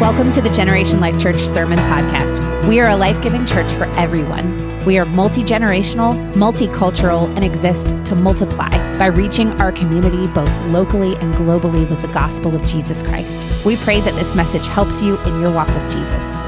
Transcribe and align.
Welcome 0.00 0.30
to 0.30 0.40
the 0.40 0.50
Generation 0.50 1.00
Life 1.00 1.18
Church 1.18 1.40
Sermon 1.40 1.76
Podcast. 1.76 2.68
We 2.68 2.78
are 2.78 2.88
a 2.88 2.96
life 2.96 3.20
giving 3.20 3.44
church 3.44 3.72
for 3.72 3.86
everyone. 3.98 4.84
We 4.84 4.96
are 4.96 5.04
multi 5.04 5.42
generational, 5.42 6.32
multicultural, 6.34 7.26
and 7.34 7.44
exist 7.44 7.88
to 8.04 8.14
multiply 8.14 8.68
by 8.96 9.06
reaching 9.06 9.50
our 9.60 9.72
community 9.72 10.28
both 10.28 10.56
locally 10.66 11.16
and 11.16 11.34
globally 11.34 11.90
with 11.90 12.00
the 12.00 12.06
gospel 12.12 12.54
of 12.54 12.64
Jesus 12.64 13.02
Christ. 13.02 13.42
We 13.66 13.76
pray 13.78 14.00
that 14.02 14.14
this 14.14 14.36
message 14.36 14.68
helps 14.68 15.02
you 15.02 15.18
in 15.22 15.40
your 15.40 15.50
walk 15.50 15.66
with 15.66 15.90
Jesus. 15.90 16.38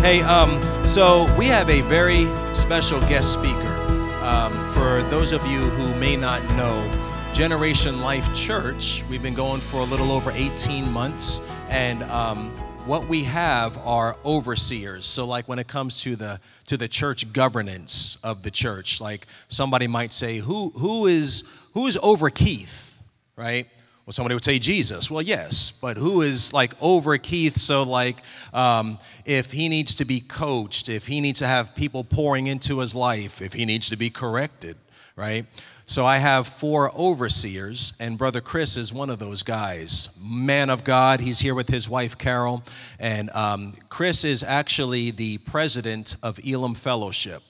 Hey, 0.00 0.20
um, 0.22 0.60
so 0.84 1.32
we 1.38 1.46
have 1.46 1.70
a 1.70 1.82
very 1.82 2.26
special 2.56 2.98
guest 3.02 3.32
speaker. 3.32 3.76
Um, 4.24 4.52
for 4.72 5.00
those 5.10 5.30
of 5.30 5.46
you 5.46 5.60
who 5.60 5.94
may 6.00 6.16
not 6.16 6.42
know, 6.56 6.99
Generation 7.40 8.02
Life 8.02 8.34
Church, 8.34 9.02
we've 9.08 9.22
been 9.22 9.32
going 9.32 9.62
for 9.62 9.80
a 9.80 9.84
little 9.84 10.12
over 10.12 10.30
18 10.30 10.92
months 10.92 11.40
and 11.70 12.02
um, 12.02 12.50
what 12.84 13.06
we 13.06 13.24
have 13.24 13.78
are 13.78 14.18
overseers. 14.26 15.06
So 15.06 15.24
like 15.24 15.48
when 15.48 15.58
it 15.58 15.66
comes 15.66 16.02
to 16.02 16.16
the 16.16 16.38
to 16.66 16.76
the 16.76 16.86
church 16.86 17.32
governance 17.32 18.18
of 18.22 18.42
the 18.42 18.50
church 18.50 19.00
like 19.00 19.26
somebody 19.48 19.86
might 19.86 20.12
say 20.12 20.36
who 20.36 20.68
who 20.76 21.06
is 21.06 21.44
who 21.72 21.86
is 21.86 21.98
over 22.02 22.28
keith? 22.28 23.02
Right? 23.36 23.66
Well 24.04 24.12
somebody 24.12 24.34
would 24.34 24.44
say 24.44 24.58
jesus. 24.58 25.10
Well 25.10 25.22
yes 25.22 25.70
but 25.70 25.96
who 25.96 26.20
is 26.20 26.52
like 26.52 26.74
over 26.82 27.16
keith? 27.16 27.56
So 27.56 27.84
like 27.84 28.18
um, 28.52 28.98
if 29.24 29.50
he 29.50 29.70
needs 29.70 29.94
to 29.94 30.04
be 30.04 30.20
coached 30.20 30.90
if 30.90 31.06
he 31.06 31.22
needs 31.22 31.38
to 31.38 31.46
have 31.46 31.74
people 31.74 32.04
pouring 32.04 32.48
into 32.48 32.80
his 32.80 32.94
life 32.94 33.40
if 33.40 33.54
he 33.54 33.64
needs 33.64 33.88
to 33.88 33.96
be 33.96 34.10
corrected 34.10 34.76
right 35.16 35.46
so 35.90 36.06
I 36.06 36.18
have 36.18 36.46
four 36.46 36.96
overseers, 36.96 37.94
and 37.98 38.16
Brother 38.16 38.40
Chris 38.40 38.76
is 38.76 38.94
one 38.94 39.10
of 39.10 39.18
those 39.18 39.42
guys. 39.42 40.16
Man 40.22 40.70
of 40.70 40.84
God, 40.84 41.18
he's 41.18 41.40
here 41.40 41.56
with 41.56 41.68
his 41.68 41.88
wife 41.88 42.16
Carol, 42.16 42.62
and 43.00 43.28
um, 43.30 43.72
Chris 43.88 44.24
is 44.24 44.44
actually 44.44 45.10
the 45.10 45.38
president 45.38 46.14
of 46.22 46.38
Elim 46.46 46.74
Fellowship. 46.74 47.42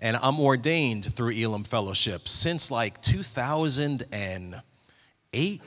And 0.00 0.18
I'm 0.20 0.40
ordained 0.40 1.14
through 1.14 1.34
Elim 1.34 1.62
Fellowship 1.62 2.26
since 2.26 2.68
like 2.68 3.00
2008, 3.00 5.60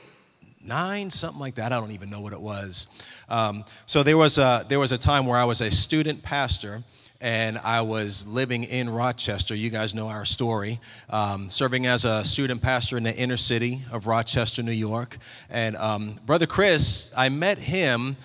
nine, 0.62 1.08
something 1.08 1.40
like 1.40 1.54
that. 1.54 1.72
I 1.72 1.80
don't 1.80 1.92
even 1.92 2.10
know 2.10 2.20
what 2.20 2.34
it 2.34 2.40
was. 2.42 2.88
Um, 3.30 3.64
so 3.86 4.02
there 4.02 4.18
was 4.18 4.36
a 4.36 4.66
there 4.68 4.78
was 4.78 4.92
a 4.92 4.98
time 4.98 5.24
where 5.24 5.38
I 5.38 5.44
was 5.44 5.62
a 5.62 5.70
student 5.70 6.22
pastor 6.22 6.82
and 7.20 7.58
I 7.58 7.80
was 7.80 8.26
living 8.26 8.64
in 8.64 8.88
Rochester. 8.88 9.54
You 9.54 9.70
guys 9.70 9.94
know 9.94 10.08
our 10.08 10.24
story. 10.24 10.78
Um, 11.10 11.48
serving 11.48 11.86
as 11.86 12.04
a 12.04 12.24
student 12.24 12.62
pastor 12.62 12.96
in 12.96 13.02
the 13.02 13.16
inner 13.16 13.36
city 13.36 13.80
of 13.90 14.06
Rochester, 14.06 14.62
New 14.62 14.70
York. 14.72 15.18
And 15.50 15.76
um, 15.76 16.14
Brother 16.26 16.46
Chris, 16.46 17.12
I 17.16 17.28
met 17.28 17.58
him. 17.58 18.16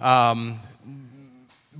Um, 0.00 0.60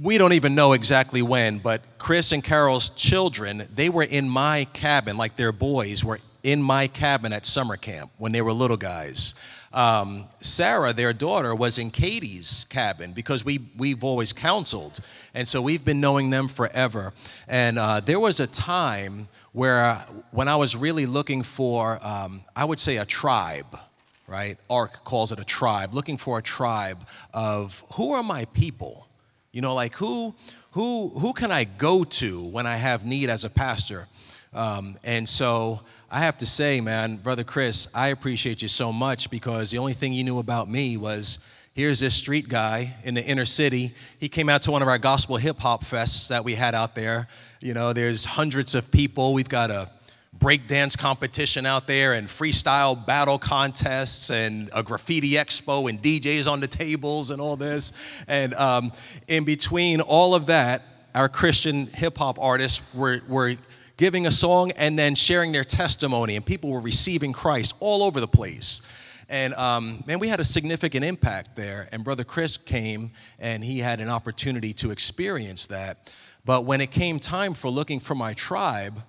we 0.01 0.17
don't 0.17 0.33
even 0.33 0.55
know 0.55 0.73
exactly 0.73 1.21
when, 1.21 1.59
but 1.59 1.83
Chris 1.99 2.33
and 2.33 2.43
Carol's 2.43 2.89
children, 2.91 3.63
they 3.75 3.91
were 3.91 4.05
in 4.05 4.29
my 4.29 4.67
cabin, 4.73 5.19
like 5.19 5.37
their 5.37 5.53
boys 5.53 6.03
were 6.03 6.21
in 6.43 6.63
my 6.63 6.89
cabin 6.89 7.33
at 7.33 7.45
summer 7.45 7.77
camp 7.77 8.11
when 8.17 8.33
they 8.33 8.41
were 8.41 8.53
little 8.53 8.79
guys 8.79 9.35
um, 9.73 10.27
Sarah, 10.41 10.93
their 10.93 11.13
daughter, 11.13 11.55
was 11.55 11.79
in 11.79 11.91
Katie's 11.91 12.67
cabin 12.69 13.13
because 13.13 13.45
we, 13.45 13.61
we've 13.77 14.05
always 14.05 14.33
counseled. 14.33 15.01
And 15.35 15.49
so 15.49 15.63
we've 15.63 15.85
been 15.85 16.01
knowing 16.01 16.31
them 16.31 16.49
forever. 16.49 17.13
And 17.49 17.79
uh, 17.79 18.01
there 18.01 18.21
was 18.21 18.41
a 18.41 18.47
time 18.47 19.29
where, 19.53 19.85
uh, 19.85 20.03
when 20.31 20.49
I 20.49 20.57
was 20.57 20.77
really 20.77 21.07
looking 21.07 21.43
for, 21.43 21.99
um, 22.03 22.43
I 22.55 22.65
would 22.65 22.81
say, 22.81 22.99
a 22.99 23.05
tribe, 23.05 23.79
right? 24.27 24.59
ARC 24.69 25.05
calls 25.05 25.33
it 25.33 25.39
a 25.39 25.45
tribe, 25.45 25.95
looking 25.95 26.17
for 26.17 26.39
a 26.39 26.43
tribe 26.43 27.07
of 27.33 27.85
who 27.95 28.13
are 28.13 28.23
my 28.23 28.45
people? 28.47 29.07
You 29.53 29.61
know, 29.61 29.75
like 29.75 29.95
who, 29.95 30.35
who, 30.73 31.11
who 31.11 31.33
can 31.33 31.51
I 31.51 31.65
go 31.65 32.05
to 32.05 32.43
when 32.43 32.67
I 32.67 32.77
have 32.77 33.05
need 33.05 33.31
as 33.31 33.45
a 33.45 33.51
pastor? 33.51 34.07
Um, 34.55 34.97
and 35.05 35.29
so 35.29 35.81
I 36.15 36.21
have 36.21 36.37
to 36.39 36.47
say, 36.47 36.83
man, 36.83 37.17
Brother 37.17 37.43
Chris, 37.43 37.89
I 37.95 38.09
appreciate 38.09 38.61
you 38.61 38.69
so 38.69 38.93
much 38.93 39.31
because 39.31 39.71
the 39.71 39.79
only 39.79 39.95
thing 39.95 40.13
you 40.13 40.25
knew 40.25 40.41
about 40.41 40.69
me 40.69 40.99
was 40.99 41.39
here's 41.75 42.01
this 42.01 42.15
street 42.15 42.51
guy 42.51 42.95
in 43.03 43.15
the 43.15 43.25
inner 43.25 43.47
city. 43.47 43.93
He 44.21 44.29
came 44.29 44.51
out 44.51 44.61
to 44.65 44.71
one 44.71 44.83
of 44.83 44.89
our 44.89 44.99
gospel 44.99 45.39
hip 45.39 45.59
hop 45.59 45.83
fests 45.83 46.29
that 46.29 46.45
we 46.45 46.55
had 46.55 46.75
out 46.75 46.95
there. 46.95 47.29
You 47.63 47.73
know, 47.73 47.95
there's 47.95 48.27
hundreds 48.27 48.75
of 48.75 48.93
people. 48.93 49.33
We've 49.33 49.49
got 49.49 49.71
a 49.71 49.91
breakdance 50.39 50.99
competition 50.99 51.65
out 51.65 51.87
there 51.87 52.13
and 52.13 52.29
freestyle 52.29 53.07
battle 53.07 53.39
contests 53.39 54.31
and 54.31 54.69
a 54.75 54.83
graffiti 54.83 55.31
expo 55.31 55.89
and 55.89 55.99
DJs 56.03 56.47
on 56.47 56.61
the 56.61 56.69
tables 56.69 57.31
and 57.31 57.41
all 57.41 57.57
this. 57.57 57.95
And 58.29 58.53
um, 58.53 58.93
in 59.29 59.45
between 59.45 60.03
all 60.03 60.35
of 60.35 60.45
that, 60.45 60.83
our 61.15 61.31
Christian 61.31 61.87
hip 61.87 62.19
hop 62.19 62.39
artists 62.39 62.83
were, 62.95 63.21
were 63.31 63.55
giving 64.03 64.27
a 64.27 64.33
song 64.33 64.73
and 64.73 64.99
then 64.99 65.15
sharing 65.15 65.53
their 65.53 65.63
testimony, 65.63 66.35
and 66.35 66.45
people 66.45 66.69
were 66.69 66.81
receiving 66.81 67.33
Christ 67.33 67.73
all 67.79 68.03
over 68.03 68.19
the 68.19 68.27
place. 68.27 68.83
And 69.29 69.55
um, 69.55 70.03
man, 70.09 70.19
we 70.19 70.27
had 70.27 70.41
a 70.41 70.45
significant 70.45 71.05
impact 71.05 71.55
there. 71.55 71.89
And 71.93 72.03
Brother 72.03 72.25
Chris 72.25 72.57
came 72.57 73.13
and 73.39 73.63
he 73.63 73.79
had 73.79 74.01
an 74.01 74.09
opportunity 74.09 74.73
to 74.73 74.91
experience 74.91 75.69
that. 75.69 76.13
But 76.45 76.65
when 76.65 76.81
it 76.81 76.91
came 76.91 77.21
time 77.21 77.55
for 77.55 77.71
looking 77.71 78.01
for 78.01 78.17
my 78.17 78.35
tribe, 78.35 79.01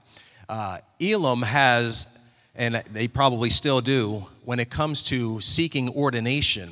uh, 0.48 0.78
Elim 1.00 1.42
has, 1.42 2.08
and 2.54 2.76
they 2.92 3.08
probably 3.08 3.50
still 3.50 3.82
do, 3.82 4.28
when 4.46 4.60
it 4.60 4.70
comes 4.70 5.02
to 5.06 5.42
seeking 5.42 5.90
ordination, 5.90 6.70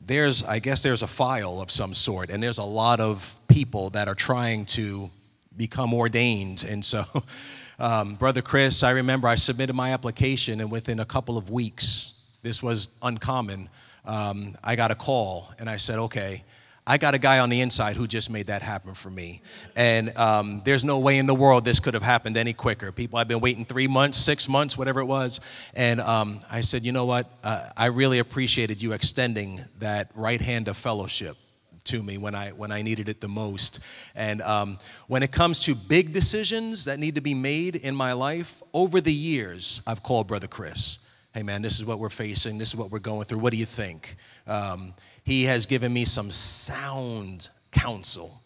there's, 0.00 0.44
I 0.44 0.60
guess, 0.60 0.84
there's 0.84 1.02
a 1.02 1.08
file 1.08 1.60
of 1.60 1.72
some 1.72 1.92
sort, 1.92 2.30
and 2.30 2.40
there's 2.40 2.58
a 2.58 2.62
lot 2.62 3.00
of 3.00 3.40
people 3.48 3.90
that 3.90 4.06
are 4.06 4.14
trying 4.14 4.64
to 4.66 5.10
become 5.58 5.92
ordained. 5.92 6.64
And 6.66 6.82
so, 6.84 7.04
um, 7.78 8.14
Brother 8.14 8.40
Chris, 8.40 8.82
I 8.82 8.92
remember 8.92 9.28
I 9.28 9.34
submitted 9.34 9.74
my 9.74 9.92
application, 9.92 10.60
and 10.60 10.70
within 10.70 11.00
a 11.00 11.04
couple 11.04 11.36
of 11.36 11.50
weeks, 11.50 12.38
this 12.42 12.62
was 12.62 12.90
uncommon, 13.02 13.68
um, 14.06 14.54
I 14.64 14.76
got 14.76 14.90
a 14.90 14.94
call, 14.94 15.52
and 15.58 15.68
I 15.68 15.76
said, 15.76 15.98
okay. 15.98 16.44
I 16.90 16.96
got 16.96 17.14
a 17.14 17.18
guy 17.18 17.40
on 17.40 17.50
the 17.50 17.60
inside 17.60 17.96
who 17.96 18.06
just 18.06 18.30
made 18.30 18.46
that 18.46 18.62
happen 18.62 18.94
for 18.94 19.10
me. 19.10 19.42
And 19.76 20.16
um, 20.16 20.62
there's 20.64 20.86
no 20.86 21.00
way 21.00 21.18
in 21.18 21.26
the 21.26 21.34
world 21.34 21.66
this 21.66 21.80
could 21.80 21.92
have 21.92 22.02
happened 22.02 22.38
any 22.38 22.54
quicker. 22.54 22.92
People 22.92 23.18
have 23.18 23.28
been 23.28 23.40
waiting 23.40 23.66
three 23.66 23.86
months, 23.86 24.16
six 24.16 24.48
months, 24.48 24.78
whatever 24.78 25.00
it 25.00 25.04
was. 25.04 25.42
And 25.74 26.00
um, 26.00 26.40
I 26.50 26.62
said, 26.62 26.86
you 26.86 26.92
know 26.92 27.04
what? 27.04 27.26
Uh, 27.44 27.68
I 27.76 27.86
really 27.86 28.20
appreciated 28.20 28.82
you 28.82 28.94
extending 28.94 29.60
that 29.80 30.10
right 30.14 30.40
hand 30.40 30.66
of 30.68 30.78
fellowship 30.78 31.36
to 31.88 32.02
me 32.02 32.18
when 32.18 32.34
I 32.34 32.50
when 32.50 32.70
I 32.70 32.82
needed 32.82 33.08
it 33.08 33.20
the 33.20 33.28
most. 33.28 33.80
And 34.14 34.40
um, 34.42 34.78
when 35.06 35.22
it 35.22 35.32
comes 35.32 35.60
to 35.60 35.74
big 35.74 36.12
decisions 36.12 36.84
that 36.84 36.98
need 36.98 37.14
to 37.14 37.20
be 37.20 37.34
made 37.34 37.76
in 37.76 37.94
my 37.94 38.12
life, 38.12 38.62
over 38.72 39.00
the 39.00 39.12
years, 39.12 39.82
I've 39.86 40.02
called 40.02 40.26
Brother 40.26 40.48
Chris. 40.48 40.98
Hey 41.34 41.42
man, 41.42 41.62
this 41.62 41.78
is 41.78 41.84
what 41.84 41.98
we're 41.98 42.08
facing. 42.08 42.58
This 42.58 42.68
is 42.68 42.76
what 42.76 42.90
we're 42.90 42.98
going 42.98 43.24
through. 43.24 43.38
What 43.38 43.52
do 43.52 43.58
you 43.58 43.66
think? 43.66 44.16
Um, 44.46 44.94
he 45.24 45.44
has 45.44 45.66
given 45.66 45.92
me 45.92 46.04
some 46.04 46.30
sound 46.30 47.50
counsel. 47.70 48.40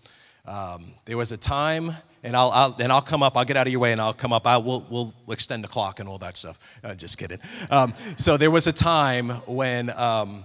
Um, 0.45 0.93
there 1.05 1.17
was 1.17 1.31
a 1.31 1.37
time, 1.37 1.93
and 2.25 2.37
I'll, 2.37 2.51
I'll, 2.51 2.77
and 2.81 2.91
I'll 2.91 3.01
come 3.01 3.23
up. 3.23 3.37
I'll 3.37 3.45
get 3.45 3.57
out 3.57 3.67
of 3.69 3.73
your 3.73 3.81
way, 3.81 3.93
and 3.93 4.01
I'll 4.01 4.13
come 4.13 4.33
up. 4.33 4.47
I 4.47 4.57
will 4.57 4.87
we'll 4.91 5.15
extend 5.29 5.63
the 5.63 5.69
clock 5.69 6.01
and 6.01 6.09
all 6.09 6.19
that 6.19 6.35
stuff. 6.35 6.59
Uh, 6.83 6.95
just 6.95 7.19
kidding. 7.19 7.39
Um, 7.71 7.95
so 8.17 8.37
there 8.37 8.51
was 8.51 8.67
a 8.67 8.73
time 8.73 9.31
when 9.47 9.91
um, 9.91 10.45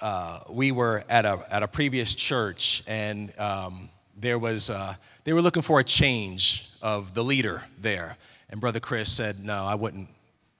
uh, 0.00 0.40
we 0.48 0.72
were 0.72 1.04
at 1.08 1.24
a, 1.24 1.44
at 1.50 1.62
a 1.62 1.68
previous 1.68 2.14
church 2.14 2.82
and 2.86 3.36
um, 3.38 3.88
there 4.16 4.38
was, 4.38 4.70
uh, 4.70 4.94
they 5.24 5.32
were 5.32 5.42
looking 5.42 5.62
for 5.62 5.80
a 5.80 5.84
change 5.84 6.70
of 6.82 7.14
the 7.14 7.22
leader 7.22 7.62
there. 7.78 8.16
And 8.48 8.60
Brother 8.60 8.80
Chris 8.80 9.10
said, 9.10 9.44
No, 9.44 9.64
I 9.64 9.74
wouldn't. 9.74 10.08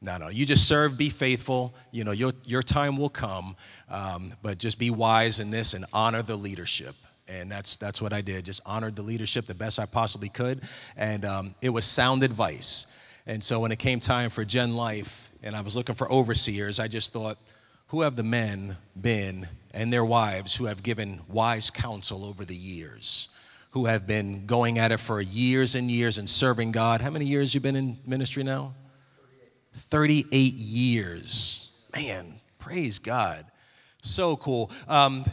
No, 0.03 0.19
no, 0.19 0.29
you 0.29 0.45
just 0.45 0.69
serve, 0.69 0.99
be 0.99 1.09
faithful. 1.09 1.75
You 1.91 2.05
know, 2.05 2.13
your, 2.13 2.33
your 2.45 2.63
time 2.63 2.97
will 2.97 3.09
come, 3.09 3.57
um, 3.89 4.35
but 4.43 4.59
just 4.59 4.79
be 4.79 4.91
wise 4.91 5.41
in 5.41 5.51
this 5.51 5.73
and 5.73 5.87
honor 5.93 6.23
the 6.23 6.37
leadership. 6.37 6.95
And 7.29 7.51
that's, 7.51 7.77
that's 7.77 8.01
what 8.01 8.13
I 8.13 8.21
did, 8.21 8.45
just 8.45 8.61
honored 8.67 8.95
the 8.95 9.03
leadership 9.03 9.47
the 9.47 9.55
best 9.55 9.81
I 9.81 9.87
possibly 9.87 10.29
could. 10.29 10.61
And 10.97 11.25
um, 11.25 11.55
it 11.63 11.71
was 11.71 11.85
sound 11.85 12.23
advice. 12.23 12.87
And 13.27 13.43
so 13.43 13.61
when 13.61 13.73
it 13.73 13.79
came 13.79 13.99
time 13.99 14.31
for 14.31 14.45
Gen 14.45 14.77
Life 14.77 15.31
and 15.43 15.57
I 15.57 15.61
was 15.61 15.77
looking 15.77 15.95
for 15.95 16.11
overseers, 16.13 16.79
I 16.79 16.89
just 16.89 17.13
thought, 17.13 17.39
who 17.89 18.03
have 18.03 18.17
the 18.17 18.23
men 18.23 18.77
been 19.01 19.49
and 19.73 19.93
their 19.93 20.05
wives 20.05 20.57
who 20.57 20.65
have 20.67 20.83
given 20.83 21.21
wise 21.29 21.71
counsel 21.71 22.25
over 22.25 22.45
the 22.45 22.55
years, 22.55 23.29
who 23.71 23.85
have 23.87 24.07
been 24.07 24.47
going 24.47 24.79
at 24.79 24.91
it 24.91 24.99
for 24.99 25.21
years 25.21 25.75
and 25.75 25.91
years 25.91 26.19
and 26.19 26.29
serving 26.29 26.73
God? 26.73 27.01
How 27.01 27.11
many 27.11 27.27
years 27.27 27.55
you 27.55 27.61
been 27.61 27.77
in 27.77 27.99
ministry 28.07 28.43
now? 28.43 28.75
38, 29.75 30.27
38 30.27 30.55
years. 30.55 31.89
Man, 31.95 32.35
praise 32.59 32.99
God. 32.99 33.45
So 34.03 34.37
cool. 34.37 34.71
Um, 34.89 35.25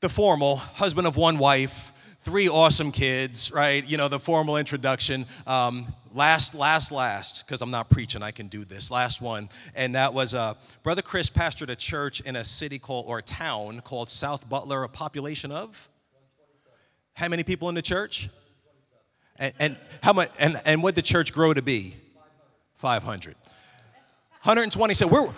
the 0.00 0.08
formal 0.08 0.56
husband 0.56 1.06
of 1.06 1.16
one 1.16 1.38
wife, 1.38 1.92
three 2.24 2.48
awesome 2.48 2.90
kids, 2.90 3.52
right? 3.52 3.86
You 3.86 3.98
know, 3.98 4.08
the 4.08 4.18
formal 4.18 4.56
introduction. 4.56 5.26
Um, 5.46 5.86
last, 6.14 6.54
last, 6.54 6.90
last, 6.90 7.46
because 7.46 7.60
I'm 7.60 7.70
not 7.70 7.90
preaching, 7.90 8.22
I 8.22 8.30
can 8.30 8.46
do 8.46 8.64
this. 8.64 8.90
Last 8.90 9.20
one, 9.20 9.50
and 9.74 9.94
that 9.94 10.14
was 10.14 10.34
uh, 10.34 10.54
Brother 10.82 11.02
Chris 11.02 11.28
pastored 11.28 11.68
a 11.68 11.76
church 11.76 12.20
in 12.22 12.34
a 12.34 12.42
city 12.42 12.78
called 12.78 13.04
or 13.06 13.20
town 13.20 13.80
called 13.80 14.10
South 14.10 14.48
Butler, 14.48 14.84
a 14.84 14.88
population 14.88 15.52
of. 15.52 15.88
How 17.12 17.28
many 17.28 17.44
people 17.44 17.68
in 17.68 17.74
the 17.74 17.82
church? 17.82 18.30
And, 19.36 19.52
and 19.60 19.76
how 20.02 20.14
much? 20.14 20.30
And 20.38 20.60
and 20.64 20.82
what 20.82 20.94
did 20.94 21.04
the 21.04 21.06
church 21.06 21.32
grow 21.32 21.52
to 21.52 21.62
be? 21.62 21.94
500. 22.76 23.34
120. 24.42 24.94
So 24.94 25.06
we're 25.06 25.28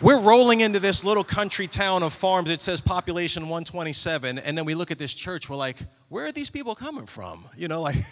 we're 0.00 0.20
rolling 0.20 0.60
into 0.60 0.80
this 0.80 1.04
little 1.04 1.24
country 1.24 1.66
town 1.66 2.02
of 2.02 2.12
farms. 2.12 2.50
It 2.50 2.60
says 2.60 2.80
population 2.80 3.44
127, 3.44 4.38
and 4.38 4.56
then 4.56 4.64
we 4.64 4.74
look 4.74 4.90
at 4.90 4.98
this 4.98 5.14
church. 5.14 5.50
We're 5.50 5.56
like, 5.56 5.78
where 6.08 6.26
are 6.26 6.32
these 6.32 6.50
people 6.50 6.74
coming 6.74 7.06
from? 7.06 7.44
You 7.56 7.68
know, 7.68 7.82
like. 7.82 7.96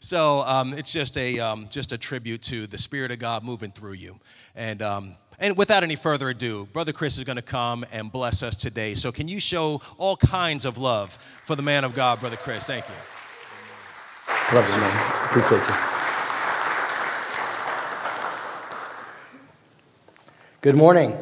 So 0.00 0.40
um, 0.40 0.74
it's 0.74 0.92
just 0.92 1.16
a 1.16 1.40
um, 1.40 1.66
just 1.70 1.92
a 1.92 1.98
tribute 1.98 2.42
to 2.42 2.66
the 2.66 2.76
Spirit 2.76 3.10
of 3.10 3.18
God 3.18 3.42
moving 3.42 3.70
through 3.70 3.94
you, 3.94 4.18
and 4.54 4.82
um, 4.82 5.14
and 5.38 5.56
without 5.56 5.82
any 5.82 5.96
further 5.96 6.28
ado, 6.28 6.66
Brother 6.66 6.92
Chris 6.92 7.18
is 7.18 7.24
going 7.24 7.36
to 7.36 7.42
come 7.42 7.84
and 7.90 8.12
bless 8.12 8.42
us 8.42 8.54
today. 8.54 8.94
So 8.94 9.10
can 9.10 9.28
you 9.28 9.40
show 9.40 9.80
all 9.98 10.16
kinds 10.16 10.66
of 10.66 10.76
love 10.76 11.14
for 11.46 11.56
the 11.56 11.62
man 11.62 11.84
of 11.84 11.94
God, 11.94 12.20
Brother 12.20 12.36
Chris? 12.36 12.66
Thank 12.66 12.84
you. 12.88 12.94
Love 14.54 14.68
you, 14.68 14.76
man. 14.76 15.26
Appreciate 15.26 15.66
you. 15.68 15.91
Good 20.62 20.76
morning. 20.76 21.20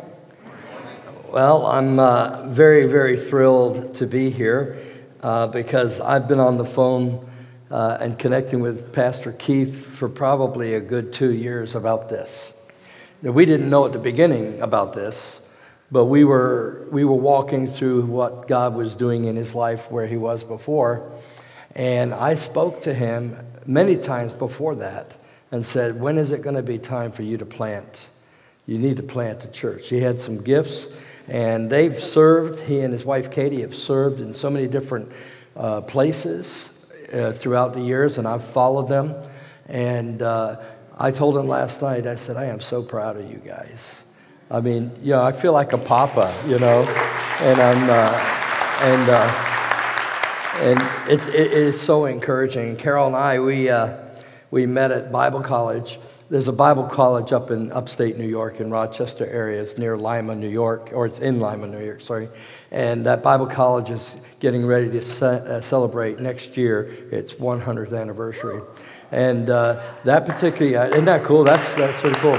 Well, 1.33 1.65
I'm 1.65 1.99
uh, 1.99 2.47
very, 2.49 2.85
very 2.85 3.17
thrilled 3.17 3.95
to 3.95 4.07
be 4.07 4.29
here 4.29 4.77
uh, 5.23 5.47
because 5.47 5.99
I've 5.99 6.29
been 6.29 6.41
on 6.41 6.59
the 6.59 6.67
phone 6.67 7.27
uh, 7.71 7.97
and 8.03 8.19
connecting 8.19 8.61
with 8.61 8.93
Pastor 8.93 9.33
Keith 9.33 9.87
for 9.87 10.11
probably 10.11 10.75
a 10.75 10.81
good 10.81 11.15
two 11.15 11.33
years 11.33 11.75
about 11.75 12.11
this. 12.11 12.53
Now, 13.23 13.31
we 13.31 13.47
didn't 13.47 13.71
know 13.71 13.87
at 13.87 13.95
the 13.95 13.99
beginning 13.99 14.61
about 14.61 14.93
this, 14.93 15.41
but 15.91 16.05
we 16.05 16.23
were, 16.23 16.87
we 16.93 17.07
were 17.07 17.15
walking 17.15 17.67
through 17.67 18.03
what 18.03 18.47
God 18.47 18.75
was 18.75 18.95
doing 18.95 19.25
in 19.25 19.37
his 19.37 19.55
life 19.55 19.91
where 19.91 20.07
he 20.07 20.19
was 20.19 20.45
before. 20.45 21.11
And 21.75 22.13
I 22.13 22.35
spoke 22.35 22.83
to 22.83 22.93
him 22.93 23.39
many 23.65 23.97
times 23.97 24.35
before 24.35 24.75
that 24.75 25.17
and 25.51 25.65
said, 25.65 25.99
When 25.99 26.19
is 26.19 26.31
it 26.31 26.43
going 26.43 26.57
to 26.57 26.63
be 26.63 26.77
time 26.77 27.11
for 27.11 27.23
you 27.23 27.39
to 27.39 27.47
plant? 27.47 28.07
You 28.71 28.79
need 28.79 28.99
to 28.99 29.03
plant 29.03 29.45
a 29.45 29.49
church. 29.49 29.89
He 29.89 29.99
had 29.99 30.21
some 30.21 30.43
gifts, 30.43 30.87
and 31.27 31.69
they've 31.69 31.99
served. 31.99 32.61
He 32.61 32.79
and 32.83 32.93
his 32.93 33.05
wife 33.05 33.29
Katie 33.29 33.63
have 33.63 33.75
served 33.75 34.21
in 34.21 34.33
so 34.33 34.49
many 34.49 34.69
different 34.69 35.11
uh, 35.57 35.81
places 35.81 36.71
uh, 37.13 37.33
throughout 37.33 37.75
the 37.75 37.81
years, 37.81 38.17
and 38.17 38.29
I've 38.29 38.45
followed 38.45 38.87
them. 38.87 39.21
And 39.67 40.23
uh, 40.23 40.61
I 40.97 41.11
told 41.11 41.37
him 41.37 41.49
last 41.49 41.83
night, 41.83 42.07
I 42.07 42.15
said, 42.15 42.37
I 42.37 42.45
am 42.45 42.61
so 42.61 42.81
proud 42.81 43.17
of 43.17 43.29
you 43.29 43.39
guys. 43.39 44.05
I 44.53 44.61
mean, 44.61 44.93
you 45.03 45.15
know, 45.15 45.23
I 45.25 45.33
feel 45.33 45.53
like 45.53 45.73
a 45.73 45.79
papa, 45.79 46.33
you 46.47 46.61
know, 46.61 46.83
and 47.41 47.61
I'm, 47.61 47.91
uh, 47.91 48.13
and, 48.85 49.11
uh, 49.11 49.47
and 50.61 51.11
it's, 51.13 51.27
it 51.27 51.53
is 51.53 51.81
so 51.81 52.05
encouraging. 52.05 52.77
Carol 52.77 53.09
and 53.09 53.17
I, 53.17 53.41
we, 53.41 53.69
uh, 53.69 53.97
we 54.53 54.65
met 54.65 54.93
at 54.93 55.11
Bible 55.11 55.41
college 55.41 55.99
there's 56.31 56.47
a 56.47 56.53
Bible 56.53 56.85
college 56.85 57.33
up 57.33 57.51
in 57.51 57.73
upstate 57.73 58.17
New 58.17 58.27
York 58.27 58.61
in 58.61 58.71
Rochester 58.71 59.27
area. 59.27 59.61
It's 59.61 59.77
near 59.77 59.97
Lima, 59.97 60.37
New 60.37 60.49
York, 60.49 60.91
or 60.95 61.05
it's 61.05 61.19
in 61.19 61.41
Lima, 61.41 61.67
New 61.67 61.85
York, 61.85 62.01
sorry. 62.01 62.29
And 62.71 63.05
that 63.05 63.21
Bible 63.21 63.47
college 63.47 63.91
is 63.91 64.15
getting 64.39 64.65
ready 64.65 64.89
to 64.91 65.03
ce- 65.03 65.23
uh, 65.23 65.61
celebrate 65.61 66.21
next 66.21 66.57
year 66.57 66.83
its 67.11 67.35
100th 67.35 68.01
anniversary. 68.01 68.61
And 69.11 69.51
uh, 69.51 69.83
that 70.05 70.25
particular, 70.25 70.87
isn't 70.91 71.05
that 71.05 71.25
cool? 71.25 71.43
That's, 71.43 71.75
that's 71.75 72.01
really 72.05 72.15
cool. 72.21 72.39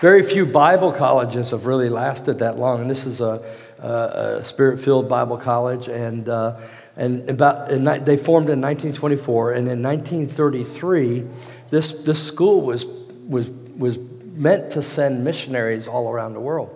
Very 0.00 0.22
few 0.22 0.46
Bible 0.46 0.92
colleges 0.92 1.50
have 1.50 1.66
really 1.66 1.88
lasted 1.88 2.38
that 2.38 2.58
long. 2.58 2.82
And 2.82 2.88
this 2.88 3.04
is 3.04 3.20
a, 3.20 3.44
a, 3.80 4.38
a 4.38 4.44
spirit 4.44 4.78
filled 4.78 5.08
Bible 5.08 5.36
college. 5.36 5.88
And, 5.88 6.28
uh, 6.28 6.60
and 6.96 7.28
about, 7.28 7.72
and 7.72 7.84
they 8.06 8.16
formed 8.16 8.50
in 8.50 8.60
1924. 8.60 9.52
And 9.52 9.68
in 9.68 9.82
1933, 9.82 11.26
this, 11.70 11.92
this 11.92 12.22
school 12.22 12.60
was, 12.62 12.86
was, 13.26 13.48
was 13.76 13.98
meant 14.34 14.70
to 14.72 14.82
send 14.82 15.24
missionaries 15.24 15.88
all 15.88 16.08
around 16.08 16.34
the 16.34 16.40
world. 16.40 16.74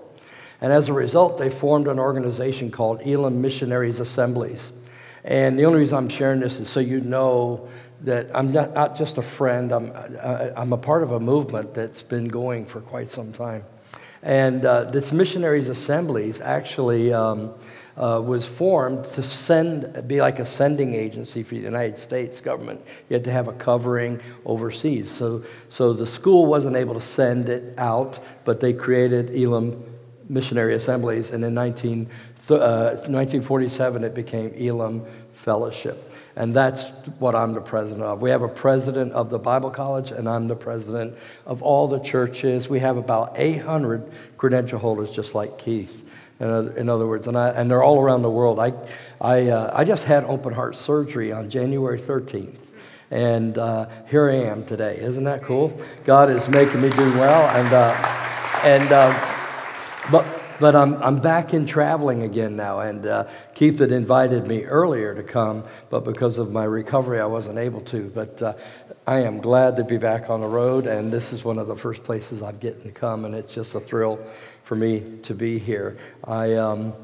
And 0.61 0.73
as 0.73 0.89
a 0.89 0.93
result, 0.93 1.39
they 1.39 1.51
formed 1.51 1.89
an 1.89 1.99
organization 1.99 2.71
called 2.71 3.01
Elim 3.03 3.41
Missionaries 3.41 3.99
Assemblies. 3.99 4.71
And 5.25 5.59
the 5.59 5.65
only 5.65 5.81
reason 5.81 5.99
I'm 5.99 6.09
sharing 6.09 6.41
this 6.41 6.61
is 6.61 6.69
so 6.69 6.81
you 6.81 7.01
know 7.01 7.69
that 8.03 8.29
I'm 8.35 8.53
not, 8.53 8.75
not 8.75 8.97
just 8.97 9.19
a 9.19 9.23
friend, 9.23 9.73
I'm, 9.73 9.93
I'm 10.57 10.73
a 10.73 10.77
part 10.77 11.03
of 11.03 11.13
a 11.13 11.21
movement 11.21 11.75
that's 11.75 12.03
been 12.03 12.29
going 12.29 12.67
for 12.67 12.81
quite 12.81 13.11
some 13.11 13.33
time. 13.33 13.65
And 14.23 14.65
uh, 14.65 14.85
this 14.85 15.13
Missionaries 15.13 15.69
Assemblies 15.69 16.41
actually 16.41 17.13
um, 17.13 17.55
uh, 17.97 18.21
was 18.25 18.47
formed 18.47 19.05
to 19.07 19.23
send, 19.23 20.07
be 20.09 20.21
like 20.21 20.39
a 20.39 20.47
sending 20.47 20.95
agency 20.95 21.43
for 21.43 21.55
the 21.55 21.61
United 21.61 21.99
States 21.99 22.41
government. 22.41 22.81
You 23.09 23.15
had 23.15 23.25
to 23.25 23.33
have 23.33 23.49
a 23.49 23.53
covering 23.53 24.21
overseas. 24.45 25.11
So, 25.11 25.45
so 25.69 25.93
the 25.93 26.07
school 26.07 26.47
wasn't 26.47 26.77
able 26.77 26.95
to 26.95 27.01
send 27.01 27.49
it 27.49 27.75
out, 27.79 28.19
but 28.45 28.61
they 28.61 28.73
created 28.73 29.31
Elim 29.31 29.85
Missionary 30.29 30.75
Assemblies, 30.75 31.31
and 31.31 31.45
in 31.45 31.53
19, 31.53 32.09
uh, 32.49 32.55
1947 32.55 34.05
it 34.05 34.15
became 34.15 34.53
Elim 34.55 35.05
Fellowship. 35.33 36.11
And 36.35 36.55
that's 36.55 36.85
what 37.19 37.35
I'm 37.35 37.53
the 37.53 37.61
president 37.61 38.05
of. 38.05 38.23
We 38.23 38.31
have 38.31 38.41
a 38.41 38.49
president 38.49 39.13
of 39.13 39.29
the 39.29 39.39
Bible 39.39 39.71
College, 39.71 40.13
and 40.13 40.27
I'm 40.27 40.49
the 40.49 40.57
president 40.57 41.19
of 41.45 41.63
all 41.63 41.89
the 41.89 41.99
churches. 41.99 42.71
We 42.71 42.81
have 42.81 42.97
about 42.97 43.35
800 43.37 44.11
credential 44.39 44.79
holders, 44.79 45.11
just 45.11 45.35
like 45.35 45.59
Keith 45.59 46.02
in 46.43 46.89
other, 46.89 47.07
words, 47.07 47.29
and, 47.29 47.39
I, 47.39 47.51
and 47.51 47.71
they're 47.71 47.83
all 47.83 48.01
around 48.01 48.23
the 48.23 48.31
world. 48.31 48.59
I, 48.59 48.73
I, 49.21 49.49
uh, 49.49 49.73
I 49.75 49.85
just 49.85 50.05
had 50.05 50.25
open 50.25 50.53
heart 50.53 50.77
surgery 50.77 51.33
on 51.33 51.49
January 51.49 52.01
13th, 52.01 52.59
and 53.11 53.57
uh, 53.57 53.89
here 54.09 54.29
I 54.29 54.37
am 54.37 54.65
today. 54.65 54.99
Isn't 54.99 55.25
that 55.25 55.43
cool? 55.43 55.81
God 56.05 56.31
is 56.31 56.49
making 56.49 56.81
me 56.81 56.91
do 56.91 57.13
well, 57.15 57.49
and, 57.57 57.73
uh, 57.73 57.93
and 58.65 58.93
uh, 58.93 60.09
but, 60.11 60.27
but 60.59 60.75
I'm, 60.75 60.95
I'm 61.03 61.21
back 61.21 61.55
in 61.55 61.65
traveling 61.65 62.23
again 62.23 62.57
now, 62.57 62.81
and 62.81 63.07
uh, 63.07 63.29
Keith 63.55 63.79
had 63.79 63.93
invited 63.93 64.49
me 64.49 64.65
earlier 64.65 65.15
to 65.15 65.23
come, 65.23 65.65
but 65.91 66.05
because 66.05 66.39
of 66.39 66.51
my 66.51 66.65
recovery, 66.65 67.21
I 67.21 67.27
wasn't 67.27 67.59
able 67.59 67.83
to. 67.83 68.11
But 68.11 68.43
uh, 68.43 68.55
I 69.07 69.21
am 69.21 69.41
glad 69.41 69.77
to 69.77 69.85
be 69.85 69.97
back 69.97 70.31
on 70.31 70.41
the 70.41 70.47
road, 70.47 70.87
and 70.87 71.13
this 71.13 71.33
is 71.33 71.45
one 71.45 71.59
of 71.59 71.67
the 71.67 71.75
first 71.75 72.05
places 72.05 72.43
I've 72.43 72.61
getting 72.61 72.83
to 72.83 72.91
come, 72.91 73.25
and 73.25 73.35
it's 73.35 73.53
just 73.53 73.75
a 73.75 73.81
thrill 73.81 74.25
for 74.63 74.77
me 74.77 75.19
to 75.25 75.35
be 75.35 75.59
here. 75.59 75.99
I, 76.25 76.55
um, 76.55 76.95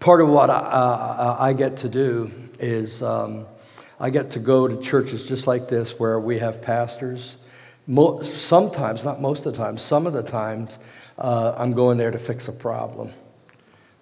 part 0.00 0.20
of 0.20 0.28
what 0.28 0.50
I, 0.50 0.58
uh, 0.58 1.36
I, 1.38 1.52
get 1.52 1.76
to 1.78 1.88
do 1.88 2.30
is 2.58 3.02
um, 3.02 3.46
I 4.00 4.10
get 4.10 4.30
to 4.30 4.38
go 4.38 4.68
to 4.68 4.80
churches 4.80 5.26
just 5.26 5.46
like 5.46 5.68
this 5.68 5.98
where 5.98 6.18
we 6.18 6.38
have 6.38 6.60
pastors. 6.60 7.36
Mo- 7.86 8.22
sometimes, 8.22 9.04
not 9.04 9.20
most 9.20 9.46
of 9.46 9.52
the 9.52 9.58
time, 9.58 9.78
some 9.78 10.06
of 10.06 10.12
the 10.12 10.22
times, 10.22 10.78
uh, 11.18 11.54
I'm 11.56 11.72
going 11.72 11.96
there 11.96 12.10
to 12.10 12.18
fix 12.18 12.48
a 12.48 12.52
problem. 12.52 13.12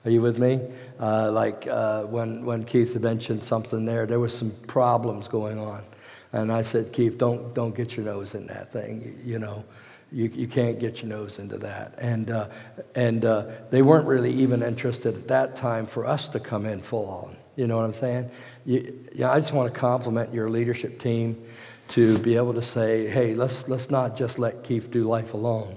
Are 0.04 0.10
you 0.10 0.20
with 0.20 0.38
me? 0.38 0.60
Uh, 0.98 1.30
like 1.30 1.66
uh, 1.68 2.02
when, 2.04 2.44
when 2.44 2.64
Keith 2.64 2.96
mentioned 2.98 3.44
something 3.44 3.84
there, 3.84 4.06
there 4.06 4.18
was 4.18 4.36
some 4.36 4.50
problems 4.66 5.28
going 5.28 5.60
on. 5.60 5.84
And 6.32 6.50
I 6.50 6.62
said, 6.62 6.92
Keith, 6.92 7.18
don't, 7.18 7.54
don't 7.54 7.74
get 7.74 7.96
your 7.96 8.06
nose 8.06 8.34
in 8.34 8.46
that 8.46 8.72
thing, 8.72 9.02
you, 9.24 9.32
you 9.34 9.38
know 9.38 9.64
you, 10.12 10.30
you 10.34 10.46
can't 10.46 10.78
get 10.78 11.02
your 11.02 11.08
nose 11.08 11.38
into 11.38 11.58
that. 11.58 11.94
And, 11.98 12.30
uh, 12.30 12.48
and 12.94 13.24
uh, 13.24 13.46
they 13.70 13.82
weren't 13.82 14.06
really 14.06 14.32
even 14.32 14.62
interested 14.62 15.14
at 15.14 15.28
that 15.28 15.56
time 15.56 15.86
for 15.86 16.06
us 16.06 16.28
to 16.28 16.40
come 16.40 16.66
in 16.66 16.82
full 16.82 17.08
on. 17.08 17.36
You 17.56 17.66
know 17.66 17.76
what 17.76 17.84
I'm 17.84 17.92
saying? 17.92 18.30
You, 18.64 19.06
you 19.12 19.20
know, 19.20 19.30
I 19.30 19.38
just 19.38 19.52
want 19.52 19.72
to 19.72 19.78
compliment 19.78 20.32
your 20.32 20.50
leadership 20.50 20.98
team 20.98 21.42
to 21.88 22.18
be 22.18 22.36
able 22.36 22.54
to 22.54 22.62
say, 22.62 23.08
hey, 23.08 23.34
let's, 23.34 23.68
let's 23.68 23.90
not 23.90 24.16
just 24.16 24.38
let 24.38 24.64
Keith 24.64 24.90
do 24.90 25.04
life 25.04 25.34
alone, 25.34 25.76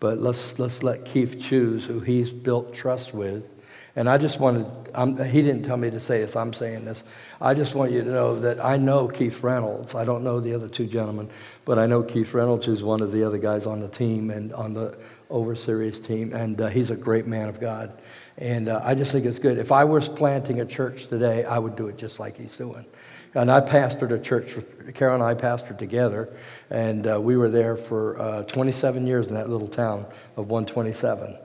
but 0.00 0.18
let's, 0.18 0.58
let's 0.58 0.82
let 0.82 1.04
Keith 1.04 1.40
choose 1.40 1.84
who 1.84 2.00
he's 2.00 2.32
built 2.32 2.72
trust 2.72 3.12
with 3.12 3.44
and 3.94 4.08
I 4.08 4.16
just 4.16 4.40
wanted, 4.40 4.66
I'm, 4.94 5.22
he 5.22 5.42
didn't 5.42 5.64
tell 5.64 5.76
me 5.76 5.90
to 5.90 6.00
say 6.00 6.20
this, 6.20 6.34
I'm 6.34 6.54
saying 6.54 6.86
this. 6.86 7.04
I 7.40 7.52
just 7.52 7.74
want 7.74 7.92
you 7.92 8.02
to 8.02 8.10
know 8.10 8.40
that 8.40 8.64
I 8.64 8.78
know 8.78 9.06
Keith 9.06 9.42
Reynolds. 9.42 9.94
I 9.94 10.04
don't 10.06 10.24
know 10.24 10.40
the 10.40 10.54
other 10.54 10.68
two 10.68 10.86
gentlemen, 10.86 11.28
but 11.66 11.78
I 11.78 11.86
know 11.86 12.02
Keith 12.02 12.32
Reynolds, 12.32 12.64
who's 12.64 12.82
one 12.82 13.02
of 13.02 13.12
the 13.12 13.22
other 13.22 13.38
guys 13.38 13.66
on 13.66 13.80
the 13.80 13.88
team 13.88 14.30
and 14.30 14.52
on 14.54 14.72
the 14.72 14.96
overseers 15.30 16.00
team, 16.00 16.32
and 16.32 16.60
uh, 16.60 16.68
he's 16.68 16.90
a 16.90 16.96
great 16.96 17.26
man 17.26 17.48
of 17.48 17.60
God. 17.60 18.00
And 18.38 18.68
uh, 18.68 18.80
I 18.82 18.94
just 18.94 19.12
think 19.12 19.26
it's 19.26 19.38
good. 19.38 19.58
If 19.58 19.72
I 19.72 19.84
was 19.84 20.08
planting 20.08 20.60
a 20.60 20.66
church 20.66 21.06
today, 21.08 21.44
I 21.44 21.58
would 21.58 21.76
do 21.76 21.88
it 21.88 21.98
just 21.98 22.18
like 22.18 22.38
he's 22.38 22.56
doing. 22.56 22.86
And 23.34 23.50
I 23.50 23.60
pastored 23.60 24.10
a 24.12 24.18
church, 24.18 24.54
Carol 24.94 25.14
and 25.14 25.24
I 25.24 25.34
pastored 25.34 25.78
together, 25.78 26.34
and 26.70 27.06
uh, 27.06 27.20
we 27.20 27.36
were 27.36 27.48
there 27.48 27.76
for 27.76 28.18
uh, 28.18 28.42
27 28.44 29.06
years 29.06 29.26
in 29.26 29.34
that 29.34 29.48
little 29.48 29.68
town 29.68 30.06
of 30.36 30.48
127. 30.48 31.36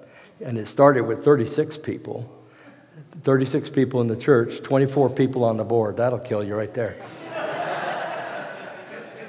And 0.43 0.57
it 0.57 0.67
started 0.67 1.01
with 1.01 1.23
36 1.23 1.77
people 1.77 2.33
36 3.23 3.69
people 3.71 4.01
in 4.01 4.07
the 4.07 4.15
church, 4.15 4.61
24 4.61 5.09
people 5.09 5.43
on 5.43 5.57
the 5.57 5.63
board. 5.63 5.97
That'll 5.97 6.19
kill 6.19 6.43
you 6.43 6.55
right 6.55 6.73
there. 6.73 6.95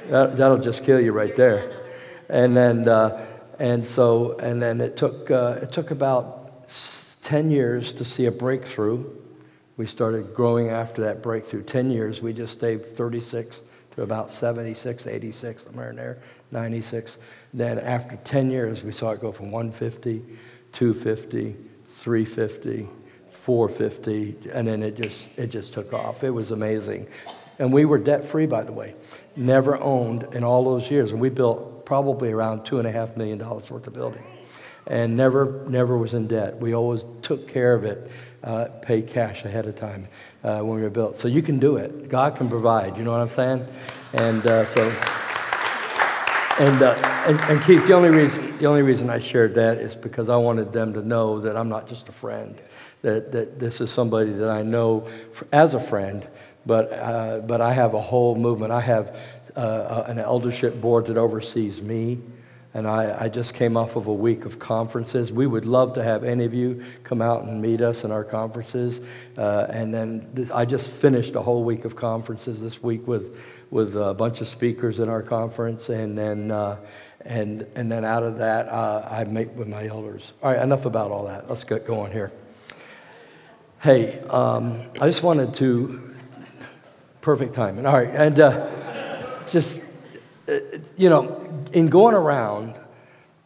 that, 0.09 0.37
that'll 0.37 0.59
just 0.59 0.85
kill 0.85 1.01
you 1.01 1.13
right 1.13 1.35
there. 1.35 1.87
And 2.29 2.57
then, 2.57 2.89
uh, 2.89 3.27
and 3.59 3.87
so, 3.87 4.39
and 4.39 4.61
then 4.63 4.81
it 4.81 4.97
took, 4.97 5.31
uh, 5.31 5.59
it 5.63 5.73
took 5.73 5.91
about 5.91 6.69
10 7.23 7.51
years 7.51 7.93
to 7.95 8.05
see 8.05 8.27
a 8.27 8.31
breakthrough. 8.31 9.05
We 9.77 9.87
started 9.87 10.35
growing 10.35 10.69
after 10.69 11.03
that 11.03 11.23
breakthrough. 11.23 11.63
10 11.63 11.91
years, 11.91 12.21
we 12.21 12.33
just 12.33 12.53
stayed 12.53 12.85
36 12.85 13.61
to 13.97 14.03
about 14.03 14.31
76, 14.31 15.07
86, 15.07 15.65
somewhere 15.65 15.91
in 15.91 15.97
there, 15.97 16.19
96. 16.51 17.17
Then 17.55 17.79
after 17.79 18.17
10 18.17 18.51
years, 18.51 18.85
we 18.85 18.93
saw 18.93 19.11
it 19.11 19.21
go 19.21 19.33
from 19.33 19.51
150, 19.51 20.23
250, 20.73 21.57
350, 21.97 22.89
450, 23.31 24.51
and 24.53 24.69
then 24.69 24.83
it 24.83 24.97
just, 24.97 25.29
it 25.39 25.49
just 25.49 25.73
took 25.73 25.93
off. 25.93 26.25
It 26.25 26.31
was 26.31 26.51
amazing. 26.51 27.07
And 27.59 27.73
we 27.73 27.85
were 27.85 27.99
debt 27.99 28.25
free, 28.25 28.47
by 28.47 28.63
the 28.63 28.73
way. 28.73 28.95
Never 29.35 29.79
owned 29.81 30.35
in 30.35 30.45
all 30.45 30.65
those 30.65 30.91
years. 30.91 31.11
And 31.11 31.21
we 31.21 31.29
built 31.29 31.85
probably 31.85 32.31
around 32.31 32.61
$2.5 32.61 33.17
million 33.17 33.39
worth 33.39 33.71
of 33.71 33.93
building. 33.93 34.25
And 34.87 35.17
never, 35.17 35.65
never 35.69 35.99
was 35.99 36.15
in 36.15 36.29
debt. 36.29 36.59
We 36.59 36.75
always 36.75 37.05
took 37.23 37.49
care 37.49 37.75
of 37.75 37.85
it, 37.85 38.11
uh, 38.45 38.67
paid 38.83 39.09
cash 39.09 39.45
ahead 39.45 39.67
of 39.67 39.77
time 39.77 40.09
uh, 40.45 40.61
when 40.61 40.77
we 40.77 40.83
were 40.83 40.91
built. 40.91 41.17
So 41.17 41.29
you 41.29 41.43
can 41.43 41.59
do 41.59 41.77
it. 41.77 42.09
God 42.09 42.37
can 42.37 42.49
provide. 42.49 42.97
You 42.97 43.05
know 43.05 43.13
what 43.13 43.21
I'm 43.21 43.29
saying? 43.29 43.67
And 44.15 44.47
uh, 44.47 44.65
so. 44.65 45.18
And, 46.61 46.83
uh, 46.83 46.97
and, 47.29 47.41
and, 47.43 47.63
Keith, 47.63 47.87
the 47.87 47.93
only, 47.93 48.09
reason, 48.09 48.59
the 48.59 48.67
only 48.67 48.83
reason 48.83 49.09
I 49.11 49.21
shared 49.21 49.55
that 49.55 49.79
is 49.79 49.95
because 49.95 50.29
I 50.29 50.37
wanted 50.37 50.73
them 50.73 50.93
to 50.95 51.07
know 51.07 51.39
that 51.39 51.57
I'm 51.57 51.69
not 51.69 51.87
just 51.87 52.09
a 52.09 52.13
friend, 52.13 52.61
that, 53.03 53.31
that 53.31 53.61
this 53.61 53.81
is 53.81 53.93
somebody 53.93 54.33
that 54.33 54.51
I 54.51 54.63
know 54.63 55.07
as 55.53 55.75
a 55.75 55.81
friend, 55.81 56.27
but, 56.67 56.93
uh, 56.93 57.43
but 57.47 57.61
I 57.61 57.73
have 57.73 57.95
a 57.95 58.01
whole 58.01 58.35
movement. 58.35 58.73
I 58.73 58.81
have 58.81 59.17
uh, 59.55 60.03
an 60.09 60.19
eldership 60.19 60.81
board 60.81 61.07
that 61.07 61.17
oversees 61.17 61.81
me, 61.81 62.19
and 62.79 62.87
I, 62.87 63.25
I, 63.25 63.29
just 63.29 63.55
came 63.55 63.77
off 63.77 63.97
of 63.97 64.07
a 64.07 64.15
week 64.15 64.45
of 64.45 64.61
conferences. 64.61 65.33
We 65.33 65.49
would 65.49 65.67
love 65.67 65.95
to 65.95 66.03
have 66.03 66.23
any 66.23 66.45
of 66.45 66.55
you 66.55 66.85
come 67.03 67.21
out 67.21 67.43
and 67.43 67.61
meet 67.61 67.81
us 67.81 68.05
in 68.05 68.13
our 68.13 68.23
conferences. 68.23 69.01
Uh, 69.37 69.67
and 69.69 69.93
then 69.93 70.31
th- 70.37 70.53
I 70.53 70.65
just 70.65 70.89
finished 70.89 71.35
a 71.35 71.43
whole 71.43 71.65
week 71.65 71.85
of 71.85 71.97
conferences 71.97 72.61
this 72.61 72.81
week 72.81 73.07
with 73.07 73.37
with 73.71 73.97
a 73.97 74.15
bunch 74.15 74.41
of 74.41 74.47
speakers 74.47 75.01
in 75.01 75.09
our 75.09 75.23
conference, 75.23 75.89
and 75.89 76.17
then 76.17 76.53
uh, 76.53 76.79
and 77.23 77.67
and 77.75 77.91
then 77.91 78.05
out 78.05 78.23
of 78.23 78.39
that, 78.39 78.69
uh, 78.69 79.09
I 79.11 79.25
meet 79.25 79.49
with 79.51 79.67
my 79.67 79.85
elders. 79.89 80.33
All 80.41 80.53
right, 80.53 80.63
enough 80.63 80.85
about 80.85 81.11
all 81.11 81.27
that. 81.27 81.49
Let's 81.49 81.65
get 81.65 81.85
going 81.85 82.13
here. 82.13 82.31
Hey, 83.81 84.21
um, 84.31 84.83
I 85.01 85.09
just 85.09 85.25
wanted 85.25 85.53
to 85.55 86.15
perfect 87.23 87.55
timing. 87.55 87.87
All 87.87 87.95
right, 87.95 88.09
and 88.09 88.39
uh, 88.39 89.45
just 89.49 89.81
uh, 90.49 90.61
you 90.97 91.11
know, 91.11 91.45
in 91.69 91.89
going 91.89 92.15
around. 92.15 92.75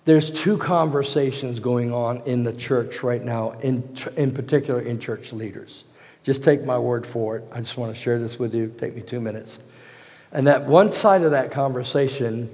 There's 0.05 0.31
two 0.31 0.59
conversations 0.59 1.61
going 1.61 1.93
on 1.93 2.23
in 2.23 2.43
the 2.43 2.53
church 2.53 3.03
right 3.03 3.23
now, 3.23 3.53
in, 3.61 3.97
in 4.17 4.33
particular 4.33 4.81
in 4.81 4.99
church 4.99 5.33
leaders. 5.33 5.85
Just 6.25 6.43
take 6.43 6.65
my 6.65 6.79
word 6.79 7.07
for 7.07 7.37
it. 7.37 7.45
I 7.53 7.61
just 7.61 7.77
want 7.77 7.95
to 7.95 8.01
share 8.01 8.19
this 8.19 8.39
with 8.39 8.55
you. 8.55 8.75
Take 8.79 8.95
me 8.95 9.03
two 9.03 9.21
minutes. 9.21 9.59
And 10.33 10.47
that 10.47 10.67
one 10.67 10.93
side 10.93 11.23
of 11.23 11.33
that 11.33 11.51
conversation 11.51 12.51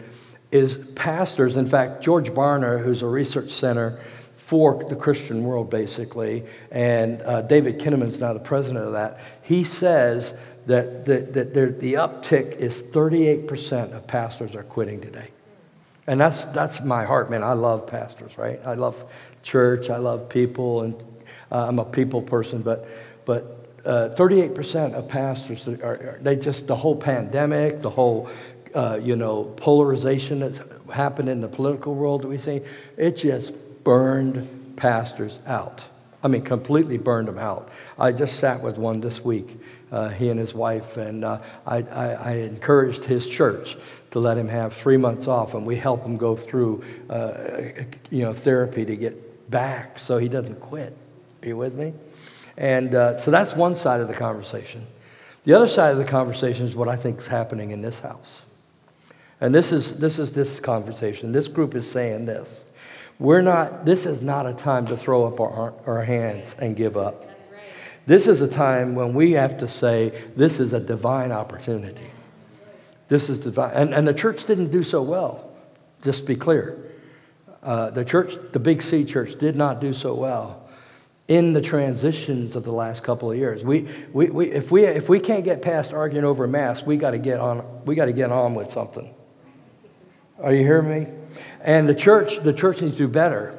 is 0.50 0.76
pastors. 0.94 1.56
In 1.56 1.66
fact, 1.66 2.02
George 2.02 2.30
Barna, 2.30 2.82
who's 2.82 3.02
a 3.02 3.06
research 3.06 3.50
center 3.50 4.00
for 4.36 4.82
the 4.88 4.96
Christian 4.96 5.44
world, 5.44 5.70
basically, 5.70 6.44
and 6.70 7.20
uh, 7.22 7.42
David 7.42 7.78
Kinnaman's 7.78 8.18
now 8.18 8.32
the 8.32 8.40
president 8.40 8.86
of 8.86 8.92
that, 8.92 9.20
he 9.42 9.62
says 9.62 10.34
that, 10.66 11.04
that, 11.04 11.34
that 11.34 11.54
the 11.54 11.94
uptick 11.94 12.56
is 12.56 12.82
38% 12.82 13.92
of 13.92 14.06
pastors 14.06 14.54
are 14.54 14.62
quitting 14.62 15.00
today. 15.00 15.28
And 16.08 16.18
that's, 16.18 16.46
that's 16.46 16.82
my 16.82 17.04
heart, 17.04 17.30
man. 17.30 17.44
I 17.44 17.52
love 17.52 17.86
pastors, 17.86 18.38
right? 18.38 18.58
I 18.64 18.74
love 18.74 19.04
church, 19.42 19.90
I 19.90 19.98
love 19.98 20.30
people, 20.30 20.80
and 20.80 20.94
uh, 21.52 21.66
I'm 21.68 21.78
a 21.78 21.84
people 21.84 22.22
person, 22.22 22.62
but, 22.62 22.88
but 23.26 23.84
38% 23.84 24.94
uh, 24.94 24.96
of 24.96 25.08
pastors 25.08 25.68
are, 25.68 26.18
they 26.22 26.34
just, 26.34 26.66
the 26.66 26.74
whole 26.74 26.96
pandemic, 26.96 27.82
the 27.82 27.90
whole, 27.90 28.30
uh, 28.74 28.98
you 29.02 29.16
know, 29.16 29.44
polarization 29.58 30.40
that 30.40 30.58
happened 30.90 31.28
in 31.28 31.42
the 31.42 31.48
political 31.48 31.94
world 31.94 32.22
that 32.22 32.28
we 32.28 32.38
see, 32.38 32.62
it 32.96 33.16
just 33.16 33.52
burned 33.84 34.76
pastors 34.76 35.40
out. 35.46 35.84
I 36.22 36.28
mean, 36.28 36.42
completely 36.42 36.98
burned 36.98 37.28
them 37.28 37.38
out. 37.38 37.68
I 37.98 38.12
just 38.12 38.40
sat 38.40 38.60
with 38.60 38.76
one 38.76 39.00
this 39.00 39.24
week, 39.24 39.60
uh, 39.92 40.08
he 40.08 40.30
and 40.30 40.38
his 40.38 40.52
wife, 40.52 40.96
and 40.96 41.24
uh, 41.24 41.40
I, 41.66 41.78
I, 41.78 42.06
I, 42.12 42.32
encouraged 42.38 43.04
his 43.04 43.26
church 43.26 43.76
to 44.10 44.18
let 44.18 44.36
him 44.36 44.48
have 44.48 44.72
three 44.72 44.96
months 44.96 45.28
off, 45.28 45.54
and 45.54 45.64
we 45.64 45.76
help 45.76 46.04
him 46.04 46.16
go 46.16 46.34
through, 46.34 46.82
uh, 47.08 47.60
you 48.10 48.24
know, 48.24 48.32
therapy 48.32 48.84
to 48.84 48.96
get 48.96 49.50
back 49.50 49.98
so 49.98 50.18
he 50.18 50.28
doesn't 50.28 50.60
quit. 50.60 50.96
Are 51.42 51.48
you 51.48 51.56
with 51.56 51.74
me? 51.74 51.94
And 52.56 52.94
uh, 52.94 53.18
so 53.18 53.30
that's 53.30 53.54
one 53.54 53.76
side 53.76 54.00
of 54.00 54.08
the 54.08 54.14
conversation. 54.14 54.86
The 55.44 55.54
other 55.54 55.68
side 55.68 55.92
of 55.92 55.98
the 55.98 56.04
conversation 56.04 56.66
is 56.66 56.74
what 56.74 56.88
I 56.88 56.96
think 56.96 57.20
is 57.20 57.28
happening 57.28 57.70
in 57.70 57.80
this 57.80 58.00
house. 58.00 58.40
And 59.40 59.54
this 59.54 59.70
is 59.70 59.96
this, 59.98 60.18
is 60.18 60.32
this 60.32 60.58
conversation. 60.58 61.30
This 61.30 61.46
group 61.46 61.76
is 61.76 61.88
saying 61.88 62.26
this. 62.26 62.64
We're 63.18 63.42
not, 63.42 63.84
this 63.84 64.06
is 64.06 64.22
not 64.22 64.46
a 64.46 64.52
time 64.52 64.86
to 64.86 64.96
throw 64.96 65.26
up 65.26 65.40
our, 65.40 65.74
our 65.86 66.02
hands 66.02 66.54
and 66.58 66.76
give 66.76 66.96
up. 66.96 67.24
This 68.06 68.26
is 68.26 68.40
a 68.40 68.48
time 68.48 68.94
when 68.94 69.12
we 69.12 69.32
have 69.32 69.58
to 69.58 69.68
say, 69.68 70.24
this 70.36 70.60
is 70.60 70.72
a 70.72 70.80
divine 70.80 71.32
opportunity. 71.32 72.10
This 73.08 73.28
is 73.28 73.40
divine. 73.40 73.72
And, 73.74 73.92
and 73.92 74.06
the 74.06 74.14
church 74.14 74.44
didn't 74.44 74.70
do 74.70 74.82
so 74.82 75.02
well, 75.02 75.50
just 76.02 76.20
to 76.20 76.26
be 76.26 76.36
clear. 76.36 76.84
Uh, 77.62 77.90
the 77.90 78.04
church, 78.04 78.36
the 78.52 78.60
Big 78.60 78.82
C 78.82 79.04
church, 79.04 79.36
did 79.38 79.56
not 79.56 79.80
do 79.80 79.92
so 79.92 80.14
well 80.14 80.68
in 81.26 81.52
the 81.52 81.60
transitions 81.60 82.56
of 82.56 82.64
the 82.64 82.72
last 82.72 83.02
couple 83.02 83.30
of 83.30 83.36
years. 83.36 83.62
We, 83.64 83.88
we, 84.12 84.30
we, 84.30 84.52
if, 84.52 84.70
we, 84.70 84.84
if 84.84 85.08
we 85.08 85.20
can't 85.20 85.44
get 85.44 85.60
past 85.60 85.92
arguing 85.92 86.24
over 86.24 86.46
masks, 86.46 86.86
we 86.86 86.96
got 86.96 87.10
to 87.10 87.18
get 87.18 87.40
on, 87.40 87.84
we 87.84 87.94
got 87.94 88.06
to 88.06 88.12
get 88.12 88.30
on 88.30 88.54
with 88.54 88.70
something. 88.70 89.12
Are 90.40 90.54
you 90.54 90.62
hearing 90.62 90.88
me? 90.88 91.17
And 91.60 91.88
the 91.88 91.94
church, 91.94 92.42
the 92.42 92.52
church 92.52 92.80
needs 92.80 92.94
to 92.94 93.06
do 93.06 93.08
better. 93.08 93.58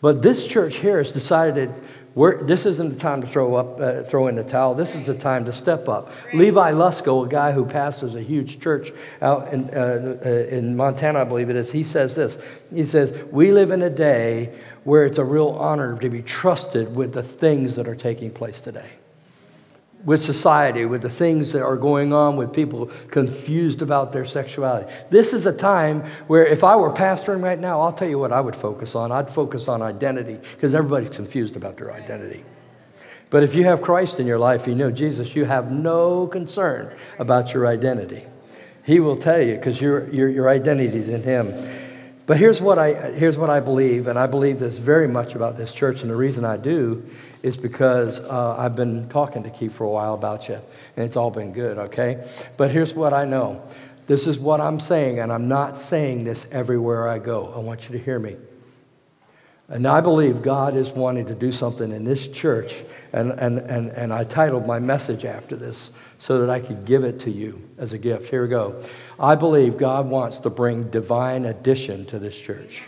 But 0.00 0.22
this 0.22 0.46
church 0.46 0.76
here 0.76 0.98
has 0.98 1.12
decided 1.12 1.74
we're, 2.14 2.42
this 2.42 2.66
isn't 2.66 2.94
the 2.94 2.98
time 2.98 3.20
to 3.20 3.26
throw 3.26 3.54
up, 3.54 3.80
uh, 3.80 4.02
throw 4.02 4.26
in 4.26 4.34
the 4.34 4.42
towel. 4.42 4.74
This 4.74 4.96
is 4.96 5.06
the 5.06 5.14
time 5.14 5.44
to 5.44 5.52
step 5.52 5.88
up. 5.88 6.10
Levi 6.34 6.72
Lusko, 6.72 7.24
a 7.24 7.28
guy 7.28 7.52
who 7.52 7.64
pastors 7.64 8.16
a 8.16 8.22
huge 8.22 8.58
church 8.60 8.92
out 9.22 9.52
in, 9.52 9.70
uh, 9.70 10.18
uh, 10.24 10.28
in 10.28 10.76
Montana, 10.76 11.20
I 11.20 11.24
believe 11.24 11.48
it 11.48 11.56
is, 11.56 11.70
he 11.70 11.84
says 11.84 12.16
this. 12.16 12.38
He 12.74 12.84
says, 12.84 13.12
"We 13.30 13.52
live 13.52 13.70
in 13.70 13.82
a 13.82 13.90
day 13.90 14.52
where 14.82 15.04
it's 15.04 15.18
a 15.18 15.24
real 15.24 15.50
honor 15.50 15.96
to 15.98 16.08
be 16.08 16.22
trusted 16.22 16.96
with 16.96 17.12
the 17.12 17.22
things 17.22 17.76
that 17.76 17.86
are 17.86 17.94
taking 17.94 18.30
place 18.30 18.60
today. 18.60 18.90
With 20.04 20.22
society, 20.22 20.84
with 20.84 21.02
the 21.02 21.10
things 21.10 21.52
that 21.52 21.62
are 21.62 21.76
going 21.76 22.12
on, 22.12 22.36
with 22.36 22.52
people 22.52 22.88
confused 23.10 23.82
about 23.82 24.12
their 24.12 24.24
sexuality. 24.24 24.90
This 25.10 25.32
is 25.32 25.44
a 25.44 25.52
time 25.52 26.02
where, 26.28 26.46
if 26.46 26.62
I 26.62 26.76
were 26.76 26.92
pastoring 26.92 27.42
right 27.42 27.58
now, 27.58 27.80
I'll 27.80 27.92
tell 27.92 28.08
you 28.08 28.18
what 28.18 28.32
I 28.32 28.40
would 28.40 28.54
focus 28.54 28.94
on. 28.94 29.10
I'd 29.10 29.28
focus 29.28 29.66
on 29.66 29.82
identity 29.82 30.38
because 30.52 30.74
everybody's 30.74 31.10
confused 31.10 31.56
about 31.56 31.76
their 31.76 31.92
identity. 31.92 32.44
But 33.28 33.42
if 33.42 33.54
you 33.54 33.64
have 33.64 33.82
Christ 33.82 34.20
in 34.20 34.26
your 34.26 34.38
life, 34.38 34.66
you 34.66 34.74
know 34.74 34.90
Jesus, 34.90 35.34
you 35.34 35.44
have 35.44 35.70
no 35.70 36.26
concern 36.26 36.96
about 37.18 37.52
your 37.52 37.66
identity. 37.66 38.22
He 38.84 39.00
will 39.00 39.16
tell 39.16 39.42
you 39.42 39.56
because 39.56 39.80
your, 39.80 40.08
your, 40.10 40.28
your 40.28 40.48
identity 40.48 40.96
is 40.96 41.08
in 41.10 41.22
Him. 41.22 41.52
But 42.24 42.38
here's 42.38 42.62
what, 42.62 42.78
I, 42.78 43.10
here's 43.12 43.36
what 43.36 43.50
I 43.50 43.60
believe, 43.60 44.06
and 44.06 44.18
I 44.18 44.26
believe 44.26 44.58
this 44.58 44.78
very 44.78 45.08
much 45.08 45.34
about 45.34 45.56
this 45.56 45.72
church, 45.72 46.02
and 46.02 46.10
the 46.10 46.16
reason 46.16 46.44
I 46.44 46.56
do 46.56 47.02
is 47.42 47.56
because 47.56 48.20
uh, 48.20 48.56
I've 48.58 48.76
been 48.76 49.08
talking 49.08 49.42
to 49.44 49.50
Keith 49.50 49.72
for 49.72 49.84
a 49.84 49.88
while 49.88 50.14
about 50.14 50.48
you, 50.48 50.60
and 50.96 51.06
it's 51.06 51.16
all 51.16 51.30
been 51.30 51.52
good, 51.52 51.78
okay? 51.78 52.26
But 52.56 52.70
here's 52.70 52.94
what 52.94 53.12
I 53.12 53.24
know. 53.24 53.62
This 54.06 54.26
is 54.26 54.38
what 54.38 54.60
I'm 54.60 54.80
saying, 54.80 55.20
and 55.20 55.32
I'm 55.32 55.48
not 55.48 55.78
saying 55.78 56.24
this 56.24 56.46
everywhere 56.50 57.08
I 57.08 57.18
go. 57.18 57.52
I 57.54 57.58
want 57.58 57.88
you 57.88 57.98
to 57.98 58.02
hear 58.02 58.18
me. 58.18 58.36
And 59.70 59.86
I 59.86 60.00
believe 60.00 60.40
God 60.40 60.74
is 60.74 60.88
wanting 60.88 61.26
to 61.26 61.34
do 61.34 61.52
something 61.52 61.92
in 61.92 62.04
this 62.04 62.26
church, 62.26 62.74
and, 63.12 63.32
and, 63.32 63.58
and, 63.58 63.90
and 63.90 64.12
I 64.14 64.24
titled 64.24 64.66
my 64.66 64.78
message 64.78 65.26
after 65.26 65.56
this 65.56 65.90
so 66.18 66.40
that 66.40 66.48
I 66.48 66.58
could 66.58 66.86
give 66.86 67.04
it 67.04 67.20
to 67.20 67.30
you 67.30 67.62
as 67.76 67.92
a 67.92 67.98
gift. 67.98 68.30
Here 68.30 68.42
we 68.42 68.48
go. 68.48 68.82
I 69.20 69.34
believe 69.34 69.76
God 69.76 70.08
wants 70.08 70.40
to 70.40 70.50
bring 70.50 70.88
divine 70.90 71.44
addition 71.44 72.06
to 72.06 72.18
this 72.18 72.40
church. 72.40 72.84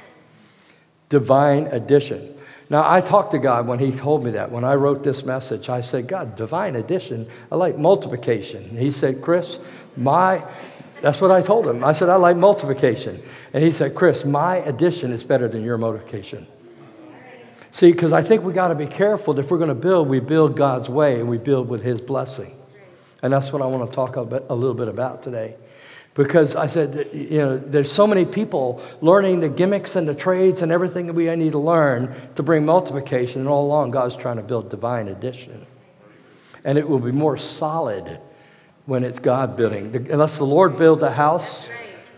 Divine 1.10 1.66
addition. 1.66 2.34
Now, 2.70 2.88
I 2.88 3.00
talked 3.00 3.32
to 3.32 3.38
God 3.38 3.66
when 3.66 3.80
He 3.80 3.90
told 3.90 4.24
me 4.24 4.30
that. 4.30 4.52
When 4.52 4.64
I 4.64 4.76
wrote 4.76 5.02
this 5.02 5.24
message, 5.24 5.68
I 5.68 5.80
said, 5.80 6.06
God, 6.06 6.36
divine 6.36 6.76
addition, 6.76 7.28
I 7.50 7.56
like 7.56 7.76
multiplication. 7.76 8.62
And 8.62 8.78
he 8.78 8.92
said, 8.92 9.20
Chris, 9.20 9.58
my, 9.96 10.42
that's 11.02 11.20
what 11.20 11.32
I 11.32 11.42
told 11.42 11.66
him. 11.66 11.84
I 11.84 11.92
said, 11.92 12.08
I 12.08 12.14
like 12.14 12.36
multiplication. 12.36 13.20
And 13.52 13.64
he 13.64 13.72
said, 13.72 13.96
Chris, 13.96 14.24
my 14.24 14.58
addition 14.58 15.12
is 15.12 15.24
better 15.24 15.48
than 15.48 15.64
your 15.64 15.78
multiplication. 15.78 16.46
See, 17.72 17.90
because 17.90 18.12
I 18.12 18.22
think 18.22 18.44
we 18.44 18.52
got 18.52 18.68
to 18.68 18.76
be 18.76 18.86
careful. 18.86 19.34
That 19.34 19.44
if 19.44 19.50
we're 19.50 19.58
going 19.58 19.68
to 19.68 19.74
build, 19.74 20.08
we 20.08 20.20
build 20.20 20.56
God's 20.56 20.88
way 20.88 21.18
and 21.18 21.28
we 21.28 21.38
build 21.38 21.68
with 21.68 21.82
His 21.82 22.00
blessing. 22.00 22.56
And 23.22 23.32
that's 23.32 23.52
what 23.52 23.62
I 23.62 23.66
want 23.66 23.90
to 23.90 23.94
talk 23.94 24.16
a, 24.16 24.24
bit, 24.24 24.46
a 24.48 24.54
little 24.54 24.74
bit 24.74 24.88
about 24.88 25.22
today. 25.24 25.56
Because 26.14 26.56
I 26.56 26.66
said, 26.66 27.08
you 27.12 27.38
know, 27.38 27.56
there's 27.56 27.90
so 27.90 28.06
many 28.06 28.24
people 28.24 28.82
learning 29.00 29.40
the 29.40 29.48
gimmicks 29.48 29.94
and 29.94 30.08
the 30.08 30.14
trades 30.14 30.60
and 30.60 30.72
everything 30.72 31.06
that 31.06 31.12
we 31.12 31.34
need 31.36 31.52
to 31.52 31.58
learn 31.58 32.14
to 32.34 32.42
bring 32.42 32.66
multiplication, 32.66 33.42
and 33.42 33.48
all 33.48 33.64
along 33.64 33.92
God's 33.92 34.16
trying 34.16 34.36
to 34.36 34.42
build 34.42 34.70
divine 34.70 35.08
addition. 35.08 35.66
And 36.64 36.76
it 36.76 36.88
will 36.88 36.98
be 36.98 37.12
more 37.12 37.36
solid 37.36 38.20
when 38.86 39.04
it's 39.04 39.20
God 39.20 39.56
building. 39.56 39.94
Unless 40.10 40.38
the 40.38 40.44
Lord 40.44 40.76
build 40.76 41.00
the 41.00 41.12
house, 41.12 41.68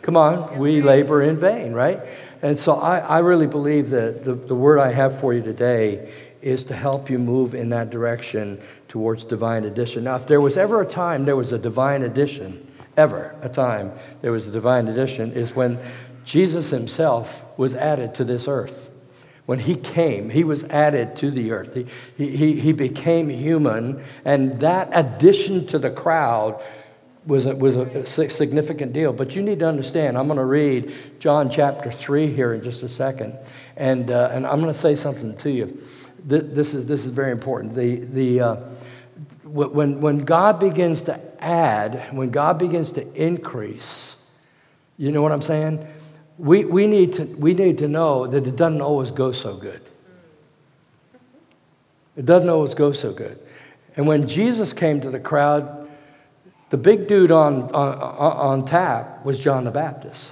come 0.00 0.16
on, 0.16 0.58
we 0.58 0.80
labor 0.80 1.22
in 1.22 1.37
vain, 1.37 1.75
right? 1.75 2.00
And 2.40 2.58
so 2.58 2.76
I, 2.76 2.99
I 2.99 3.18
really 3.18 3.46
believe 3.46 3.90
that 3.90 4.25
the, 4.25 4.34
the 4.34 4.54
word 4.54 4.78
I 4.78 4.90
have 4.90 5.20
for 5.20 5.34
you 5.34 5.42
today 5.42 6.11
is 6.40 6.64
to 6.64 6.75
help 6.75 7.11
you 7.11 7.18
move 7.18 7.54
in 7.54 7.68
that 7.68 7.90
direction 7.90 8.61
towards 8.88 9.25
divine 9.25 9.64
addition. 9.64 10.04
Now, 10.04 10.16
if 10.16 10.26
there 10.26 10.40
was 10.40 10.56
ever 10.56 10.80
a 10.80 10.87
time 10.87 11.25
there 11.25 11.37
was 11.37 11.52
a 11.52 11.58
divine 11.58 12.02
addition, 12.02 12.66
ever 12.96 13.34
a 13.42 13.49
time 13.49 13.92
there 14.20 14.32
was 14.32 14.49
a 14.49 14.50
divine 14.50 14.88
addition, 14.88 15.32
is 15.32 15.54
when 15.54 15.78
Jesus 16.25 16.70
himself 16.70 17.44
was 17.56 17.75
added 17.75 18.14
to 18.16 18.25
this 18.25 18.46
earth. 18.46 18.90
When 19.46 19.58
he 19.58 19.75
came, 19.75 20.30
he 20.30 20.44
was 20.44 20.64
added 20.64 21.16
to 21.16 21.30
the 21.30 21.50
earth. 21.50 21.75
He, 22.16 22.37
he, 22.37 22.61
he 22.61 22.72
became 22.72 23.28
human, 23.28 24.02
and 24.25 24.61
that 24.61 24.88
addition 24.92 25.66
to 25.68 25.78
the 25.78 25.90
crowd 25.90 26.62
was 27.26 27.46
a, 27.46 27.54
was 27.54 27.76
a 27.76 28.06
significant 28.06 28.92
deal. 28.92 29.12
But 29.12 29.34
you 29.34 29.42
need 29.42 29.58
to 29.61 29.66
understand, 29.66 30.16
I'm 30.16 30.26
going 30.26 30.38
to 30.38 30.44
read 30.44 30.94
John 31.18 31.50
chapter 31.50 31.90
3 31.90 32.28
here 32.28 32.52
in 32.52 32.62
just 32.62 32.82
a 32.82 32.88
second, 32.88 33.37
and, 33.76 34.11
uh, 34.11 34.30
and 34.32 34.46
I'm 34.46 34.61
going 34.61 34.72
to 34.72 34.78
say 34.78 34.94
something 34.94 35.37
to 35.38 35.50
you. 35.50 35.82
This, 36.25 36.44
this, 36.46 36.75
is, 36.75 36.87
this 36.87 37.04
is 37.04 37.11
very 37.11 37.32
important. 37.32 37.75
The, 37.75 37.96
the, 37.96 38.40
uh, 38.40 38.56
when, 39.52 40.00
when 40.00 40.25
God 40.25 40.59
begins 40.59 41.02
to 41.02 41.21
add, 41.42 42.16
when 42.16 42.30
God 42.30 42.59
begins 42.59 42.92
to 42.92 43.14
increase, 43.14 44.16
you 44.97 45.12
know 45.12 45.21
what 45.21 45.32
I'm 45.32 45.42
saying? 45.42 45.87
We, 46.38 46.64
we, 46.64 46.87
need 46.87 47.12
to, 47.14 47.25
we 47.25 47.52
need 47.52 47.78
to 47.78 47.88
know 47.88 48.26
that 48.26 48.47
it 48.47 48.56
doesn't 48.56 48.80
always 48.80 49.11
go 49.11 49.32
so 49.32 49.56
good. 49.56 49.80
It 52.16 52.25
doesn't 52.25 52.49
always 52.49 52.75
go 52.75 52.92
so 52.92 53.12
good. 53.12 53.38
And 53.97 54.06
when 54.06 54.26
Jesus 54.26 54.73
came 54.73 55.00
to 55.02 55.11
the 55.11 55.21
crowd, 55.21 55.88
the 56.71 56.78
big 56.78 57.06
dude 57.06 57.30
on, 57.30 57.71
on, 57.73 57.99
on 57.99 58.64
tap 58.64 59.25
was 59.25 59.38
John 59.38 59.64
the 59.64 59.71
Baptist. 59.71 60.30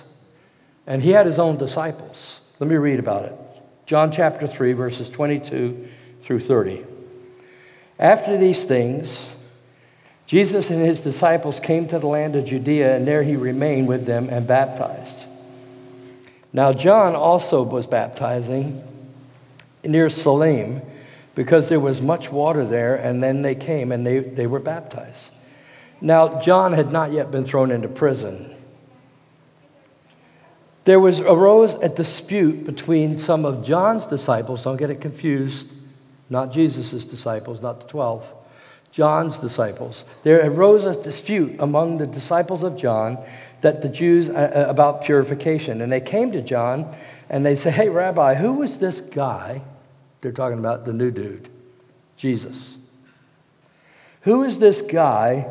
And 0.87 1.03
he 1.03 1.11
had 1.11 1.27
his 1.27 1.39
own 1.39 1.59
disciples. 1.59 2.41
Let 2.59 2.71
me 2.71 2.77
read 2.77 2.99
about 2.99 3.27
it. 3.27 3.35
John 3.85 4.11
chapter 4.11 4.47
3, 4.47 4.73
verses 4.73 5.11
22 5.11 5.89
through 6.23 6.41
30. 6.41 6.87
After 8.01 8.39
these 8.39 8.65
things, 8.65 9.29
Jesus 10.27 10.71
and 10.71 10.81
his 10.81 11.03
disciples 11.03 11.61
came 11.61 11.87
to 11.89 11.99
the 11.99 12.07
land 12.07 12.35
of 12.35 12.47
Judea, 12.47 12.97
and 12.97 13.07
there 13.07 13.23
he 13.23 13.37
remained 13.37 13.89
with 13.89 14.07
them 14.07 14.31
and 14.31 14.47
baptized. 14.47 15.25
Now, 16.51 16.73
John 16.73 17.15
also 17.15 17.63
was 17.63 17.87
baptizing 17.87 18.83
near 19.85 20.09
Salim 20.09 20.81
because 21.35 21.69
there 21.69 21.79
was 21.79 22.01
much 22.01 22.33
water 22.33 22.65
there, 22.65 22.97
and 22.97 23.23
then 23.23 23.43
they 23.43 23.55
came 23.55 23.93
and 23.93 24.07
they, 24.07 24.21
they 24.21 24.47
were 24.47 24.61
baptized. 24.61 25.31
Now, 26.01 26.41
John 26.41 26.73
had 26.73 26.91
not 26.91 27.13
yet 27.13 27.31
been 27.31 27.45
thrown 27.45 27.71
into 27.71 27.89
prison. 27.89 28.57
There 30.85 30.99
was 30.99 31.21
arose 31.21 31.75
a 31.75 31.91
dispute 31.91 32.65
between 32.65 33.19
some 33.19 33.45
of 33.45 33.63
John's 33.63 34.07
disciples, 34.07 34.65
don't 34.65 34.79
get 34.79 34.89
it 34.89 35.03
confused, 35.03 35.69
not 36.31 36.53
Jesus' 36.53 37.05
disciples, 37.05 37.61
not 37.61 37.81
the 37.81 37.89
12, 37.89 38.35
John's 38.93 39.39
disciples. 39.39 40.05
There 40.23 40.45
arose 40.49 40.85
a 40.85 41.01
dispute 41.01 41.57
among 41.61 41.99
the 41.99 42.07
disciples 42.07 42.63
of 42.63 42.77
John 42.77 43.19
that 43.61 43.83
the 43.83 43.89
Jews 43.89 44.29
uh, 44.29 44.33
uh, 44.33 44.71
about 44.71 45.03
purification. 45.03 45.81
And 45.81 45.93
they 45.93 46.01
came 46.01 46.33
to 46.33 46.41
John 46.41 46.95
and 47.29 47.45
they 47.45 47.55
say, 47.55 47.71
Hey, 47.71 47.89
Rabbi, 47.89 48.35
who 48.35 48.55
was 48.55 48.79
this 48.79 49.01
guy? 49.01 49.63
They're 50.21 50.33
talking 50.33 50.59
about 50.59 50.85
the 50.85 50.93
new 50.93 51.11
dude, 51.11 51.49
Jesus. 52.17 52.77
Who 54.23 54.43
is 54.43 54.59
this 54.59 54.83
guy 54.83 55.47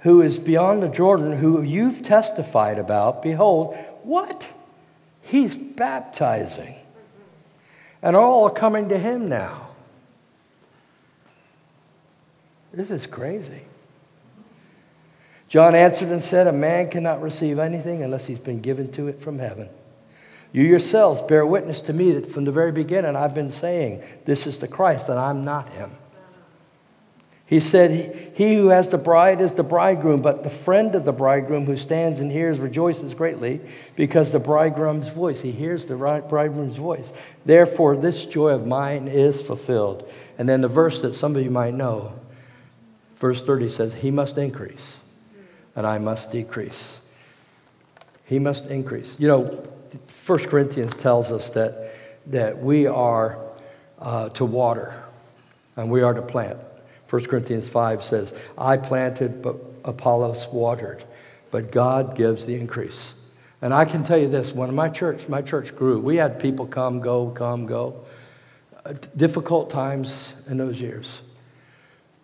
who 0.00 0.20
is 0.20 0.38
beyond 0.38 0.82
the 0.82 0.88
Jordan, 0.88 1.38
who 1.38 1.62
you've 1.62 2.02
testified 2.02 2.78
about? 2.78 3.22
Behold, 3.22 3.76
what? 4.02 4.52
He's 5.22 5.54
baptizing. 5.54 6.76
And 8.02 8.16
all 8.16 8.44
are 8.44 8.50
coming 8.50 8.88
to 8.90 8.98
him 8.98 9.28
now. 9.28 9.61
This 12.72 12.90
is 12.90 13.06
crazy. 13.06 13.62
John 15.48 15.74
answered 15.74 16.08
and 16.08 16.22
said, 16.22 16.46
A 16.46 16.52
man 16.52 16.88
cannot 16.88 17.20
receive 17.20 17.58
anything 17.58 18.02
unless 18.02 18.26
he's 18.26 18.38
been 18.38 18.62
given 18.62 18.90
to 18.92 19.08
it 19.08 19.20
from 19.20 19.38
heaven. 19.38 19.68
You 20.52 20.62
yourselves 20.62 21.20
bear 21.20 21.44
witness 21.44 21.82
to 21.82 21.92
me 21.92 22.12
that 22.12 22.30
from 22.30 22.44
the 22.44 22.52
very 22.52 22.72
beginning 22.72 23.16
I've 23.16 23.34
been 23.34 23.50
saying, 23.50 24.02
This 24.24 24.46
is 24.46 24.58
the 24.60 24.68
Christ, 24.68 25.10
and 25.10 25.18
I'm 25.18 25.44
not 25.44 25.68
him. 25.70 25.90
He 27.44 27.60
said, 27.60 28.32
He 28.34 28.56
who 28.56 28.68
has 28.68 28.88
the 28.88 28.96
bride 28.96 29.42
is 29.42 29.52
the 29.52 29.62
bridegroom, 29.62 30.22
but 30.22 30.42
the 30.42 30.48
friend 30.48 30.94
of 30.94 31.04
the 31.04 31.12
bridegroom 31.12 31.66
who 31.66 31.76
stands 31.76 32.20
and 32.20 32.32
hears 32.32 32.58
rejoices 32.58 33.12
greatly 33.12 33.60
because 33.94 34.32
the 34.32 34.38
bridegroom's 34.38 35.08
voice, 35.08 35.42
he 35.42 35.52
hears 35.52 35.84
the 35.84 35.96
bridegroom's 35.96 36.76
voice. 36.76 37.12
Therefore, 37.44 37.94
this 37.94 38.24
joy 38.24 38.52
of 38.52 38.66
mine 38.66 39.06
is 39.06 39.42
fulfilled. 39.42 40.10
And 40.38 40.48
then 40.48 40.62
the 40.62 40.68
verse 40.68 41.02
that 41.02 41.14
some 41.14 41.36
of 41.36 41.42
you 41.42 41.50
might 41.50 41.74
know 41.74 42.14
Verse 43.22 43.40
30 43.40 43.68
says, 43.68 43.94
He 43.94 44.10
must 44.10 44.36
increase, 44.36 44.94
and 45.76 45.86
I 45.86 45.98
must 45.98 46.32
decrease. 46.32 47.00
He 48.24 48.40
must 48.40 48.66
increase. 48.66 49.14
You 49.20 49.28
know, 49.28 49.42
1 50.26 50.38
Corinthians 50.46 50.96
tells 50.96 51.30
us 51.30 51.50
that, 51.50 51.94
that 52.26 52.58
we 52.58 52.88
are 52.88 53.38
uh, 54.00 54.30
to 54.30 54.44
water 54.44 55.00
and 55.76 55.88
we 55.88 56.02
are 56.02 56.12
to 56.12 56.20
plant. 56.20 56.58
1 57.10 57.26
Corinthians 57.26 57.68
5 57.68 58.02
says, 58.02 58.34
I 58.58 58.76
planted, 58.76 59.40
but 59.40 59.54
Apollos 59.84 60.48
watered, 60.50 61.04
but 61.52 61.70
God 61.70 62.16
gives 62.16 62.44
the 62.44 62.56
increase. 62.56 63.14
And 63.60 63.72
I 63.72 63.84
can 63.84 64.02
tell 64.02 64.18
you 64.18 64.28
this 64.28 64.52
when 64.52 64.74
my 64.74 64.88
church, 64.88 65.28
my 65.28 65.42
church 65.42 65.76
grew, 65.76 66.00
we 66.00 66.16
had 66.16 66.40
people 66.40 66.66
come, 66.66 66.98
go, 66.98 67.30
come, 67.30 67.66
go. 67.66 68.04
Uh, 68.84 68.94
difficult 69.16 69.70
times 69.70 70.32
in 70.48 70.56
those 70.56 70.80
years. 70.80 71.20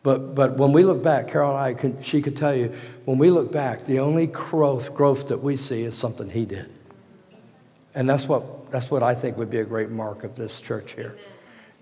But, 0.03 0.35
but 0.35 0.57
when 0.57 0.73
we 0.73 0.85
look 0.85 1.03
back, 1.03 1.29
Carol 1.29 1.57
and 1.57 1.97
I, 1.99 2.03
she 2.03 2.23
could 2.23 2.37
tell 2.37 2.55
you, 2.55 2.73
when 3.05 3.19
we 3.19 3.31
look 3.31 3.51
back, 3.51 3.85
the 3.85 3.99
only 3.99 4.27
growth, 4.27 4.95
growth 4.95 5.29
that 5.29 5.43
we 5.43 5.57
see 5.57 5.83
is 5.83 5.97
something 5.97 6.31
he 6.31 6.45
did. 6.45 6.73
And 7.95 8.09
that's 8.09 8.29
what, 8.29 8.71
that's 8.71 8.91
what 8.91 9.03
I 9.03 9.15
think 9.15 9.37
would 9.37 9.51
be 9.51 9.59
a 9.59 9.65
great 9.65 9.91
mark 9.91 10.23
of 10.23 10.37
this 10.37 10.61
church 10.61 10.93
here, 10.93 11.19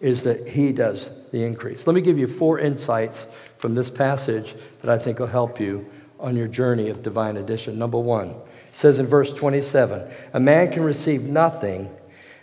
is 0.01 0.23
that 0.23 0.49
he 0.49 0.73
does 0.73 1.13
the 1.31 1.45
increase. 1.45 1.87
Let 1.87 1.95
me 1.95 2.01
give 2.01 2.19
you 2.19 2.27
four 2.27 2.59
insights 2.59 3.27
from 3.59 3.75
this 3.75 3.91
passage 3.91 4.55
that 4.81 4.91
I 4.91 4.99
think 4.99 5.19
will 5.19 5.27
help 5.27 5.61
you 5.61 5.87
on 6.19 6.37
your 6.37 6.49
journey 6.49 6.89
of 6.89 7.03
divine 7.03 7.37
addition. 7.37 7.79
Number 7.79 7.99
one, 7.99 8.31
it 8.31 8.39
says 8.73 8.99
in 8.99 9.07
verse 9.07 9.33
27, 9.33 10.11
a 10.33 10.41
man 10.41 10.73
can 10.73 10.83
receive 10.83 11.25
nothing 11.25 11.95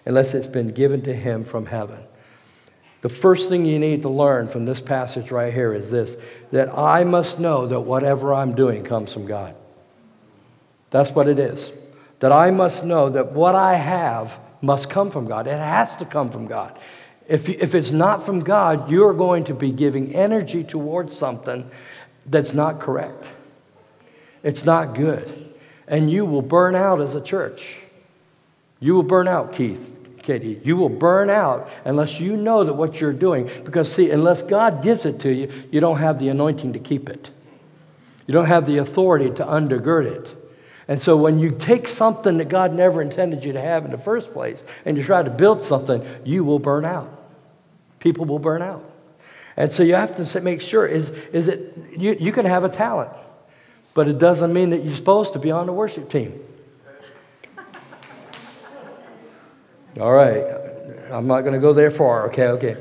unless 0.06 0.36
it's 0.36 0.48
been 0.48 0.68
given 0.68 1.02
to 1.02 1.14
him 1.16 1.44
from 1.44 1.66
heaven. 1.66 2.00
The 3.04 3.10
first 3.10 3.50
thing 3.50 3.66
you 3.66 3.80
need 3.80 4.04
to 4.04 4.10
learn 4.10 4.48
from 4.48 4.64
this 4.64 4.80
passage 4.80 5.30
right 5.30 5.54
here 5.54 5.74
is 5.74 5.92
this 5.92 6.16
that 6.52 6.70
I 6.70 7.04
must 7.04 7.38
know 7.38 7.68
that 7.68 7.82
whatever 7.82 8.34
I'm 8.34 8.56
doing 8.56 8.86
comes 8.86 9.12
from 9.12 9.28
God. 9.28 9.56
That's 10.90 11.12
what 11.12 11.28
it 11.28 11.38
is. 11.38 11.70
That 12.22 12.32
I 12.32 12.50
must 12.50 12.86
know 12.86 13.10
that 13.10 13.34
what 13.34 13.56
I 13.56 13.76
have 13.76 14.40
must 14.62 14.90
come 14.90 15.12
from 15.12 15.26
God. 15.26 15.48
It 15.48 15.58
has 15.58 15.98
to 15.98 16.06
come 16.06 16.30
from 16.30 16.48
God. 16.48 16.80
If, 17.28 17.50
if 17.50 17.76
it's 17.76 17.92
not 17.92 18.26
from 18.26 18.40
God, 18.40 18.90
you're 18.90 19.14
going 19.14 19.44
to 19.46 19.54
be 19.54 19.72
giving 19.72 20.16
energy 20.16 20.64
towards 20.64 21.14
something 21.14 21.70
that's 22.26 22.54
not 22.54 22.80
correct. 22.80 23.26
It's 24.44 24.64
not 24.64 24.96
good. 24.96 25.54
And 25.90 26.10
you 26.10 26.26
will 26.26 26.42
burn 26.42 26.74
out 26.74 27.02
as 27.02 27.16
a 27.16 27.22
church. 27.22 27.82
You 28.80 28.96
will 28.96 29.04
burn 29.04 29.28
out, 29.28 29.52
Keith. 29.52 29.93
Katie. 30.24 30.60
You 30.64 30.78
will 30.78 30.90
burn 30.90 31.30
out 31.30 31.70
unless 31.86 32.20
you 32.20 32.36
know 32.36 32.64
that 32.64 32.74
what 32.74 33.00
you're 33.00 33.14
doing, 33.14 33.50
because 33.64 33.92
see, 33.92 34.10
unless 34.10 34.42
God 34.42 34.82
gives 34.82 35.06
it 35.06 35.20
to 35.22 35.32
you, 35.32 35.52
you 35.72 35.80
don't 35.80 36.00
have 36.00 36.18
the 36.18 36.30
anointing 36.30 36.74
to 36.74 36.80
keep 36.80 37.10
it. 37.10 37.30
You 38.26 38.34
don't 38.34 38.46
have 38.46 38.66
the 38.66 38.78
authority 38.78 39.30
to 39.32 39.46
undergird 39.46 40.06
it. 40.06 40.36
And 40.88 41.02
so 41.02 41.16
when 41.16 41.40
you 41.40 41.52
take 41.52 41.88
something 41.88 42.38
that 42.38 42.50
God 42.50 42.74
never 42.74 43.02
intended 43.02 43.44
you 43.44 43.54
to 43.54 43.62
have 43.62 43.86
in 43.86 43.92
the 43.92 43.98
first 43.98 44.34
place 44.34 44.64
and 44.86 44.98
you 44.98 45.04
try 45.04 45.24
to 45.24 45.30
build 45.30 45.62
something, 45.62 46.06
you 46.26 46.44
will 46.44 46.60
burn 46.60 46.86
out. 46.86 47.10
People 48.00 48.26
will 48.26 48.40
burn 48.40 48.62
out. 48.62 48.84
And 49.56 49.72
so 49.72 49.84
you 49.84 49.96
have 49.96 50.16
to 50.16 50.42
make 50.42 50.62
sure 50.62 50.86
is, 50.86 51.10
is 51.32 51.48
it, 51.48 51.78
you, 51.96 52.18
you 52.20 52.32
can 52.32 52.46
have 52.46 52.64
a 52.64 52.70
talent, 52.70 53.12
but 53.94 54.08
it 54.08 54.20
doesn't 54.20 54.52
mean 54.52 54.72
that 54.72 54.84
you're 54.84 54.96
supposed 54.96 55.34
to 55.34 55.40
be 55.40 55.52
on 55.52 55.68
the 55.68 55.74
worship 55.74 56.10
team. 56.10 56.40
All 60.00 60.12
right. 60.12 60.44
I'm 61.12 61.28
not 61.28 61.42
going 61.42 61.54
to 61.54 61.60
go 61.60 61.74
there 61.74 61.92
far, 61.92 62.28
okay, 62.28 62.48
okay. 62.48 62.78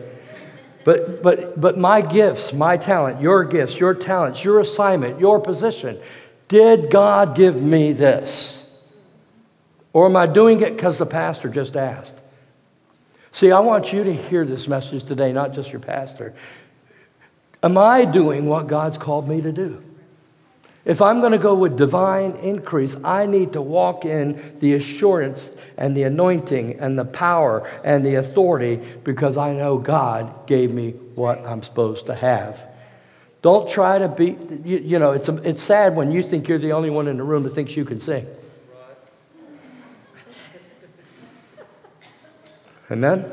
But, 0.84 1.22
but, 1.22 1.60
but 1.60 1.78
my 1.78 2.00
gifts, 2.00 2.52
my 2.52 2.76
talent, 2.76 3.20
your 3.20 3.44
gifts, 3.44 3.78
your 3.78 3.94
talents, 3.94 4.42
your 4.42 4.58
assignment, 4.58 5.20
your 5.20 5.38
position, 5.38 6.00
did 6.48 6.90
God 6.90 7.36
give 7.36 7.60
me 7.60 7.92
this? 7.92 8.58
Or 9.92 10.06
am 10.06 10.16
I 10.16 10.26
doing 10.26 10.62
it 10.62 10.74
because 10.74 10.98
the 10.98 11.06
pastor 11.06 11.48
just 11.48 11.76
asked? 11.76 12.16
See, 13.30 13.52
I 13.52 13.60
want 13.60 13.92
you 13.92 14.04
to 14.04 14.12
hear 14.12 14.44
this 14.44 14.66
message 14.66 15.04
today, 15.04 15.32
not 15.32 15.52
just 15.54 15.70
your 15.70 15.80
pastor. 15.80 16.34
Am 17.62 17.78
I 17.78 18.04
doing 18.04 18.46
what 18.46 18.66
God's 18.66 18.98
called 18.98 19.28
me 19.28 19.40
to 19.42 19.52
do? 19.52 19.82
If 20.84 21.00
I'm 21.00 21.20
going 21.20 21.32
to 21.32 21.38
go 21.38 21.54
with 21.54 21.76
divine 21.76 22.32
increase, 22.36 22.96
I 23.04 23.26
need 23.26 23.52
to 23.52 23.62
walk 23.62 24.04
in 24.04 24.58
the 24.58 24.74
assurance 24.74 25.52
and 25.76 25.96
the 25.96 26.02
anointing 26.02 26.80
and 26.80 26.98
the 26.98 27.04
power 27.04 27.68
and 27.84 28.04
the 28.04 28.16
authority 28.16 28.80
because 29.04 29.36
I 29.36 29.52
know 29.52 29.78
God 29.78 30.46
gave 30.48 30.72
me 30.72 30.90
what 31.14 31.46
I'm 31.46 31.62
supposed 31.62 32.06
to 32.06 32.14
have. 32.14 32.68
Don't 33.42 33.68
try 33.68 33.98
to 33.98 34.08
be, 34.08 34.36
you, 34.64 34.78
you 34.78 34.98
know, 34.98 35.12
it's, 35.12 35.28
it's 35.28 35.62
sad 35.62 35.94
when 35.94 36.10
you 36.10 36.22
think 36.22 36.48
you're 36.48 36.58
the 36.58 36.72
only 36.72 36.90
one 36.90 37.06
in 37.06 37.16
the 37.16 37.24
room 37.24 37.44
that 37.44 37.54
thinks 37.54 37.76
you 37.76 37.84
can 37.84 38.00
sing. 38.00 38.26
Amen? 42.90 43.24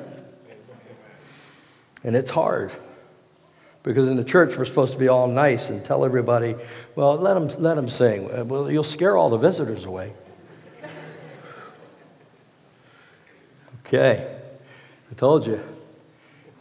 And 2.04 2.16
it's 2.16 2.32
hard. 2.32 2.72
Because 3.90 4.08
in 4.08 4.16
the 4.16 4.24
church, 4.24 4.56
we're 4.56 4.66
supposed 4.66 4.94
to 4.94 5.00
be 5.00 5.08
all 5.08 5.28
nice 5.28 5.72
and 5.72 5.84
tell 5.84 6.06
everybody, 6.06 6.54
well, 6.96 7.18
let 7.18 7.34
them, 7.34 7.48
let 7.60 7.74
them 7.74 7.90
sing. 7.90 8.30
Uh, 8.32 8.46
well, 8.46 8.70
you'll 8.70 8.84
scare 8.84 9.18
all 9.18 9.32
the 9.32 9.38
visitors 9.38 9.84
away. 9.84 10.14
Okay. 13.84 14.38
I 15.10 15.16
told 15.16 15.48
you. 15.48 15.60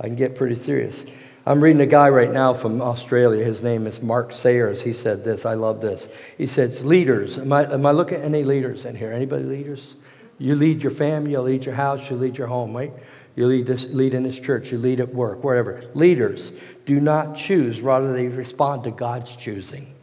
I 0.00 0.04
can 0.04 0.16
get 0.16 0.36
pretty 0.36 0.54
serious. 0.54 1.04
I'm 1.44 1.62
reading 1.62 1.82
a 1.82 1.86
guy 1.86 2.08
right 2.08 2.32
now 2.32 2.54
from 2.54 2.80
Australia. 2.80 3.44
His 3.44 3.62
name 3.62 3.86
is 3.86 4.00
Mark 4.00 4.32
Sayers. 4.32 4.80
He 4.80 4.94
said 4.94 5.22
this. 5.22 5.44
I 5.44 5.52
love 5.52 5.82
this. 5.82 6.08
He 6.38 6.46
says, 6.46 6.82
Leaders. 6.82 7.36
Am 7.36 7.52
I, 7.52 7.70
am 7.70 7.84
I 7.84 7.90
looking 7.90 8.20
at 8.20 8.24
any 8.24 8.42
leaders 8.42 8.86
in 8.86 8.96
here? 8.96 9.12
Anybody 9.12 9.44
leaders? 9.44 9.96
You 10.38 10.54
lead 10.54 10.82
your 10.82 10.92
family, 10.92 11.32
you 11.32 11.40
lead 11.40 11.66
your 11.66 11.74
house, 11.74 12.08
you 12.08 12.16
lead 12.16 12.38
your 12.38 12.46
home, 12.46 12.74
right? 12.74 12.92
You 13.38 13.46
lead, 13.46 13.66
this, 13.66 13.84
lead 13.84 14.14
in 14.14 14.24
this 14.24 14.40
church, 14.40 14.72
you 14.72 14.78
lead 14.78 14.98
at 14.98 15.14
work, 15.14 15.44
wherever. 15.44 15.84
Leaders 15.94 16.50
do 16.86 16.98
not 16.98 17.36
choose, 17.36 17.80
rather, 17.80 18.12
they 18.12 18.26
respond 18.26 18.82
to 18.82 18.90
God's 18.90 19.36
choosing. 19.36 19.94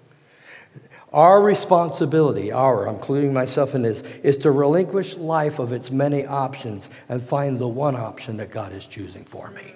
Our 1.11 1.41
responsibility, 1.41 2.53
our, 2.53 2.87
including 2.87 3.33
myself 3.33 3.75
in 3.75 3.81
this, 3.81 4.03
is 4.23 4.37
to 4.37 4.51
relinquish 4.51 5.17
life 5.17 5.59
of 5.59 5.73
its 5.73 5.91
many 5.91 6.25
options 6.25 6.87
and 7.09 7.21
find 7.21 7.59
the 7.59 7.67
one 7.67 7.97
option 7.97 8.37
that 8.37 8.51
God 8.51 8.71
is 8.71 8.87
choosing 8.87 9.25
for 9.25 9.49
me. 9.49 9.73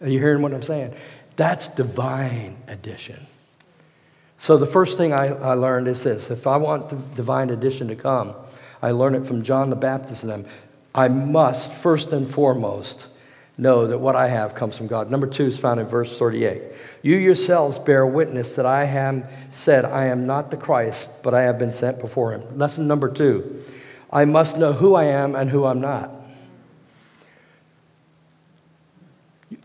Are 0.00 0.08
you 0.08 0.18
hearing 0.18 0.42
what 0.42 0.52
I'm 0.52 0.62
saying? 0.62 0.96
That's 1.36 1.68
divine 1.68 2.56
addition. 2.66 3.24
So 4.38 4.56
the 4.56 4.66
first 4.66 4.98
thing 4.98 5.12
I, 5.12 5.28
I 5.28 5.54
learned 5.54 5.86
is 5.86 6.02
this 6.02 6.28
if 6.28 6.48
I 6.48 6.56
want 6.56 6.88
the 6.88 6.96
divine 7.14 7.50
addition 7.50 7.86
to 7.86 7.94
come, 7.94 8.34
I 8.82 8.90
learned 8.90 9.14
it 9.14 9.26
from 9.28 9.44
John 9.44 9.70
the 9.70 9.76
Baptist 9.76 10.24
and 10.24 10.32
them. 10.32 10.46
I 10.94 11.08
must, 11.08 11.72
first 11.72 12.12
and 12.12 12.28
foremost, 12.28 13.06
know 13.56 13.86
that 13.86 13.98
what 13.98 14.16
I 14.16 14.28
have 14.28 14.54
comes 14.54 14.76
from 14.76 14.86
God. 14.86 15.10
Number 15.10 15.26
two 15.26 15.46
is 15.46 15.58
found 15.58 15.80
in 15.80 15.86
verse 15.86 16.18
38. 16.18 16.62
You 17.02 17.16
yourselves 17.16 17.78
bear 17.78 18.06
witness 18.06 18.54
that 18.54 18.66
I 18.66 18.84
have 18.84 19.30
said, 19.52 19.84
I 19.84 20.06
am 20.06 20.26
not 20.26 20.50
the 20.50 20.56
Christ, 20.56 21.08
but 21.22 21.34
I 21.34 21.42
have 21.42 21.58
been 21.58 21.72
sent 21.72 22.00
before 22.00 22.32
him. 22.32 22.58
Lesson 22.58 22.86
number 22.86 23.08
two 23.08 23.62
I 24.10 24.24
must 24.26 24.58
know 24.58 24.72
who 24.72 24.94
I 24.94 25.04
am 25.04 25.34
and 25.34 25.50
who 25.50 25.64
I'm 25.64 25.80
not. 25.80 26.10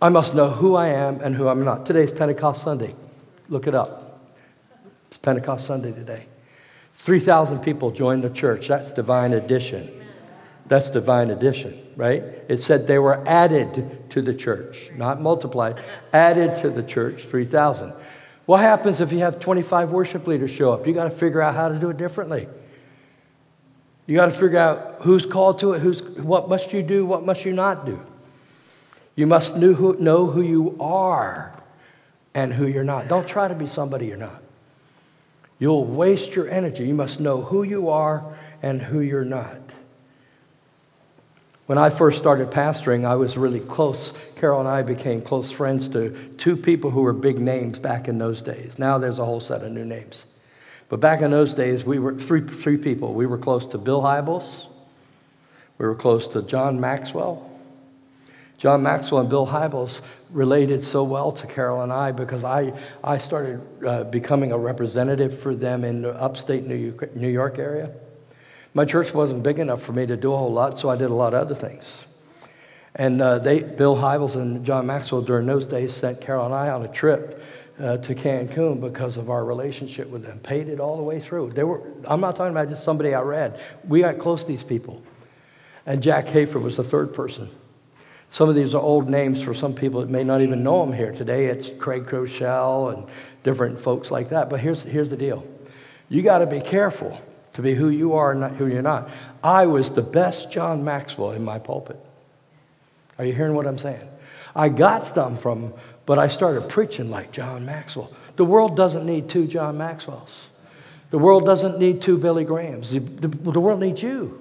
I 0.01 0.09
must 0.09 0.35
know 0.35 0.49
who 0.49 0.75
I 0.75 0.89
am 0.89 1.19
and 1.21 1.35
who 1.35 1.47
I'm 1.47 1.63
not. 1.65 1.85
Today's 1.85 2.11
Pentecost 2.11 2.63
Sunday. 2.63 2.95
Look 3.49 3.67
it 3.67 3.75
up. 3.75 4.21
It's 5.07 5.17
Pentecost 5.17 5.65
Sunday 5.65 5.91
today. 5.91 6.27
3,000 6.95 7.59
people 7.59 7.91
joined 7.91 8.23
the 8.23 8.29
church. 8.29 8.67
That's 8.67 8.91
divine 8.91 9.33
addition. 9.33 10.06
That's 10.67 10.89
divine 10.89 11.29
addition, 11.29 11.81
right? 11.95 12.23
It 12.49 12.57
said 12.59 12.87
they 12.87 12.99
were 12.99 13.25
added 13.27 14.09
to 14.09 14.21
the 14.21 14.33
church, 14.33 14.91
not 14.95 15.21
multiplied, 15.21 15.79
added 16.11 16.57
to 16.61 16.69
the 16.69 16.83
church, 16.83 17.23
3,000. 17.23 17.93
What 18.45 18.59
happens 18.59 19.01
if 19.01 19.11
you 19.11 19.19
have 19.19 19.39
25 19.39 19.91
worship 19.91 20.27
leaders 20.27 20.51
show 20.51 20.73
up? 20.73 20.85
You 20.85 20.93
got 20.93 21.05
to 21.05 21.09
figure 21.09 21.41
out 21.41 21.55
how 21.55 21.69
to 21.69 21.77
do 21.77 21.89
it 21.89 21.97
differently. 21.97 22.47
You 24.07 24.15
got 24.15 24.25
to 24.25 24.31
figure 24.31 24.57
out 24.57 24.97
who's 25.01 25.25
called 25.25 25.59
to 25.59 25.73
it, 25.73 25.81
who's, 25.81 26.01
what 26.01 26.47
must 26.47 26.71
you 26.73 26.81
do, 26.81 27.05
what 27.05 27.25
must 27.25 27.45
you 27.45 27.51
not 27.51 27.85
do. 27.85 27.99
You 29.15 29.27
must 29.27 29.55
know 29.57 29.73
who, 29.73 29.97
know 29.97 30.27
who 30.27 30.41
you 30.41 30.77
are 30.79 31.61
and 32.33 32.53
who 32.53 32.67
you're 32.67 32.83
not. 32.83 33.07
Don't 33.07 33.27
try 33.27 33.47
to 33.47 33.55
be 33.55 33.67
somebody 33.67 34.07
you're 34.07 34.17
not. 34.17 34.41
You'll 35.59 35.85
waste 35.85 36.35
your 36.35 36.49
energy. 36.49 36.87
You 36.87 36.93
must 36.93 37.19
know 37.19 37.41
who 37.41 37.63
you 37.63 37.89
are 37.89 38.23
and 38.61 38.81
who 38.81 38.99
you're 39.01 39.25
not. 39.25 39.66
When 41.67 41.77
I 41.77 41.89
first 41.89 42.17
started 42.17 42.49
pastoring, 42.49 43.05
I 43.05 43.15
was 43.15 43.37
really 43.37 43.59
close. 43.59 44.13
Carol 44.37 44.61
and 44.61 44.69
I 44.69 44.83
became 44.83 45.21
close 45.21 45.51
friends 45.51 45.89
to 45.89 46.11
two 46.37 46.55
people 46.55 46.91
who 46.91 47.01
were 47.01 47.11
big 47.11 47.39
names 47.39 47.77
back 47.77 48.07
in 48.07 48.17
those 48.17 48.41
days. 48.41 48.79
Now 48.79 48.97
there's 48.97 49.19
a 49.19 49.25
whole 49.25 49.41
set 49.41 49.63
of 49.63 49.71
new 49.73 49.83
names. 49.83 50.23
But 50.87 51.01
back 51.01 51.21
in 51.21 51.29
those 51.29 51.53
days, 51.53 51.83
we 51.83 51.99
were 51.99 52.15
three, 52.15 52.39
three 52.39 52.77
people. 52.77 53.13
We 53.13 53.25
were 53.25 53.37
close 53.37 53.65
to 53.67 53.77
Bill 53.77 54.01
Hybels. 54.01 54.67
We 55.77 55.85
were 55.85 55.95
close 55.95 56.29
to 56.29 56.41
John 56.41 56.79
Maxwell. 56.79 57.43
John 58.57 58.81
Maxwell 58.81 59.19
and 59.19 59.29
Bill 59.29 59.45
Hybels 59.45 60.01
related 60.29 60.85
so 60.85 61.03
well 61.03 61.33
to 61.33 61.47
Carol 61.47 61.81
and 61.81 61.91
I 61.91 62.13
because 62.13 62.45
I, 62.45 62.71
I 63.03 63.17
started 63.17 63.61
uh, 63.85 64.05
becoming 64.05 64.53
a 64.53 64.57
representative 64.57 65.37
for 65.37 65.53
them 65.53 65.83
in 65.83 66.01
the 66.01 66.13
upstate 66.13 66.65
New 66.65 66.75
York, 66.75 67.13
New 67.13 67.27
York 67.27 67.59
area. 67.59 67.91
My 68.77 68.85
church 68.85 69.11
wasn't 69.11 69.41
big 69.41 69.57
enough 69.57 69.81
for 69.81 69.91
me 69.91 70.05
to 70.05 70.15
do 70.15 70.31
a 70.31 70.37
whole 70.37 70.53
lot, 70.53 70.77
so 70.77 70.87
I 70.87 70.97
did 70.97 71.09
a 71.09 71.13
lot 71.15 71.33
of 71.33 71.41
other 71.41 71.55
things. 71.55 71.97
And 72.93 73.19
uh, 73.19 73.39
they, 73.39 73.61
Bill 73.61 73.95
Hybels 73.95 74.35
and 74.35 74.63
John 74.63 74.85
Maxwell 74.85 75.23
during 75.23 75.47
those 75.47 75.65
days 75.65 75.95
sent 75.95 76.21
Carol 76.21 76.45
and 76.45 76.53
I 76.53 76.69
on 76.69 76.83
a 76.83 76.87
trip 76.87 77.41
uh, 77.79 77.97
to 77.97 78.13
Cancun 78.13 78.79
because 78.79 79.17
of 79.17 79.31
our 79.31 79.43
relationship 79.43 80.07
with 80.09 80.23
them. 80.23 80.37
Paid 80.41 80.67
it 80.69 80.79
all 80.79 80.95
the 80.95 81.01
way 81.01 81.19
through. 81.19 81.53
They 81.53 81.63
were, 81.63 81.81
I'm 82.05 82.21
not 82.21 82.35
talking 82.35 82.51
about 82.51 82.69
just 82.69 82.83
somebody 82.83 83.15
I 83.15 83.21
read. 83.21 83.59
We 83.83 84.01
got 84.01 84.19
close 84.19 84.41
to 84.41 84.47
these 84.47 84.63
people. 84.63 85.01
And 85.87 86.03
Jack 86.03 86.27
Hayford 86.27 86.61
was 86.61 86.77
the 86.77 86.83
third 86.83 87.15
person. 87.15 87.49
Some 88.29 88.47
of 88.47 88.53
these 88.53 88.75
are 88.75 88.81
old 88.81 89.09
names 89.09 89.41
for 89.41 89.55
some 89.55 89.73
people 89.73 90.01
that 90.01 90.11
may 90.11 90.23
not 90.23 90.41
even 90.41 90.61
know 90.61 90.85
them 90.85 90.93
here 90.93 91.13
today. 91.13 91.47
It's 91.47 91.71
Craig 91.79 92.05
Groeschel 92.05 92.93
and 92.93 93.07
different 93.41 93.79
folks 93.79 94.11
like 94.11 94.29
that. 94.29 94.51
But 94.51 94.59
here's, 94.59 94.83
here's 94.83 95.09
the 95.09 95.17
deal 95.17 95.47
you 96.09 96.21
got 96.21 96.37
to 96.37 96.45
be 96.45 96.61
careful 96.61 97.19
to 97.57 97.63
be 97.63 97.73
who 97.73 97.89
you 97.89 98.13
are 98.13 98.33
and 98.33 98.39
not 98.39 98.51
who 98.51 98.67
you're 98.67 98.83
not. 98.83 99.09
I 99.43 99.65
was 99.65 99.89
the 99.89 100.03
best 100.03 100.51
John 100.51 100.85
Maxwell 100.85 101.31
in 101.31 101.43
my 101.43 101.57
pulpit. 101.57 101.99
Are 103.17 103.25
you 103.25 103.33
hearing 103.33 103.55
what 103.55 103.65
I'm 103.65 103.79
saying? 103.79 104.07
I 104.55 104.69
got 104.69 105.07
some 105.07 105.37
from, 105.39 105.73
but 106.05 106.19
I 106.19 106.27
started 106.27 106.69
preaching 106.69 107.09
like 107.09 107.31
John 107.31 107.65
Maxwell. 107.65 108.13
The 108.35 108.45
world 108.45 108.77
doesn't 108.77 109.07
need 109.07 109.27
two 109.27 109.47
John 109.47 109.75
Maxwells. 109.75 110.49
The 111.09 111.17
world 111.17 111.47
doesn't 111.47 111.79
need 111.79 111.99
two 111.99 112.19
Billy 112.19 112.43
Grahams. 112.43 112.91
The, 112.91 112.99
the, 112.99 113.27
the 113.27 113.59
world 113.59 113.79
needs 113.79 114.03
you. 114.03 114.39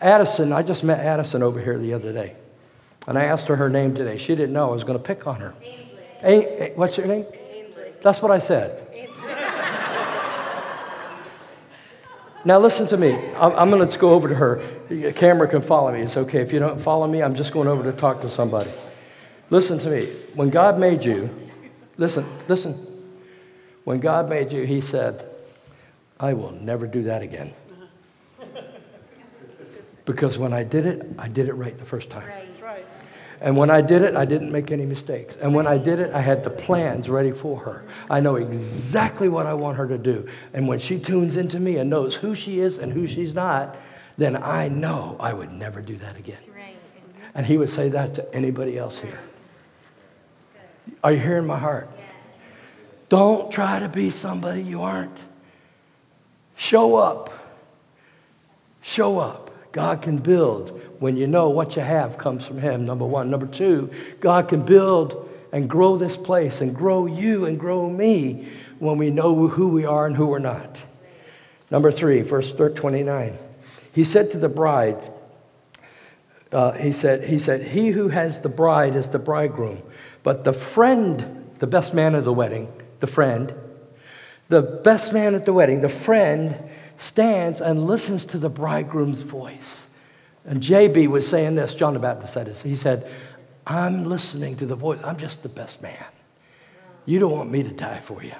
Addison, 0.00 0.52
I 0.52 0.62
just 0.62 0.84
met 0.84 1.00
Addison 1.00 1.42
over 1.42 1.60
here 1.60 1.76
the 1.76 1.92
other 1.92 2.12
day. 2.12 2.36
And 3.08 3.18
I 3.18 3.24
asked 3.24 3.48
her 3.48 3.56
her 3.56 3.68
name 3.68 3.96
today. 3.96 4.16
She 4.16 4.36
didn't 4.36 4.52
know 4.52 4.68
I 4.68 4.72
was 4.72 4.84
going 4.84 4.96
to 4.96 5.04
pick 5.04 5.26
on 5.26 5.40
her. 5.40 5.54
A- 6.22 6.72
what's 6.76 6.96
your 6.96 7.08
name? 7.08 7.26
Ainsley. 7.32 7.94
That's 8.00 8.22
what 8.22 8.30
I 8.30 8.38
said. 8.38 8.91
Now, 12.44 12.58
listen 12.58 12.86
to 12.88 12.96
me. 12.96 13.12
I'm, 13.36 13.52
I'm 13.52 13.70
going 13.70 13.88
to 13.88 13.98
go 13.98 14.10
over 14.10 14.28
to 14.28 14.34
her. 14.34 14.62
The 14.88 15.12
camera 15.12 15.46
can 15.46 15.62
follow 15.62 15.92
me. 15.92 16.00
It's 16.00 16.16
okay. 16.16 16.40
If 16.40 16.52
you 16.52 16.58
don't 16.58 16.80
follow 16.80 17.06
me, 17.06 17.22
I'm 17.22 17.34
just 17.34 17.52
going 17.52 17.68
over 17.68 17.84
to 17.84 17.92
talk 17.92 18.20
to 18.22 18.28
somebody. 18.28 18.70
Listen 19.50 19.78
to 19.80 19.90
me. 19.90 20.06
When 20.34 20.50
God 20.50 20.78
made 20.78 21.04
you, 21.04 21.30
listen, 21.98 22.26
listen. 22.48 22.86
When 23.84 24.00
God 24.00 24.28
made 24.28 24.52
you, 24.52 24.64
He 24.64 24.80
said, 24.80 25.24
I 26.18 26.32
will 26.32 26.52
never 26.52 26.86
do 26.86 27.04
that 27.04 27.22
again. 27.22 27.52
Because 30.04 30.36
when 30.36 30.52
I 30.52 30.64
did 30.64 30.84
it, 30.84 31.06
I 31.16 31.28
did 31.28 31.48
it 31.48 31.52
right 31.52 31.78
the 31.78 31.84
first 31.84 32.10
time. 32.10 32.26
Right. 32.26 32.51
And 33.42 33.56
when 33.56 33.70
I 33.70 33.80
did 33.80 34.02
it, 34.02 34.14
I 34.14 34.24
didn't 34.24 34.52
make 34.52 34.70
any 34.70 34.86
mistakes. 34.86 35.36
And 35.36 35.52
when 35.52 35.66
I 35.66 35.76
did 35.76 35.98
it, 35.98 36.14
I 36.14 36.20
had 36.20 36.44
the 36.44 36.50
plans 36.50 37.10
ready 37.10 37.32
for 37.32 37.58
her. 37.58 37.84
I 38.08 38.20
know 38.20 38.36
exactly 38.36 39.28
what 39.28 39.46
I 39.46 39.54
want 39.54 39.78
her 39.78 39.88
to 39.88 39.98
do. 39.98 40.28
And 40.54 40.68
when 40.68 40.78
she 40.78 41.00
tunes 41.00 41.36
into 41.36 41.58
me 41.58 41.78
and 41.78 41.90
knows 41.90 42.14
who 42.14 42.36
she 42.36 42.60
is 42.60 42.78
and 42.78 42.92
who 42.92 43.08
she's 43.08 43.34
not, 43.34 43.76
then 44.16 44.40
I 44.40 44.68
know 44.68 45.16
I 45.18 45.32
would 45.32 45.50
never 45.50 45.82
do 45.82 45.96
that 45.96 46.16
again. 46.16 46.38
And 47.34 47.44
he 47.44 47.58
would 47.58 47.70
say 47.70 47.88
that 47.88 48.14
to 48.14 48.34
anybody 48.34 48.78
else 48.78 49.00
here. 49.00 49.18
Are 51.02 51.10
you 51.10 51.18
hearing 51.18 51.46
my 51.46 51.58
heart? 51.58 51.90
Don't 53.08 53.50
try 53.50 53.80
to 53.80 53.88
be 53.88 54.10
somebody 54.10 54.62
you 54.62 54.82
aren't. 54.82 55.24
Show 56.54 56.94
up. 56.94 57.32
Show 58.82 59.18
up. 59.18 59.41
God 59.72 60.02
can 60.02 60.18
build 60.18 60.80
when 61.00 61.16
you 61.16 61.26
know 61.26 61.48
what 61.48 61.76
you 61.76 61.82
have 61.82 62.18
comes 62.18 62.46
from 62.46 62.58
Him, 62.58 62.84
number 62.84 63.06
one. 63.06 63.30
Number 63.30 63.46
two, 63.46 63.90
God 64.20 64.48
can 64.48 64.62
build 64.62 65.28
and 65.52 65.68
grow 65.68 65.96
this 65.96 66.16
place 66.16 66.60
and 66.60 66.74
grow 66.74 67.06
you 67.06 67.46
and 67.46 67.58
grow 67.58 67.88
me 67.88 68.48
when 68.78 68.98
we 68.98 69.10
know 69.10 69.48
who 69.48 69.68
we 69.68 69.84
are 69.84 70.06
and 70.06 70.16
who 70.16 70.26
we're 70.26 70.38
not. 70.38 70.82
Number 71.70 71.90
three, 71.90 72.22
verse 72.22 72.52
29. 72.52 73.36
He 73.92 74.04
said 74.04 74.30
to 74.32 74.38
the 74.38 74.48
bride, 74.48 75.10
uh, 76.52 76.72
he, 76.72 76.92
said, 76.92 77.24
he 77.28 77.38
said, 77.38 77.62
He 77.62 77.90
who 77.90 78.08
has 78.08 78.40
the 78.40 78.48
bride 78.48 78.94
is 78.94 79.08
the 79.08 79.18
bridegroom, 79.18 79.82
but 80.22 80.44
the 80.44 80.52
friend, 80.52 81.50
the 81.58 81.66
best 81.66 81.94
man 81.94 82.14
at 82.14 82.24
the 82.24 82.32
wedding, 82.32 82.70
the 83.00 83.06
friend, 83.06 83.54
the 84.48 84.62
best 84.62 85.14
man 85.14 85.34
at 85.34 85.46
the 85.46 85.52
wedding, 85.52 85.80
the 85.80 85.88
friend, 85.88 86.58
stands 87.02 87.60
and 87.60 87.84
listens 87.86 88.24
to 88.26 88.38
the 88.38 88.48
bridegroom's 88.48 89.20
voice. 89.20 89.86
And 90.44 90.62
JB 90.62 91.08
was 91.08 91.26
saying 91.26 91.54
this, 91.54 91.74
John 91.74 91.94
the 91.94 92.00
Baptist 92.00 92.34
said 92.34 92.46
this. 92.46 92.62
He 92.62 92.74
said, 92.74 93.10
I'm 93.66 94.04
listening 94.04 94.56
to 94.56 94.66
the 94.66 94.76
voice. 94.76 95.02
I'm 95.02 95.16
just 95.16 95.42
the 95.42 95.48
best 95.48 95.82
man. 95.82 96.04
You 97.04 97.18
don't 97.18 97.32
want 97.32 97.50
me 97.50 97.62
to 97.62 97.70
die 97.70 97.98
for 97.98 98.22
you. 98.22 98.32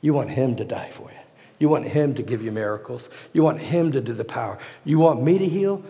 You 0.00 0.14
want 0.14 0.30
him 0.30 0.56
to 0.56 0.64
die 0.64 0.90
for 0.90 1.10
you. 1.10 1.18
You 1.58 1.68
want 1.68 1.86
him 1.86 2.14
to 2.14 2.22
give 2.22 2.42
you 2.42 2.52
miracles. 2.52 3.10
You 3.32 3.42
want 3.42 3.60
him 3.60 3.92
to 3.92 4.00
do 4.00 4.14
the 4.14 4.24
power. 4.24 4.58
You 4.84 4.98
want 4.98 5.22
me 5.22 5.38
to 5.38 5.46
heal? 5.46 5.84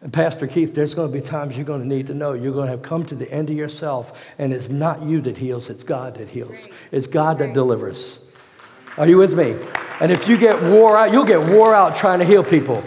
And 0.00 0.12
Pastor 0.12 0.48
Keith, 0.48 0.74
there's 0.74 0.94
going 0.94 1.12
to 1.12 1.20
be 1.20 1.24
times 1.24 1.56
you're 1.56 1.64
going 1.64 1.80
to 1.80 1.86
need 1.86 2.08
to 2.08 2.14
know 2.14 2.32
you're 2.32 2.52
going 2.52 2.66
to 2.66 2.72
have 2.72 2.82
come 2.82 3.04
to 3.06 3.14
the 3.14 3.30
end 3.30 3.50
of 3.50 3.56
yourself, 3.56 4.20
and 4.38 4.52
it's 4.52 4.68
not 4.68 5.02
you 5.02 5.20
that 5.20 5.36
heals, 5.36 5.70
it's 5.70 5.84
God 5.84 6.16
that 6.16 6.28
heals. 6.28 6.66
It's 6.90 7.06
God 7.06 7.38
that 7.38 7.54
delivers. 7.54 8.18
Are 8.98 9.06
you 9.06 9.16
with 9.16 9.36
me? 9.36 9.56
And 10.00 10.10
if 10.10 10.28
you 10.28 10.36
get 10.36 10.62
wore 10.62 10.96
out, 10.96 11.12
you'll 11.12 11.24
get 11.24 11.40
wore 11.40 11.74
out 11.74 11.96
trying 11.96 12.18
to 12.18 12.24
heal 12.24 12.44
people. 12.44 12.84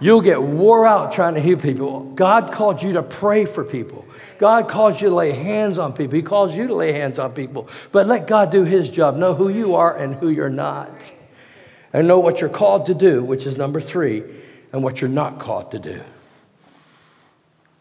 You'll 0.00 0.20
get 0.20 0.42
wore 0.42 0.86
out 0.86 1.12
trying 1.12 1.34
to 1.34 1.40
heal 1.40 1.58
people. 1.58 2.04
God 2.14 2.52
called 2.52 2.82
you 2.82 2.94
to 2.94 3.02
pray 3.02 3.44
for 3.44 3.64
people. 3.64 4.04
God 4.38 4.68
calls 4.68 5.00
you 5.00 5.08
to 5.08 5.14
lay 5.14 5.32
hands 5.32 5.78
on 5.78 5.92
people. 5.92 6.14
He 6.14 6.22
calls 6.22 6.56
you 6.56 6.68
to 6.68 6.74
lay 6.74 6.92
hands 6.92 7.18
on 7.18 7.32
people. 7.32 7.68
But 7.90 8.06
let 8.06 8.26
God 8.26 8.50
do 8.50 8.64
His 8.64 8.88
job. 8.88 9.16
Know 9.16 9.34
who 9.34 9.48
you 9.48 9.74
are 9.74 9.96
and 9.96 10.14
who 10.14 10.28
you're 10.28 10.48
not. 10.48 10.90
And 11.92 12.06
know 12.06 12.20
what 12.20 12.40
you're 12.40 12.50
called 12.50 12.86
to 12.86 12.94
do, 12.94 13.24
which 13.24 13.46
is 13.46 13.56
number 13.56 13.80
three, 13.80 14.22
and 14.72 14.84
what 14.84 15.00
you're 15.00 15.10
not 15.10 15.40
called 15.40 15.72
to 15.72 15.78
do. 15.78 16.00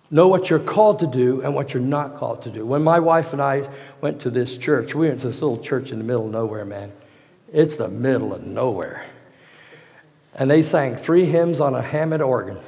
Know 0.10 0.30
what 0.30 0.49
you're 0.49 0.60
called 0.60 0.99
to 0.99 1.08
do 1.08 1.41
and 1.41 1.53
what 1.53 1.73
you're 1.73 1.84
not 1.84 2.15
called 2.15 2.43
to 2.43 2.49
do. 2.49 2.65
When 2.65 2.84
my 2.84 2.99
wife 2.99 3.34
and 3.34 3.41
I 3.41 3.69
went 3.99 4.21
to 4.21 4.30
this 4.30 4.58
church, 4.58 4.95
we 4.95 5.10
went 5.10 5.19
to 5.19 5.27
this 5.27 5.41
little 5.41 5.60
church 5.60 5.91
in 5.91 5.97
the 5.97 6.06
middle 6.06 6.25
of 6.25 6.32
nowhere, 6.32 6.63
man. 6.63 6.93
It's 7.51 7.77
the 7.77 7.88
middle 7.88 8.33
of 8.33 8.43
nowhere. 8.43 9.05
And 10.36 10.51
they 10.51 10.62
sang 10.62 10.95
three 10.95 11.25
hymns 11.25 11.60
on 11.60 11.73
a 11.73 11.81
Hammond 11.81 12.21
organ, 12.21 12.60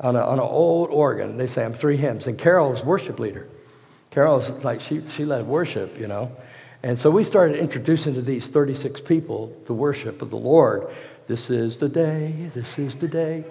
on, 0.00 0.14
a, 0.14 0.20
on 0.20 0.38
an 0.38 0.44
old 0.44 0.90
organ. 0.90 1.36
They 1.36 1.46
sang 1.46 1.74
three 1.74 1.96
hymns. 1.96 2.26
And 2.26 2.38
Carol 2.38 2.70
was 2.70 2.84
worship 2.84 3.18
leader. 3.18 3.48
Carol's 4.10 4.48
like, 4.62 4.80
she, 4.80 5.02
she 5.10 5.24
led 5.24 5.46
worship, 5.46 5.98
you 5.98 6.06
know. 6.06 6.30
And 6.84 6.98
so 6.98 7.10
we 7.10 7.24
started 7.24 7.58
introducing 7.58 8.14
to 8.14 8.22
these 8.22 8.46
36 8.46 9.00
people 9.00 9.56
the 9.66 9.72
worship 9.72 10.22
of 10.22 10.30
the 10.30 10.36
Lord. 10.36 10.86
This 11.26 11.50
is 11.50 11.78
the 11.78 11.88
day, 11.88 12.34
this 12.52 12.78
is 12.78 12.94
the 12.94 13.08
day. 13.08 13.44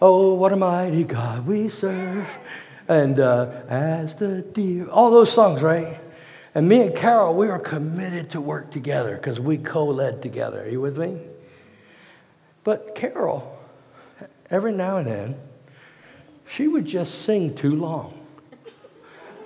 Oh, 0.00 0.34
what 0.34 0.52
a 0.52 0.56
mighty 0.56 1.04
God 1.04 1.46
we 1.46 1.70
serve. 1.70 2.38
And 2.86 3.18
uh, 3.18 3.62
as 3.68 4.14
the 4.14 4.42
deer, 4.42 4.88
all 4.90 5.10
those 5.10 5.32
songs, 5.32 5.62
right? 5.62 5.96
And 6.56 6.70
me 6.70 6.80
and 6.80 6.96
Carol, 6.96 7.34
we 7.34 7.48
were 7.48 7.58
committed 7.58 8.30
to 8.30 8.40
work 8.40 8.70
together 8.70 9.14
because 9.14 9.38
we 9.38 9.58
co 9.58 9.84
led 9.84 10.22
together. 10.22 10.62
Are 10.62 10.68
you 10.70 10.80
with 10.80 10.96
me? 10.96 11.20
But 12.64 12.94
Carol, 12.94 13.54
every 14.48 14.72
now 14.72 14.96
and 14.96 15.06
then, 15.06 15.40
she 16.48 16.66
would 16.66 16.86
just 16.86 17.26
sing 17.26 17.54
too 17.54 17.76
long. 17.76 18.18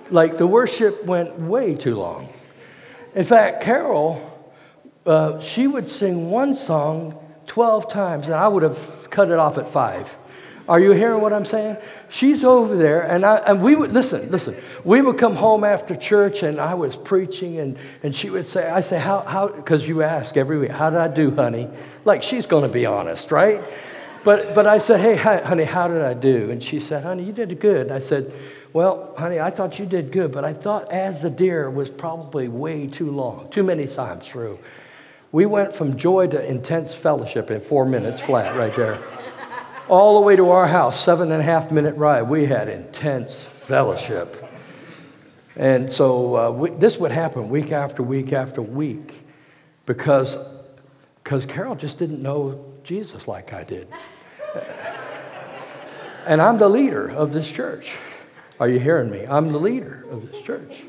Like 0.09 0.37
the 0.37 0.47
worship 0.47 1.03
went 1.03 1.37
way 1.37 1.75
too 1.75 1.95
long. 1.95 2.29
In 3.13 3.25
fact, 3.25 3.61
Carol, 3.61 4.49
uh, 5.05 5.41
she 5.41 5.67
would 5.67 5.89
sing 5.89 6.31
one 6.31 6.55
song 6.55 7.19
12 7.47 7.89
times, 7.89 8.27
and 8.27 8.35
I 8.35 8.47
would 8.47 8.63
have 8.63 9.09
cut 9.09 9.29
it 9.29 9.37
off 9.37 9.57
at 9.57 9.67
five. 9.67 10.17
Are 10.69 10.79
you 10.79 10.91
hearing 10.91 11.21
what 11.21 11.33
I'm 11.33 11.45
saying? 11.45 11.77
She's 12.09 12.43
over 12.43 12.75
there, 12.75 13.01
and, 13.01 13.25
I, 13.25 13.37
and 13.37 13.61
we 13.61 13.75
would, 13.75 13.91
listen, 13.91 14.29
listen, 14.29 14.55
we 14.83 15.01
would 15.01 15.17
come 15.17 15.35
home 15.35 15.63
after 15.63 15.95
church, 15.95 16.43
and 16.43 16.59
I 16.59 16.75
was 16.75 16.95
preaching, 16.95 17.59
and, 17.59 17.77
and 18.03 18.15
she 18.15 18.29
would 18.29 18.45
say, 18.45 18.69
I 18.69 18.81
say, 18.81 18.99
how, 18.99 19.19
how, 19.19 19.47
because 19.47 19.87
you 19.87 20.03
ask 20.03 20.37
every 20.37 20.59
week, 20.59 20.71
how 20.71 20.89
did 20.89 20.99
I 20.99 21.07
do, 21.07 21.35
honey? 21.35 21.67
Like 22.05 22.23
she's 22.23 22.45
going 22.45 22.63
to 22.63 22.69
be 22.69 22.85
honest, 22.85 23.31
right? 23.31 23.63
But, 24.23 24.53
but 24.53 24.67
I 24.67 24.77
said, 24.77 24.99
hey, 24.99 25.15
honey, 25.15 25.63
how 25.63 25.87
did 25.87 26.03
I 26.03 26.13
do? 26.13 26.51
And 26.51 26.61
she 26.61 26.79
said, 26.79 27.03
honey, 27.03 27.23
you 27.23 27.33
did 27.33 27.59
good. 27.59 27.87
And 27.87 27.91
I 27.91 27.99
said, 27.99 28.31
well, 28.71 29.13
honey, 29.17 29.39
I 29.39 29.49
thought 29.49 29.79
you 29.79 29.87
did 29.87 30.11
good, 30.11 30.31
but 30.31 30.45
I 30.45 30.53
thought 30.53 30.91
as 30.91 31.23
the 31.23 31.29
deer 31.29 31.69
was 31.71 31.89
probably 31.89 32.47
way 32.47 32.85
too 32.85 33.09
long, 33.09 33.49
too 33.49 33.63
many 33.63 33.87
times 33.87 34.27
through. 34.27 34.59
We 35.31 35.47
went 35.47 35.73
from 35.73 35.97
joy 35.97 36.27
to 36.27 36.45
intense 36.45 36.93
fellowship 36.93 37.49
in 37.49 37.61
four 37.61 37.85
minutes 37.85 38.21
flat 38.21 38.55
right 38.55 38.75
there 38.75 39.01
all 39.91 40.21
the 40.21 40.25
way 40.25 40.37
to 40.37 40.49
our 40.51 40.67
house, 40.67 41.03
seven 41.03 41.33
and 41.33 41.41
a 41.41 41.43
half 41.43 41.69
minute 41.69 41.95
ride. 41.97 42.21
We 42.21 42.45
had 42.45 42.69
intense 42.69 43.43
fellowship. 43.43 44.41
And 45.57 45.91
so 45.91 46.37
uh, 46.37 46.51
we, 46.51 46.69
this 46.69 46.97
would 46.97 47.11
happen 47.11 47.49
week 47.49 47.73
after 47.73 48.01
week 48.01 48.31
after 48.31 48.61
week 48.61 49.25
because 49.85 50.37
because 51.23 51.45
Carol 51.45 51.75
just 51.75 51.97
didn't 51.99 52.21
know 52.21 52.73
Jesus 52.83 53.27
like 53.27 53.53
I 53.53 53.65
did. 53.65 53.89
and 56.25 56.41
I'm 56.41 56.57
the 56.57 56.69
leader 56.69 57.09
of 57.09 57.33
this 57.33 57.51
church. 57.51 57.93
Are 58.61 58.69
you 58.69 58.79
hearing 58.79 59.11
me? 59.11 59.25
I'm 59.27 59.51
the 59.51 59.59
leader 59.59 60.05
of 60.09 60.31
this 60.31 60.41
church. 60.41 60.83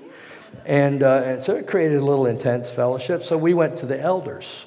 And, 0.64 1.02
uh, 1.02 1.22
and 1.24 1.44
so 1.44 1.56
it 1.56 1.66
created 1.66 1.98
a 1.98 2.04
little 2.04 2.26
intense 2.26 2.70
fellowship. 2.70 3.24
So 3.24 3.36
we 3.36 3.52
went 3.52 3.78
to 3.78 3.86
the 3.86 4.00
elders. 4.00 4.66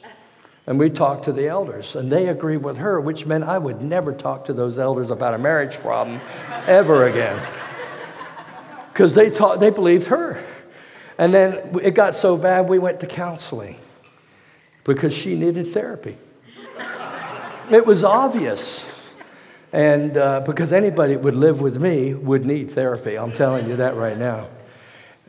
And 0.67 0.79
we 0.79 0.89
talked 0.89 1.25
to 1.25 1.31
the 1.31 1.47
elders, 1.47 1.95
and 1.95 2.11
they 2.11 2.27
agreed 2.27 2.57
with 2.57 2.77
her, 2.77 2.99
which 2.99 3.25
meant 3.25 3.43
I 3.43 3.59
would 3.59 3.81
never 3.81 4.11
talk 4.13 4.45
to 4.45 4.53
those 4.53 4.79
elders 4.79 5.11
about 5.11 5.35
a 5.35 5.37
marriage 5.37 5.77
problem 5.77 6.19
ever 6.65 7.05
again. 7.05 7.39
Because 8.91 9.13
they, 9.13 9.29
they 9.29 9.69
believed 9.69 10.07
her. 10.07 10.43
And 11.17 11.33
then 11.33 11.79
it 11.83 11.91
got 11.91 12.15
so 12.15 12.35
bad, 12.35 12.67
we 12.67 12.79
went 12.79 12.99
to 13.01 13.07
counseling 13.07 13.77
because 14.83 15.13
she 15.13 15.35
needed 15.35 15.67
therapy. 15.67 16.17
it 17.69 17.85
was 17.85 18.03
obvious. 18.03 18.85
And 19.71 20.17
uh, 20.17 20.39
because 20.41 20.73
anybody 20.73 21.13
that 21.13 21.23
would 21.23 21.35
live 21.35 21.61
with 21.61 21.79
me 21.79 22.13
would 22.13 22.45
need 22.45 22.71
therapy. 22.71 23.17
I'm 23.17 23.33
telling 23.33 23.69
you 23.69 23.75
that 23.77 23.95
right 23.95 24.17
now. 24.17 24.47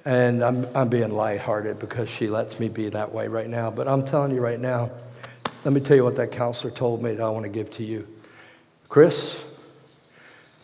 And 0.05 0.43
I'm, 0.43 0.67
I'm 0.75 0.89
being 0.89 1.11
lighthearted 1.11 1.79
because 1.81 2.09
she 2.09 2.29
lets 2.29 2.61
me 2.61 2.69
be 2.69 2.89
that 2.91 3.13
way 3.13 3.27
right 3.27 3.49
now. 3.49 3.71
But 3.71 3.89
I'm 3.89 4.07
telling 4.07 4.33
you 4.33 4.41
right 4.41 4.61
now, 4.61 4.93
let 5.67 5.73
me 5.73 5.81
tell 5.81 5.97
you 5.97 6.05
what 6.05 6.15
that 6.15 6.31
counselor 6.31 6.71
told 6.71 7.03
me 7.03 7.13
that 7.13 7.25
I 7.25 7.29
want 7.29 7.43
to 7.43 7.49
give 7.49 7.73
to 7.73 7.85
you. 7.85 8.07
Chris, 8.89 9.37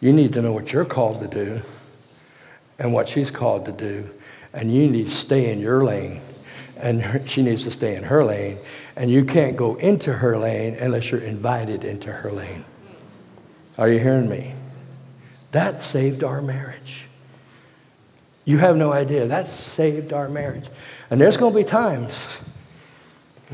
you 0.00 0.12
need 0.12 0.32
to 0.34 0.42
know 0.42 0.52
what 0.52 0.72
you're 0.72 0.84
called 0.84 1.20
to 1.22 1.26
do 1.26 1.60
and 2.78 2.92
what 2.92 3.08
she's 3.08 3.28
called 3.28 3.64
to 3.64 3.72
do. 3.72 4.08
And 4.52 4.72
you 4.72 4.88
need 4.88 5.08
to 5.08 5.12
stay 5.12 5.50
in 5.50 5.58
your 5.58 5.82
lane. 5.82 6.20
And 6.76 7.28
she 7.28 7.42
needs 7.42 7.64
to 7.64 7.72
stay 7.72 7.96
in 7.96 8.04
her 8.04 8.22
lane. 8.22 8.60
And 8.94 9.10
you 9.10 9.24
can't 9.24 9.56
go 9.56 9.74
into 9.74 10.12
her 10.12 10.38
lane 10.38 10.76
unless 10.76 11.10
you're 11.10 11.20
invited 11.20 11.82
into 11.82 12.12
her 12.12 12.30
lane. 12.30 12.64
Are 13.78 13.88
you 13.88 13.98
hearing 13.98 14.28
me? 14.28 14.54
That 15.50 15.82
saved 15.82 16.22
our 16.22 16.40
marriage. 16.40 17.08
You 18.44 18.58
have 18.58 18.76
no 18.76 18.92
idea. 18.92 19.26
That 19.26 19.48
saved 19.48 20.12
our 20.12 20.28
marriage. 20.28 20.66
And 21.10 21.20
there's 21.20 21.36
going 21.36 21.52
to 21.54 21.58
be 21.58 21.64
times 21.64 22.24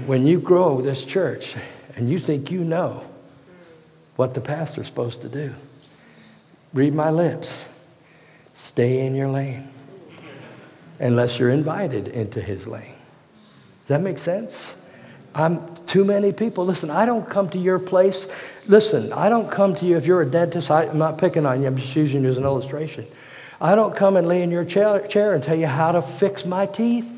when 0.06 0.26
you 0.26 0.40
grow 0.40 0.80
this 0.80 1.04
church 1.04 1.54
and 1.96 2.08
you 2.08 2.18
think 2.18 2.50
you 2.50 2.64
know 2.64 3.02
what 4.16 4.34
the 4.34 4.40
pastor's 4.40 4.86
supposed 4.86 5.22
to 5.22 5.28
do, 5.28 5.54
read 6.72 6.94
my 6.94 7.10
lips. 7.10 7.66
Stay 8.54 9.06
in 9.06 9.14
your 9.14 9.28
lane 9.28 9.68
unless 10.98 11.38
you're 11.38 11.50
invited 11.50 12.08
into 12.08 12.40
his 12.40 12.66
lane. 12.66 12.82
Does 13.82 13.88
that 13.88 14.00
make 14.00 14.18
sense? 14.18 14.74
I'm 15.34 15.74
too 15.86 16.04
many 16.04 16.32
people. 16.32 16.64
Listen, 16.64 16.90
I 16.90 17.06
don't 17.06 17.28
come 17.28 17.48
to 17.50 17.58
your 17.58 17.78
place. 17.78 18.26
Listen, 18.66 19.12
I 19.12 19.28
don't 19.28 19.50
come 19.50 19.76
to 19.76 19.86
you 19.86 19.96
if 19.96 20.06
you're 20.06 20.22
a 20.22 20.26
dentist. 20.26 20.70
I, 20.70 20.84
am 20.84 20.98
not 20.98 21.18
picking 21.18 21.46
on 21.46 21.62
you. 21.62 21.68
I'm 21.68 21.76
just 21.76 21.94
using 21.94 22.24
you 22.24 22.28
as 22.28 22.36
an 22.36 22.44
illustration. 22.44 23.06
I 23.60 23.74
don't 23.74 23.94
come 23.94 24.16
and 24.16 24.26
lay 24.26 24.42
in 24.42 24.50
your 24.50 24.64
chair, 24.64 25.06
chair 25.06 25.34
and 25.34 25.42
tell 25.42 25.56
you 25.56 25.66
how 25.66 25.92
to 25.92 26.02
fix 26.02 26.44
my 26.44 26.66
teeth. 26.66 27.17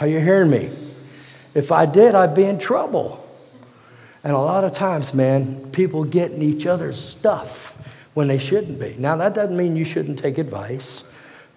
Are 0.00 0.06
you 0.06 0.18
hearing 0.18 0.50
me? 0.50 0.70
If 1.54 1.70
I 1.70 1.84
did, 1.84 2.14
I'd 2.14 2.34
be 2.34 2.44
in 2.44 2.58
trouble. 2.58 3.26
And 4.24 4.32
a 4.32 4.38
lot 4.38 4.64
of 4.64 4.72
times, 4.72 5.12
man, 5.12 5.70
people 5.72 6.04
get 6.04 6.30
in 6.30 6.42
each 6.42 6.66
other's 6.66 6.98
stuff 6.98 7.76
when 8.14 8.28
they 8.28 8.38
shouldn't 8.38 8.78
be. 8.80 8.94
Now, 8.98 9.16
that 9.16 9.34
doesn't 9.34 9.56
mean 9.56 9.76
you 9.76 9.84
shouldn't 9.84 10.18
take 10.18 10.38
advice, 10.38 11.02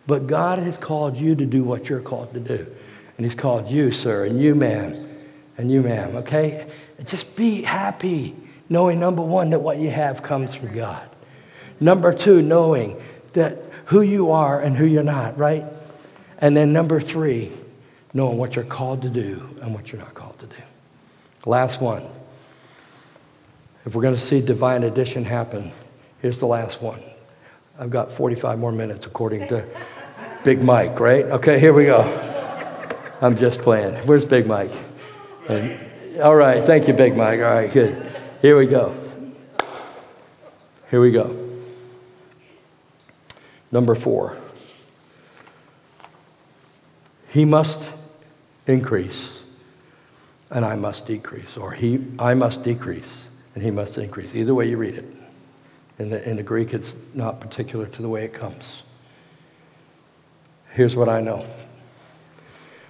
but 0.07 0.27
God 0.27 0.59
has 0.59 0.77
called 0.77 1.17
you 1.17 1.35
to 1.35 1.45
do 1.45 1.63
what 1.63 1.89
you're 1.89 2.01
called 2.01 2.33
to 2.33 2.39
do. 2.39 2.67
And 3.17 3.25
He's 3.25 3.35
called 3.35 3.69
you, 3.69 3.91
sir, 3.91 4.25
and 4.25 4.41
you, 4.41 4.55
ma'am, 4.55 4.93
and 5.57 5.71
you, 5.71 5.81
ma'am, 5.81 6.17
okay? 6.17 6.67
Just 7.05 7.35
be 7.35 7.61
happy. 7.61 8.35
knowing 8.69 8.99
number 8.99 9.21
one, 9.21 9.51
that 9.51 9.59
what 9.59 9.77
you 9.77 9.89
have 9.89 10.23
comes 10.23 10.55
from 10.55 10.73
God. 10.73 11.07
Number 11.79 12.13
two, 12.13 12.41
knowing 12.41 13.01
that 13.33 13.57
who 13.85 14.01
you 14.01 14.31
are 14.31 14.61
and 14.61 14.75
who 14.75 14.85
you're 14.85 15.03
not, 15.03 15.37
right? 15.37 15.65
And 16.39 16.55
then 16.55 16.73
number 16.73 16.99
three, 16.99 17.51
knowing 18.13 18.37
what 18.37 18.55
you're 18.55 18.65
called 18.65 19.01
to 19.01 19.09
do 19.09 19.49
and 19.61 19.73
what 19.73 19.91
you're 19.91 20.01
not 20.01 20.13
called 20.13 20.37
to 20.39 20.45
do. 20.45 20.55
Last 21.45 21.81
one. 21.81 22.03
If 23.85 23.95
we're 23.95 24.01
going 24.01 24.15
to 24.15 24.21
see 24.21 24.41
divine 24.41 24.83
addition 24.83 25.25
happen, 25.25 25.71
here's 26.21 26.39
the 26.39 26.45
last 26.45 26.81
one. 26.81 27.01
I've 27.77 27.89
got 27.89 28.11
45 28.11 28.59
more 28.59 28.71
minutes 28.71 29.05
according 29.05 29.47
to 29.49 29.65
Big 30.43 30.63
Mike, 30.63 30.99
right? 30.99 31.25
Okay, 31.25 31.59
here 31.59 31.73
we 31.73 31.85
go. 31.85 32.01
I'm 33.21 33.35
just 33.35 33.61
playing. 33.61 33.95
Where's 34.05 34.25
Big 34.25 34.47
Mike? 34.47 34.71
And, 35.49 36.21
all 36.21 36.35
right, 36.35 36.63
thank 36.63 36.87
you, 36.87 36.93
Big 36.93 37.15
Mike. 37.15 37.39
All 37.39 37.45
right, 37.45 37.71
good. 37.71 38.09
Here 38.41 38.57
we 38.57 38.67
go. 38.67 38.95
Here 40.89 41.01
we 41.01 41.11
go. 41.11 41.35
Number 43.71 43.95
four. 43.95 44.37
He 47.29 47.45
must 47.45 47.89
increase 48.67 49.39
and 50.49 50.63
I 50.63 50.75
must 50.75 51.07
decrease, 51.07 51.57
or 51.57 51.71
he, 51.71 52.05
I 52.19 52.33
must 52.35 52.63
decrease 52.63 53.09
and 53.55 53.63
he 53.63 53.71
must 53.71 53.97
increase. 53.97 54.35
Either 54.35 54.53
way 54.53 54.69
you 54.69 54.77
read 54.77 54.95
it. 54.95 55.05
In 55.99 56.09
the, 56.09 56.27
in 56.27 56.37
the 56.37 56.43
Greek, 56.43 56.73
it's 56.73 56.93
not 57.13 57.39
particular 57.39 57.85
to 57.85 58.01
the 58.01 58.09
way 58.09 58.23
it 58.23 58.33
comes. 58.33 58.83
Here's 60.71 60.95
what 60.95 61.07
I 61.07 61.21
know. 61.21 61.45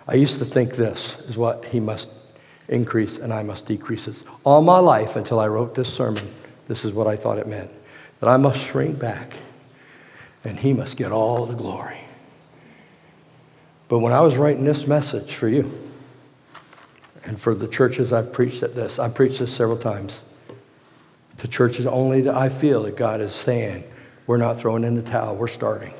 I 0.07 0.15
used 0.15 0.39
to 0.39 0.45
think 0.45 0.75
this 0.75 1.19
is 1.21 1.37
what 1.37 1.65
he 1.65 1.79
must 1.79 2.09
increase 2.69 3.17
and 3.17 3.33
I 3.33 3.43
must 3.43 3.65
decrease. 3.65 4.23
All 4.43 4.61
my 4.61 4.79
life 4.79 5.15
until 5.15 5.39
I 5.39 5.47
wrote 5.47 5.75
this 5.75 5.93
sermon. 5.93 6.29
This 6.67 6.85
is 6.85 6.93
what 6.93 7.07
I 7.07 7.15
thought 7.15 7.37
it 7.37 7.47
meant 7.47 7.71
that 8.19 8.29
I 8.29 8.37
must 8.37 8.59
shrink 8.59 8.99
back 8.99 9.33
and 10.45 10.57
he 10.57 10.71
must 10.71 10.95
get 10.95 11.11
all 11.11 11.45
the 11.45 11.55
glory. 11.55 12.02
But 13.87 13.99
when 13.99 14.13
I 14.13 14.21
was 14.21 14.37
writing 14.37 14.63
this 14.63 14.87
message 14.87 15.35
for 15.35 15.47
you 15.47 15.71
and 17.25 17.39
for 17.39 17.53
the 17.53 17.67
churches 17.67 18.11
I've 18.11 18.33
preached 18.33 18.63
at 18.63 18.75
this, 18.75 18.99
I've 18.99 19.13
preached 19.13 19.39
this 19.39 19.53
several 19.53 19.77
times. 19.77 20.21
To 21.39 21.47
churches 21.47 21.85
only 21.85 22.21
that 22.21 22.35
I 22.35 22.49
feel 22.49 22.83
that 22.83 22.95
God 22.95 23.19
is 23.21 23.33
saying, 23.33 23.83
we're 24.27 24.37
not 24.37 24.57
throwing 24.57 24.83
in 24.83 24.95
the 24.95 25.01
towel, 25.01 25.35
we're 25.35 25.47
starting. 25.47 25.93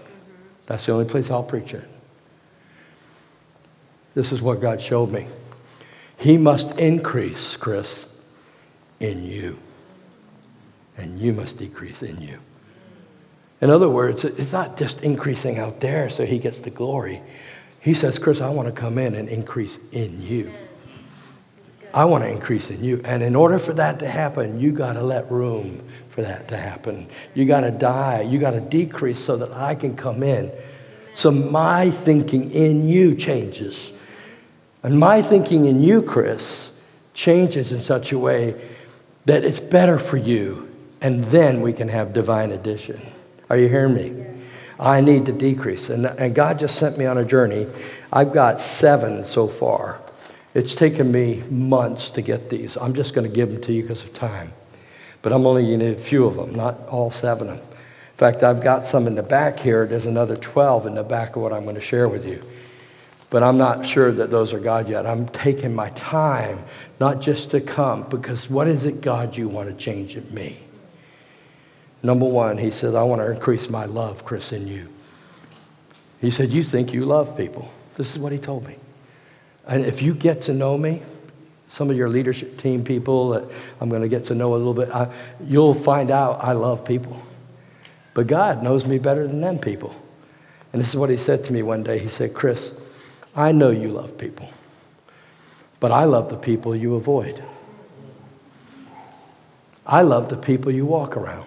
That's 0.66 0.86
the 0.86 0.94
only 0.94 1.06
place 1.06 1.30
I'll 1.30 1.44
preach 1.44 1.74
it. 1.74 1.84
This 4.16 4.32
is 4.32 4.42
what 4.42 4.62
God 4.62 4.82
showed 4.82 5.12
me. 5.12 5.28
He 6.18 6.38
must 6.38 6.80
increase, 6.80 7.58
Chris, 7.58 8.08
in 9.00 9.26
you. 9.26 9.58
And 10.98 11.20
you 11.20 11.34
must 11.34 11.58
decrease 11.58 12.04
in 12.04 12.22
you. 12.22 12.40
In 13.60 13.70
other 13.70 13.90
words, 13.90 14.24
it's 14.24 14.54
not 14.54 14.78
just 14.78 15.02
increasing 15.02 15.58
out 15.58 15.80
there 15.80 16.10
so 16.10 16.26
he 16.26 16.38
gets 16.38 16.60
the 16.60 16.70
glory. 16.70 17.22
He 17.84 17.94
says, 17.94 18.18
Chris, 18.18 18.40
I 18.40 18.50
want 18.50 18.68
to 18.68 18.72
come 18.72 18.98
in 18.98 19.14
and 19.14 19.28
increase 19.28 19.78
in 19.92 20.22
you. 20.22 20.54
I 21.94 22.06
want 22.06 22.24
to 22.24 22.30
increase 22.30 22.72
in 22.72 22.82
you. 22.82 23.02
And 23.04 23.22
in 23.22 23.36
order 23.36 23.60
for 23.60 23.74
that 23.74 24.00
to 24.00 24.08
happen, 24.08 24.58
you 24.58 24.72
got 24.72 24.94
to 24.94 25.04
let 25.04 25.30
room 25.30 25.84
for 26.08 26.22
that 26.22 26.48
to 26.48 26.58
happen. 26.58 27.10
You 27.34 27.44
got 27.44 27.60
to 27.62 27.72
die. 27.72 28.22
You 28.22 28.40
got 28.40 28.52
to 28.52 28.62
decrease 28.62 29.20
so 29.20 29.36
that 29.36 29.52
I 29.52 29.76
can 29.76 29.98
come 29.98 30.24
in. 30.24 30.50
So 31.14 31.30
my 31.30 31.92
thinking 31.92 32.52
in 32.52 32.88
you 32.88 33.16
changes. 33.16 33.92
And 34.82 34.98
my 34.98 35.22
thinking 35.22 35.66
in 35.66 35.84
you, 35.84 36.02
Chris, 36.02 36.72
changes 37.14 37.74
in 37.74 37.82
such 37.82 38.14
a 38.14 38.18
way 38.18 38.60
that 39.26 39.44
it's 39.44 39.60
better 39.60 40.00
for 40.00 40.18
you. 40.18 40.72
And 41.02 41.26
then 41.26 41.60
we 41.60 41.74
can 41.74 41.90
have 41.90 42.14
divine 42.14 42.54
addition. 42.54 43.02
Are 43.50 43.58
you 43.58 43.68
hearing 43.68 43.94
me? 43.94 44.33
I 44.80 45.02
need 45.02 45.26
to 45.28 45.32
decrease. 45.32 45.90
And, 45.90 46.06
and 46.06 46.34
God 46.34 46.60
just 46.60 46.78
sent 46.78 46.98
me 46.98 47.06
on 47.06 47.18
a 47.18 47.26
journey. 47.26 47.68
I've 48.12 48.34
got 48.34 48.62
seven 48.62 49.24
so 49.24 49.48
far. 49.48 50.02
It's 50.54 50.76
taken 50.76 51.12
me 51.12 51.44
months 51.50 52.10
to 52.12 52.22
get 52.22 52.50
these. 52.50 52.78
I'm 52.78 52.94
just 52.94 53.14
going 53.14 53.28
to 53.28 53.34
give 53.34 53.52
them 53.52 53.62
to 53.62 53.74
you 53.74 53.82
because 53.82 54.04
of 54.04 54.14
time. 54.14 54.54
But 55.22 55.34
I'm 55.34 55.46
only 55.46 55.64
going 55.64 55.80
to 55.80 55.86
need 55.88 55.96
a 55.96 56.00
few 56.00 56.26
of 56.26 56.36
them, 56.36 56.54
not 56.54 56.80
all 56.88 57.10
seven 57.10 57.50
of 57.50 57.58
them. 57.58 57.68
In 57.68 58.18
fact, 58.18 58.44
I've 58.44 58.64
got 58.64 58.86
some 58.86 59.08
in 59.08 59.16
the 59.16 59.24
back 59.24 59.60
here. 59.60 59.88
There's 59.88 60.06
another 60.06 60.36
12 60.36 60.86
in 60.86 60.96
the 60.96 61.04
back 61.04 61.36
of 61.36 61.42
what 61.42 61.52
I'm 61.52 61.64
going 61.64 61.76
to 61.76 61.82
share 61.82 62.08
with 62.08 62.26
you. 62.28 62.44
But 63.32 63.42
I'm 63.42 63.58
not 63.58 63.84
sure 63.84 64.12
that 64.12 64.30
those 64.30 64.54
are 64.54 64.60
God 64.60 64.88
yet. 64.88 65.08
I'm 65.08 65.28
taking 65.30 65.74
my 65.74 65.90
time, 65.92 66.64
not 67.00 67.20
just 67.20 67.50
to 67.52 67.62
come, 67.62 68.04
because 68.04 68.48
what 68.48 68.68
is 68.68 68.86
it, 68.86 69.02
God, 69.02 69.36
you 69.36 69.48
want 69.48 69.70
to 69.70 69.76
change 69.76 70.16
in 70.16 70.32
me? 70.32 70.60
Number 72.04 72.26
one, 72.26 72.58
he 72.58 72.70
says, 72.70 72.96
I 72.96 73.04
want 73.04 73.22
to 73.22 73.32
increase 73.32 73.70
my 73.70 73.86
love, 73.86 74.26
Chris, 74.26 74.52
in 74.52 74.68
you. 74.68 74.90
He 76.20 76.32
said, 76.32 76.52
You 76.52 76.62
think 76.62 76.94
you 76.94 77.06
love 77.06 77.38
people. 77.38 77.72
This 77.96 78.12
is 78.12 78.20
what 78.20 78.34
he 78.34 78.38
told 78.38 78.68
me. 78.68 78.76
And 79.66 79.86
if 79.86 80.02
you 80.02 80.14
get 80.14 80.44
to 80.44 80.54
know 80.54 80.78
me, 80.78 81.02
some 81.70 81.90
of 81.90 81.96
your 81.96 82.10
leadership 82.10 82.58
team 82.58 82.84
people 82.84 83.30
that 83.30 83.46
I'm 83.80 83.90
going 83.90 84.02
to 84.02 84.10
get 84.10 84.26
to 84.26 84.36
know 84.36 84.54
a 84.54 84.58
little 84.58 84.74
bit, 84.74 84.90
I, 84.90 85.12
you'll 85.44 85.74
find 85.74 86.12
out 86.12 86.44
I 86.44 86.52
love 86.52 86.86
people. 86.86 87.20
But 88.14 88.28
God 88.28 88.62
knows 88.62 88.86
me 88.86 89.00
better 89.00 89.26
than 89.26 89.42
them 89.42 89.58
people. 89.58 89.96
And 90.72 90.82
this 90.82 90.90
is 90.90 90.98
what 90.98 91.10
he 91.10 91.18
said 91.18 91.46
to 91.46 91.54
me 91.54 91.64
one 91.64 91.84
day. 91.84 92.00
He 92.00 92.10
said, 92.10 92.34
Chris, 92.34 92.74
I 93.36 93.52
know 93.54 93.70
you 93.70 93.90
love 93.90 94.18
people, 94.18 94.50
but 95.80 95.92
I 95.92 96.04
love 96.04 96.30
the 96.30 96.38
people 96.38 96.76
you 96.76 96.96
avoid. 96.96 97.44
I 99.86 100.02
love 100.02 100.30
the 100.30 100.38
people 100.38 100.72
you 100.72 100.86
walk 100.86 101.18
around. 101.18 101.46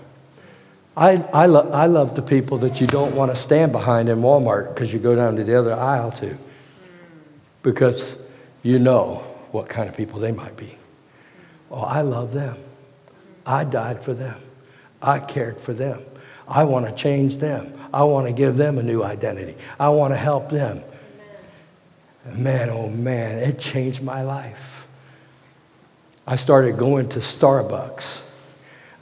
I, 0.96 1.16
I, 1.32 1.46
lo- 1.46 1.70
I 1.72 1.86
love 1.86 2.14
the 2.16 2.22
people 2.22 2.58
that 2.58 2.80
you 2.80 2.86
don't 2.86 3.14
want 3.14 3.30
to 3.30 3.36
stand 3.36 3.70
behind 3.72 4.08
in 4.08 4.20
Walmart 4.20 4.74
because 4.74 4.92
you 4.92 4.98
go 4.98 5.14
down 5.14 5.36
to 5.36 5.44
the 5.44 5.58
other 5.58 5.74
aisle 5.74 6.10
to. 6.12 6.38
Because 7.62 8.16
you 8.62 8.78
know 8.78 9.16
what 9.52 9.68
kind 9.68 9.88
of 9.88 9.96
people 9.96 10.20
they 10.20 10.32
might 10.32 10.56
be. 10.56 10.76
Oh, 11.70 11.82
I 11.82 12.00
love 12.00 12.32
them. 12.32 12.56
I 13.44 13.64
died 13.64 14.02
for 14.02 14.14
them. 14.14 14.40
I 15.02 15.18
cared 15.18 15.60
for 15.60 15.74
them. 15.74 16.02
I 16.48 16.64
want 16.64 16.86
to 16.86 16.92
change 16.92 17.36
them. 17.36 17.74
I 17.92 18.04
want 18.04 18.26
to 18.26 18.32
give 18.32 18.56
them 18.56 18.78
a 18.78 18.82
new 18.82 19.02
identity. 19.02 19.56
I 19.78 19.90
want 19.90 20.14
to 20.14 20.16
help 20.16 20.48
them. 20.48 20.82
Man, 22.24 22.70
oh 22.70 22.88
man, 22.88 23.38
it 23.38 23.58
changed 23.58 24.02
my 24.02 24.22
life. 24.22 24.88
I 26.26 26.36
started 26.36 26.76
going 26.76 27.08
to 27.10 27.20
Starbucks 27.20 28.20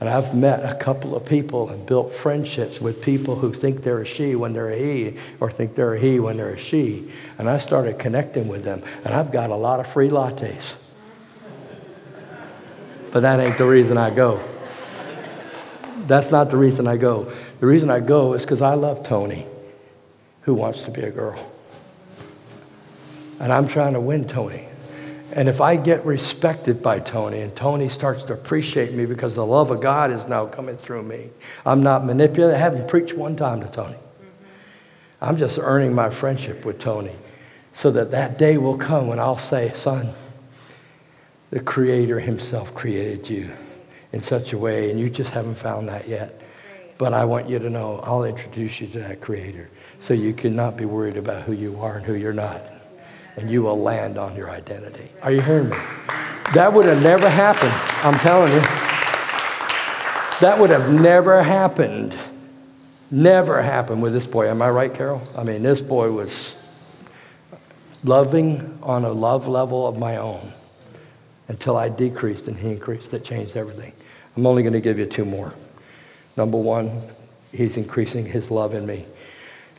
and 0.04 0.12
I've 0.12 0.34
met 0.34 0.70
a 0.70 0.74
couple 0.74 1.16
of 1.16 1.24
people 1.24 1.70
and 1.70 1.86
built 1.86 2.12
friendships 2.12 2.78
with 2.78 3.00
people 3.00 3.36
who 3.36 3.54
think 3.54 3.84
they're 3.84 4.02
a 4.02 4.04
she 4.04 4.36
when 4.36 4.52
they're 4.52 4.68
a 4.68 4.76
he, 4.76 5.16
or 5.40 5.50
think 5.50 5.74
they're 5.74 5.94
a 5.94 5.98
he 5.98 6.20
when 6.20 6.36
they're 6.36 6.50
a 6.50 6.58
she. 6.58 7.10
And 7.38 7.48
I 7.48 7.56
started 7.56 7.98
connecting 7.98 8.46
with 8.46 8.64
them. 8.64 8.82
And 9.06 9.14
I've 9.14 9.32
got 9.32 9.48
a 9.48 9.54
lot 9.54 9.80
of 9.80 9.86
free 9.86 10.10
lattes. 10.10 10.74
But 13.12 13.20
that 13.20 13.40
ain't 13.40 13.56
the 13.56 13.64
reason 13.64 13.96
I 13.96 14.14
go. 14.14 14.46
That's 16.06 16.30
not 16.30 16.50
the 16.50 16.58
reason 16.58 16.86
I 16.86 16.98
go. 16.98 17.32
The 17.60 17.66
reason 17.66 17.88
I 17.88 18.00
go 18.00 18.34
is 18.34 18.42
because 18.42 18.60
I 18.60 18.74
love 18.74 19.04
Tony, 19.04 19.46
who 20.42 20.52
wants 20.52 20.82
to 20.82 20.90
be 20.90 21.00
a 21.00 21.10
girl. 21.10 21.50
And 23.40 23.50
I'm 23.50 23.68
trying 23.68 23.94
to 23.94 24.00
win 24.02 24.26
Tony. 24.26 24.68
And 25.32 25.48
if 25.48 25.60
I 25.60 25.76
get 25.76 26.04
respected 26.04 26.82
by 26.82 27.00
Tony 27.00 27.40
and 27.40 27.54
Tony 27.56 27.88
starts 27.88 28.24
to 28.24 28.34
appreciate 28.34 28.92
me 28.92 29.06
because 29.06 29.34
the 29.34 29.46
love 29.46 29.70
of 29.70 29.80
God 29.80 30.12
is 30.12 30.28
now 30.28 30.46
coming 30.46 30.76
through 30.76 31.02
me, 31.02 31.30
I'm 31.64 31.82
not 31.82 32.04
manipulated. 32.04 32.56
I 32.56 32.58
haven't 32.58 32.88
preached 32.88 33.14
one 33.14 33.34
time 33.34 33.60
to 33.60 33.66
Tony. 33.68 33.94
Mm-hmm. 33.94 35.24
I'm 35.24 35.37
just 35.37 35.58
earning 35.58 35.94
my 35.94 36.10
friendship 36.10 36.64
with 36.64 36.78
Tony 36.78 37.14
so 37.72 37.90
that 37.90 38.10
that 38.10 38.38
day 38.38 38.58
will 38.58 38.76
come 38.76 39.08
when 39.08 39.18
I'll 39.18 39.38
say, 39.38 39.72
son, 39.72 40.10
the 41.50 41.60
Creator 41.60 42.20
Himself 42.20 42.74
created 42.74 43.28
you 43.28 43.50
in 44.12 44.20
such 44.20 44.52
a 44.52 44.58
way, 44.58 44.90
and 44.90 45.00
you 45.00 45.10
just 45.10 45.32
haven't 45.32 45.56
found 45.56 45.88
that 45.88 46.06
yet. 46.06 46.42
But 46.98 47.12
I 47.12 47.24
want 47.24 47.48
you 47.48 47.58
to 47.58 47.68
know 47.68 47.98
I'll 48.04 48.24
introduce 48.24 48.80
you 48.80 48.87
to 48.88 49.00
that 49.00 49.20
Creator 49.20 49.70
so 49.98 50.14
you 50.14 50.32
cannot 50.32 50.76
be 50.76 50.84
worried 50.84 51.16
about 51.16 51.42
who 51.42 51.52
you 51.52 51.80
are 51.80 51.96
and 51.96 52.06
who 52.06 52.14
you're 52.14 52.32
not 52.32 52.62
and 53.36 53.50
you 53.50 53.62
will 53.62 53.80
land 53.80 54.18
on 54.18 54.36
your 54.36 54.50
identity. 54.50 55.10
Are 55.22 55.32
you 55.32 55.40
hearing 55.40 55.70
me? 55.70 55.76
That 56.54 56.72
would 56.72 56.87
have 56.87 57.02
never 57.02 57.28
happened. 57.28 57.72
I'm 58.04 58.14
telling 58.14 58.52
you. 58.52 58.60
That 60.40 60.58
would 60.58 60.70
have 60.70 60.92
never 60.92 61.42
happened. 61.42 62.16
Never 63.10 63.62
happened 63.62 64.02
with 64.02 64.12
this 64.12 64.26
boy. 64.26 64.48
Am 64.48 64.60
I 64.62 64.70
right, 64.70 64.92
Carol? 64.92 65.22
I 65.37 65.44
mean, 65.44 65.62
this 65.62 65.80
boy 65.80 66.12
was 66.12 66.54
loving 68.02 68.78
on 68.82 69.04
a 69.04 69.10
love 69.10 69.48
level 69.48 69.87
of 69.87 69.96
my 69.96 70.16
own 70.16 70.52
until 71.48 71.76
I 71.76 71.88
decreased 71.88 72.48
and 72.48 72.56
he 72.56 72.70
increased. 72.70 73.10
That 73.10 73.24
changed 73.24 73.56
everything. 73.56 73.92
I'm 74.37 74.46
only 74.46 74.62
going 74.62 74.72
to 74.74 74.80
give 74.80 74.98
you 74.98 75.06
two 75.06 75.24
more. 75.24 75.54
Number 76.37 76.58
one, 76.58 77.02
he's 77.52 77.76
increasing 77.76 78.26
his 78.26 78.50
love 78.50 78.74
in 78.74 78.87
me. 78.87 79.06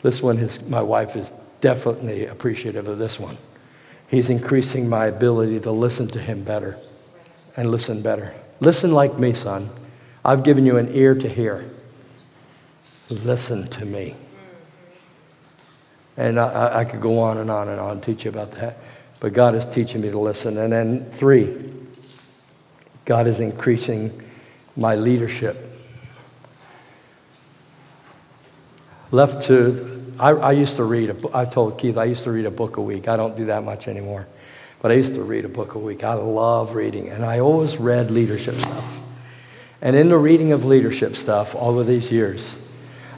This 0.02 0.22
one, 0.22 0.38
his, 0.38 0.62
my 0.64 0.82
wife 0.82 1.16
is 1.16 1.32
definitely 1.62 2.26
appreciative 2.26 2.88
of 2.88 2.98
this 2.98 3.20
one. 3.20 3.38
He's 4.08 4.30
increasing 4.30 4.88
my 4.88 5.08
ability 5.08 5.60
to 5.62 5.72
listen 5.72 6.08
to 6.10 6.20
him 6.20 6.44
better 6.44 6.78
and 7.58 7.72
listen 7.72 8.02
better. 8.02 8.34
Listen 8.60 8.92
like 8.92 9.18
me, 9.18 9.34
son. 9.34 9.70
I've 10.24 10.44
given 10.44 10.66
you 10.66 10.78
an 10.78 10.94
ear 10.94 11.16
to 11.16 11.30
hear. 11.30 11.70
Listen 13.10 13.68
to 13.70 13.86
me. 13.86 14.16
And 16.18 16.40
I, 16.40 16.80
I 16.80 16.86
could 16.86 17.02
go 17.02 17.20
on 17.20 17.38
and 17.38 17.52
on 17.52 17.70
and 17.70 17.80
on 17.80 18.02
teach 18.02 18.26
you 18.26 18.32
about 18.32 18.52
that. 18.54 18.78
But 19.20 19.34
God 19.34 19.56
is 19.56 19.66
teaching 19.66 20.02
me 20.02 20.12
to 20.12 20.20
listen. 20.20 20.58
And 20.58 20.72
then 20.72 21.10
three, 21.12 21.72
God 23.06 23.28
is 23.28 23.40
increasing 23.40 24.22
my 24.76 24.96
leadership. 24.96 25.58
Left 29.12 29.44
to, 29.44 29.95
I, 30.20 30.30
I 30.30 30.52
used 30.54 30.78
to 30.78 30.84
read, 30.84 31.10
a, 31.10 31.16
I 31.34 31.46
told 31.46 31.78
Keith 31.78 31.98
I 31.98 32.06
used 32.06 32.24
to 32.24 32.32
read 32.32 32.46
a 32.46 32.52
book 32.52 32.78
a 32.78 32.82
week. 32.82 33.08
I 33.08 33.18
don't 33.18 33.36
do 33.36 33.46
that 33.46 33.64
much 33.64 33.88
anymore. 33.88 34.28
But 34.82 34.92
I 34.92 34.96
used 34.96 35.16
to 35.16 35.24
read 35.24 35.46
a 35.46 35.50
book 35.50 35.76
a 35.76 35.80
week. 35.80 36.04
I 36.04 36.14
love 36.14 36.76
reading. 36.76 37.10
And 37.10 37.26
I 37.26 37.40
always 37.40 37.78
read 37.78 38.12
leadership 38.12 38.54
stuff. 38.54 39.00
And 39.82 39.96
in 39.96 40.10
the 40.10 40.18
reading 40.18 40.52
of 40.52 40.64
leadership 40.64 41.16
stuff 41.16 41.56
all 41.56 41.80
of 41.80 41.88
these 41.88 42.12
years, 42.12 42.56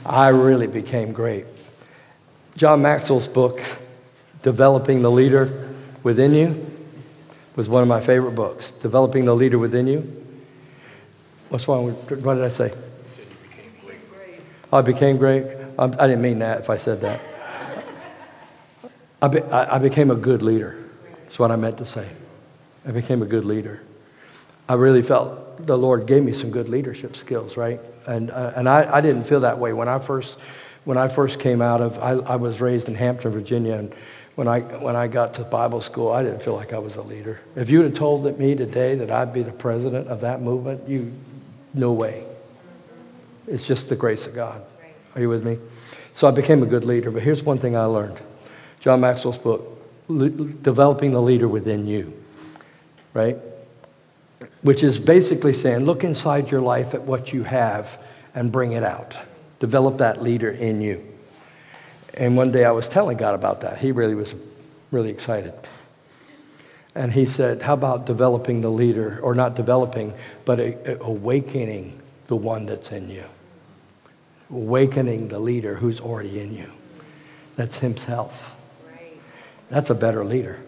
I 0.04 0.28
really 0.28 0.66
became 0.66 1.12
great. 1.12 1.44
John 2.56 2.82
Maxwell's 2.82 3.28
book, 3.28 3.60
Developing 4.42 5.02
the 5.02 5.10
Leader 5.10 5.68
Within 6.02 6.34
You, 6.34 6.66
was 7.54 7.68
one 7.68 7.82
of 7.82 7.88
my 7.88 8.00
favorite 8.00 8.34
books. 8.34 8.72
Developing 8.72 9.24
the 9.24 9.34
Leader 9.34 9.58
Within 9.58 9.86
You. 9.86 10.00
What's 11.48 11.68
wrong 11.68 11.86
with, 11.86 12.24
what 12.24 12.34
did 12.34 12.44
I 12.44 12.48
say? 12.48 12.66
You 12.66 12.72
said 13.08 13.24
you 13.28 13.48
became 13.48 14.00
great. 14.10 14.40
I 14.72 14.82
became 14.82 15.16
great. 15.16 15.57
I 15.78 15.86
didn't 15.86 16.22
mean 16.22 16.40
that 16.40 16.60
if 16.60 16.70
I 16.70 16.76
said 16.76 17.00
that. 17.02 17.20
I, 19.22 19.28
be, 19.28 19.42
I 19.42 19.78
became 19.78 20.10
a 20.10 20.16
good 20.16 20.42
leader. 20.42 20.76
That's 21.24 21.38
what 21.38 21.50
I 21.50 21.56
meant 21.56 21.78
to 21.78 21.84
say. 21.84 22.08
I 22.86 22.90
became 22.90 23.22
a 23.22 23.26
good 23.26 23.44
leader. 23.44 23.80
I 24.68 24.74
really 24.74 25.02
felt 25.02 25.66
the 25.66 25.76
Lord 25.76 26.06
gave 26.06 26.22
me 26.22 26.32
some 26.32 26.50
good 26.50 26.68
leadership 26.68 27.16
skills, 27.16 27.56
right? 27.56 27.80
And, 28.06 28.30
uh, 28.30 28.52
and 28.56 28.68
I, 28.68 28.96
I 28.96 29.00
didn't 29.00 29.24
feel 29.24 29.40
that 29.40 29.58
way 29.58 29.72
when 29.72 29.88
I 29.88 29.98
first, 29.98 30.38
when 30.84 30.96
I 30.98 31.08
first 31.08 31.40
came 31.40 31.60
out 31.62 31.80
of, 31.80 31.98
I, 31.98 32.12
I 32.12 32.36
was 32.36 32.60
raised 32.60 32.88
in 32.88 32.94
Hampton, 32.94 33.30
Virginia, 33.30 33.74
and 33.74 33.94
when 34.34 34.46
I, 34.46 34.60
when 34.60 34.94
I 34.94 35.08
got 35.08 35.34
to 35.34 35.44
Bible 35.44 35.80
school, 35.80 36.12
I 36.12 36.22
didn't 36.22 36.42
feel 36.42 36.54
like 36.54 36.72
I 36.72 36.78
was 36.78 36.96
a 36.96 37.02
leader. 37.02 37.40
If 37.56 37.70
you 37.70 37.82
had 37.82 37.96
told 37.96 38.38
me 38.38 38.54
today 38.54 38.94
that 38.94 39.10
I'd 39.10 39.32
be 39.32 39.42
the 39.42 39.52
president 39.52 40.08
of 40.08 40.20
that 40.20 40.40
movement, 40.40 40.88
you, 40.88 41.12
no 41.74 41.92
way. 41.92 42.24
It's 43.46 43.66
just 43.66 43.88
the 43.88 43.96
grace 43.96 44.26
of 44.26 44.34
God. 44.34 44.62
Are 45.18 45.20
you 45.20 45.28
with 45.28 45.44
me? 45.44 45.58
So 46.14 46.28
I 46.28 46.30
became 46.30 46.62
a 46.62 46.66
good 46.66 46.84
leader. 46.84 47.10
But 47.10 47.22
here's 47.22 47.42
one 47.42 47.58
thing 47.58 47.76
I 47.76 47.86
learned 47.86 48.20
John 48.78 49.00
Maxwell's 49.00 49.36
book, 49.36 49.82
Developing 50.06 51.10
the 51.10 51.20
Leader 51.20 51.48
Within 51.48 51.88
You, 51.88 52.12
right? 53.14 53.36
Which 54.62 54.84
is 54.84 55.00
basically 55.00 55.54
saying, 55.54 55.80
look 55.80 56.04
inside 56.04 56.52
your 56.52 56.60
life 56.60 56.94
at 56.94 57.02
what 57.02 57.32
you 57.32 57.42
have 57.42 58.00
and 58.32 58.52
bring 58.52 58.72
it 58.72 58.84
out. 58.84 59.18
Develop 59.58 59.98
that 59.98 60.22
leader 60.22 60.52
in 60.52 60.80
you. 60.80 61.04
And 62.14 62.36
one 62.36 62.52
day 62.52 62.64
I 62.64 62.70
was 62.70 62.88
telling 62.88 63.16
God 63.16 63.34
about 63.34 63.62
that. 63.62 63.78
He 63.78 63.90
really 63.90 64.14
was 64.14 64.36
really 64.92 65.10
excited. 65.10 65.52
And 66.94 67.12
he 67.12 67.26
said, 67.26 67.62
How 67.62 67.74
about 67.74 68.06
developing 68.06 68.60
the 68.60 68.70
leader, 68.70 69.18
or 69.20 69.34
not 69.34 69.56
developing, 69.56 70.14
but 70.44 70.60
awakening 71.00 72.00
the 72.28 72.36
one 72.36 72.66
that's 72.66 72.92
in 72.92 73.10
you? 73.10 73.24
Awakening 74.50 75.28
the 75.28 75.38
leader 75.38 75.74
who's 75.74 76.00
already 76.00 76.40
in 76.40 76.54
you. 76.54 76.70
That's 77.56 77.78
himself. 77.78 78.56
That's 79.68 79.90
a 79.90 79.94
better 79.94 80.24
leader. 80.24 80.60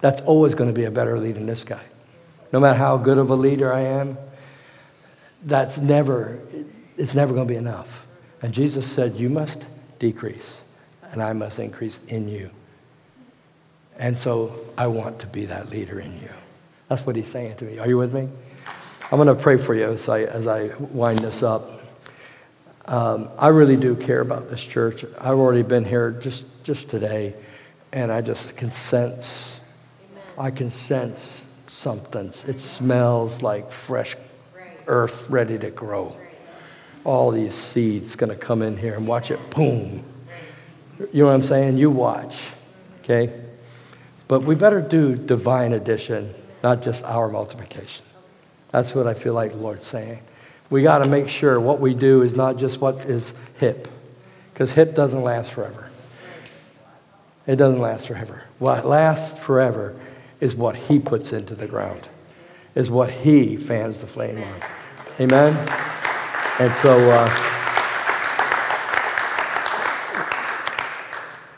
That's 0.00 0.20
always 0.22 0.54
going 0.54 0.68
to 0.68 0.74
be 0.74 0.84
a 0.84 0.90
better 0.90 1.18
leader 1.18 1.34
than 1.34 1.46
this 1.46 1.64
guy. 1.64 1.82
No 2.52 2.60
matter 2.60 2.78
how 2.78 2.96
good 2.96 3.18
of 3.18 3.30
a 3.30 3.34
leader 3.34 3.72
I 3.72 3.80
am, 3.80 4.18
that's 5.44 5.78
never, 5.78 6.40
it's 6.96 7.14
never 7.14 7.32
going 7.32 7.46
to 7.46 7.52
be 7.52 7.58
enough. 7.58 8.06
And 8.42 8.52
Jesus 8.52 8.90
said, 8.90 9.16
You 9.16 9.30
must 9.30 9.64
decrease, 9.98 10.60
and 11.12 11.22
I 11.22 11.32
must 11.32 11.58
increase 11.58 12.00
in 12.08 12.28
you. 12.28 12.50
And 13.98 14.18
so 14.18 14.52
I 14.78 14.86
want 14.86 15.20
to 15.20 15.26
be 15.26 15.46
that 15.46 15.70
leader 15.70 16.00
in 16.00 16.14
you. 16.20 16.30
That's 16.88 17.06
what 17.06 17.16
he's 17.16 17.28
saying 17.28 17.56
to 17.56 17.64
me. 17.64 17.78
Are 17.78 17.86
you 17.86 17.98
with 17.98 18.12
me? 18.12 18.28
I'm 19.12 19.18
going 19.18 19.28
to 19.28 19.34
pray 19.34 19.58
for 19.58 19.74
you 19.74 19.84
as 19.84 20.08
I, 20.08 20.22
as 20.22 20.46
I 20.46 20.70
wind 20.78 21.18
this 21.18 21.42
up. 21.42 21.79
Um, 22.90 23.30
I 23.38 23.48
really 23.48 23.76
do 23.76 23.94
care 23.94 24.20
about 24.20 24.50
this 24.50 24.64
church. 24.64 25.04
I've 25.20 25.38
already 25.38 25.62
been 25.62 25.84
here 25.84 26.10
just, 26.10 26.44
just 26.64 26.90
today, 26.90 27.34
and 27.92 28.10
I 28.10 28.20
just 28.20 28.56
can 28.56 28.72
sense, 28.72 29.60
I 30.36 30.50
can 30.50 30.72
sense 30.72 31.44
something. 31.68 32.32
It 32.48 32.60
smells 32.60 33.42
like 33.42 33.70
fresh 33.70 34.16
earth 34.88 35.30
ready 35.30 35.56
to 35.60 35.70
grow. 35.70 36.16
All 37.04 37.30
these 37.30 37.54
seeds 37.54 38.16
going 38.16 38.30
to 38.30 38.36
come 38.36 38.60
in 38.60 38.76
here 38.76 38.94
and 38.94 39.06
watch 39.06 39.30
it, 39.30 39.38
boom. 39.50 40.02
You 40.98 41.22
know 41.22 41.26
what 41.26 41.34
I'm 41.34 41.42
saying? 41.44 41.78
You 41.78 41.92
watch, 41.92 42.40
okay? 43.04 43.32
But 44.26 44.40
we 44.40 44.56
better 44.56 44.80
do 44.80 45.14
divine 45.14 45.74
addition, 45.74 46.34
not 46.64 46.82
just 46.82 47.04
our 47.04 47.28
multiplication. 47.28 48.04
That's 48.72 48.96
what 48.96 49.06
I 49.06 49.14
feel 49.14 49.34
like 49.34 49.52
the 49.52 49.58
Lord's 49.58 49.86
saying. 49.86 50.22
We 50.70 50.82
got 50.82 51.02
to 51.02 51.10
make 51.10 51.28
sure 51.28 51.58
what 51.60 51.80
we 51.80 51.94
do 51.94 52.22
is 52.22 52.34
not 52.34 52.56
just 52.56 52.80
what 52.80 53.04
is 53.06 53.34
hip, 53.58 53.88
because 54.54 54.72
hip 54.72 54.94
doesn't 54.94 55.22
last 55.22 55.50
forever. 55.50 55.90
It 57.46 57.56
doesn't 57.56 57.80
last 57.80 58.06
forever. 58.06 58.44
What 58.60 58.86
lasts 58.86 59.38
forever 59.42 59.96
is 60.38 60.54
what 60.54 60.76
He 60.76 61.00
puts 61.00 61.32
into 61.32 61.56
the 61.56 61.66
ground, 61.66 62.08
is 62.76 62.88
what 62.88 63.10
He 63.10 63.56
fans 63.56 63.98
the 63.98 64.06
flame 64.06 64.38
on. 64.38 64.62
Amen? 65.18 65.56
And 66.60 66.74
so, 66.76 66.94
uh, 67.10 67.28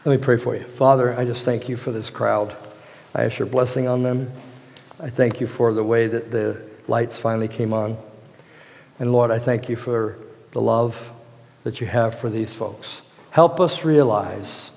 let 0.06 0.18
me 0.18 0.24
pray 0.24 0.38
for 0.38 0.56
you. 0.56 0.64
Father, 0.64 1.14
I 1.18 1.26
just 1.26 1.44
thank 1.44 1.68
you 1.68 1.76
for 1.76 1.92
this 1.92 2.08
crowd. 2.08 2.56
I 3.14 3.24
ask 3.24 3.38
your 3.38 3.46
blessing 3.46 3.86
on 3.88 4.02
them. 4.02 4.32
I 4.98 5.10
thank 5.10 5.38
you 5.40 5.46
for 5.46 5.74
the 5.74 5.84
way 5.84 6.06
that 6.06 6.30
the 6.30 6.62
lights 6.88 7.18
finally 7.18 7.48
came 7.48 7.74
on. 7.74 7.98
And 9.02 9.10
Lord, 9.10 9.32
I 9.32 9.40
thank 9.40 9.68
you 9.68 9.74
for 9.74 10.16
the 10.52 10.60
love 10.60 11.12
that 11.64 11.80
you 11.80 11.88
have 11.88 12.16
for 12.16 12.30
these 12.30 12.54
folks. 12.54 13.02
Help 13.30 13.58
us 13.58 13.84
realize 13.84 14.70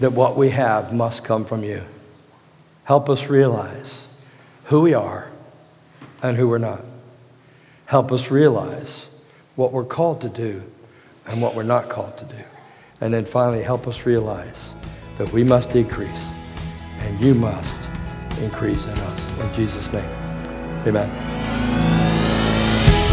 that 0.00 0.12
what 0.12 0.36
we 0.36 0.50
have 0.50 0.92
must 0.92 1.24
come 1.24 1.46
from 1.46 1.64
you. 1.64 1.80
Help 2.84 3.08
us 3.08 3.30
realize 3.30 4.06
who 4.64 4.82
we 4.82 4.92
are 4.92 5.30
and 6.22 6.36
who 6.36 6.46
we're 6.46 6.58
not. 6.58 6.84
Help 7.86 8.12
us 8.12 8.30
realize 8.30 9.06
what 9.56 9.72
we're 9.72 9.82
called 9.82 10.20
to 10.20 10.28
do 10.28 10.62
and 11.26 11.40
what 11.40 11.54
we're 11.54 11.62
not 11.62 11.88
called 11.88 12.18
to 12.18 12.26
do. 12.26 12.44
And 13.00 13.14
then 13.14 13.24
finally, 13.24 13.62
help 13.62 13.88
us 13.88 14.04
realize 14.04 14.74
that 15.16 15.32
we 15.32 15.42
must 15.42 15.72
decrease 15.72 16.26
and 16.98 17.18
you 17.18 17.32
must 17.34 17.80
increase 18.42 18.84
in 18.84 18.90
us. 18.90 19.40
In 19.40 19.54
Jesus' 19.54 19.90
name, 19.90 20.04
amen. 20.86 21.33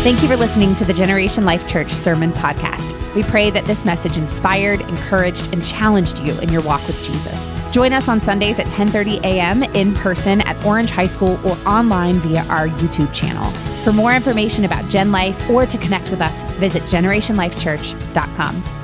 Thank 0.01 0.23
you 0.23 0.27
for 0.27 0.35
listening 0.35 0.75
to 0.77 0.83
the 0.83 0.95
Generation 0.95 1.45
Life 1.45 1.67
Church 1.67 1.91
Sermon 1.91 2.31
Podcast. 2.31 2.91
We 3.13 3.21
pray 3.21 3.51
that 3.51 3.65
this 3.65 3.85
message 3.85 4.17
inspired, 4.17 4.81
encouraged, 4.81 5.53
and 5.53 5.63
challenged 5.63 6.17
you 6.21 6.33
in 6.39 6.49
your 6.49 6.63
walk 6.63 6.85
with 6.87 6.99
Jesus. 7.03 7.47
Join 7.71 7.93
us 7.93 8.07
on 8.07 8.19
Sundays 8.19 8.57
at 8.57 8.65
10:30 8.65 9.19
a.m. 9.23 9.61
in 9.61 9.93
person 9.93 10.41
at 10.41 10.65
Orange 10.65 10.89
High 10.89 11.05
School 11.05 11.39
or 11.45 11.55
online 11.67 12.15
via 12.15 12.43
our 12.45 12.67
YouTube 12.67 13.13
channel. 13.13 13.47
For 13.83 13.93
more 13.93 14.15
information 14.15 14.65
about 14.65 14.89
Gen 14.89 15.11
Life 15.11 15.47
or 15.51 15.67
to 15.67 15.77
connect 15.77 16.09
with 16.09 16.19
us, 16.19 16.41
visit 16.53 16.81
generationlifechurch.com. 16.83 18.80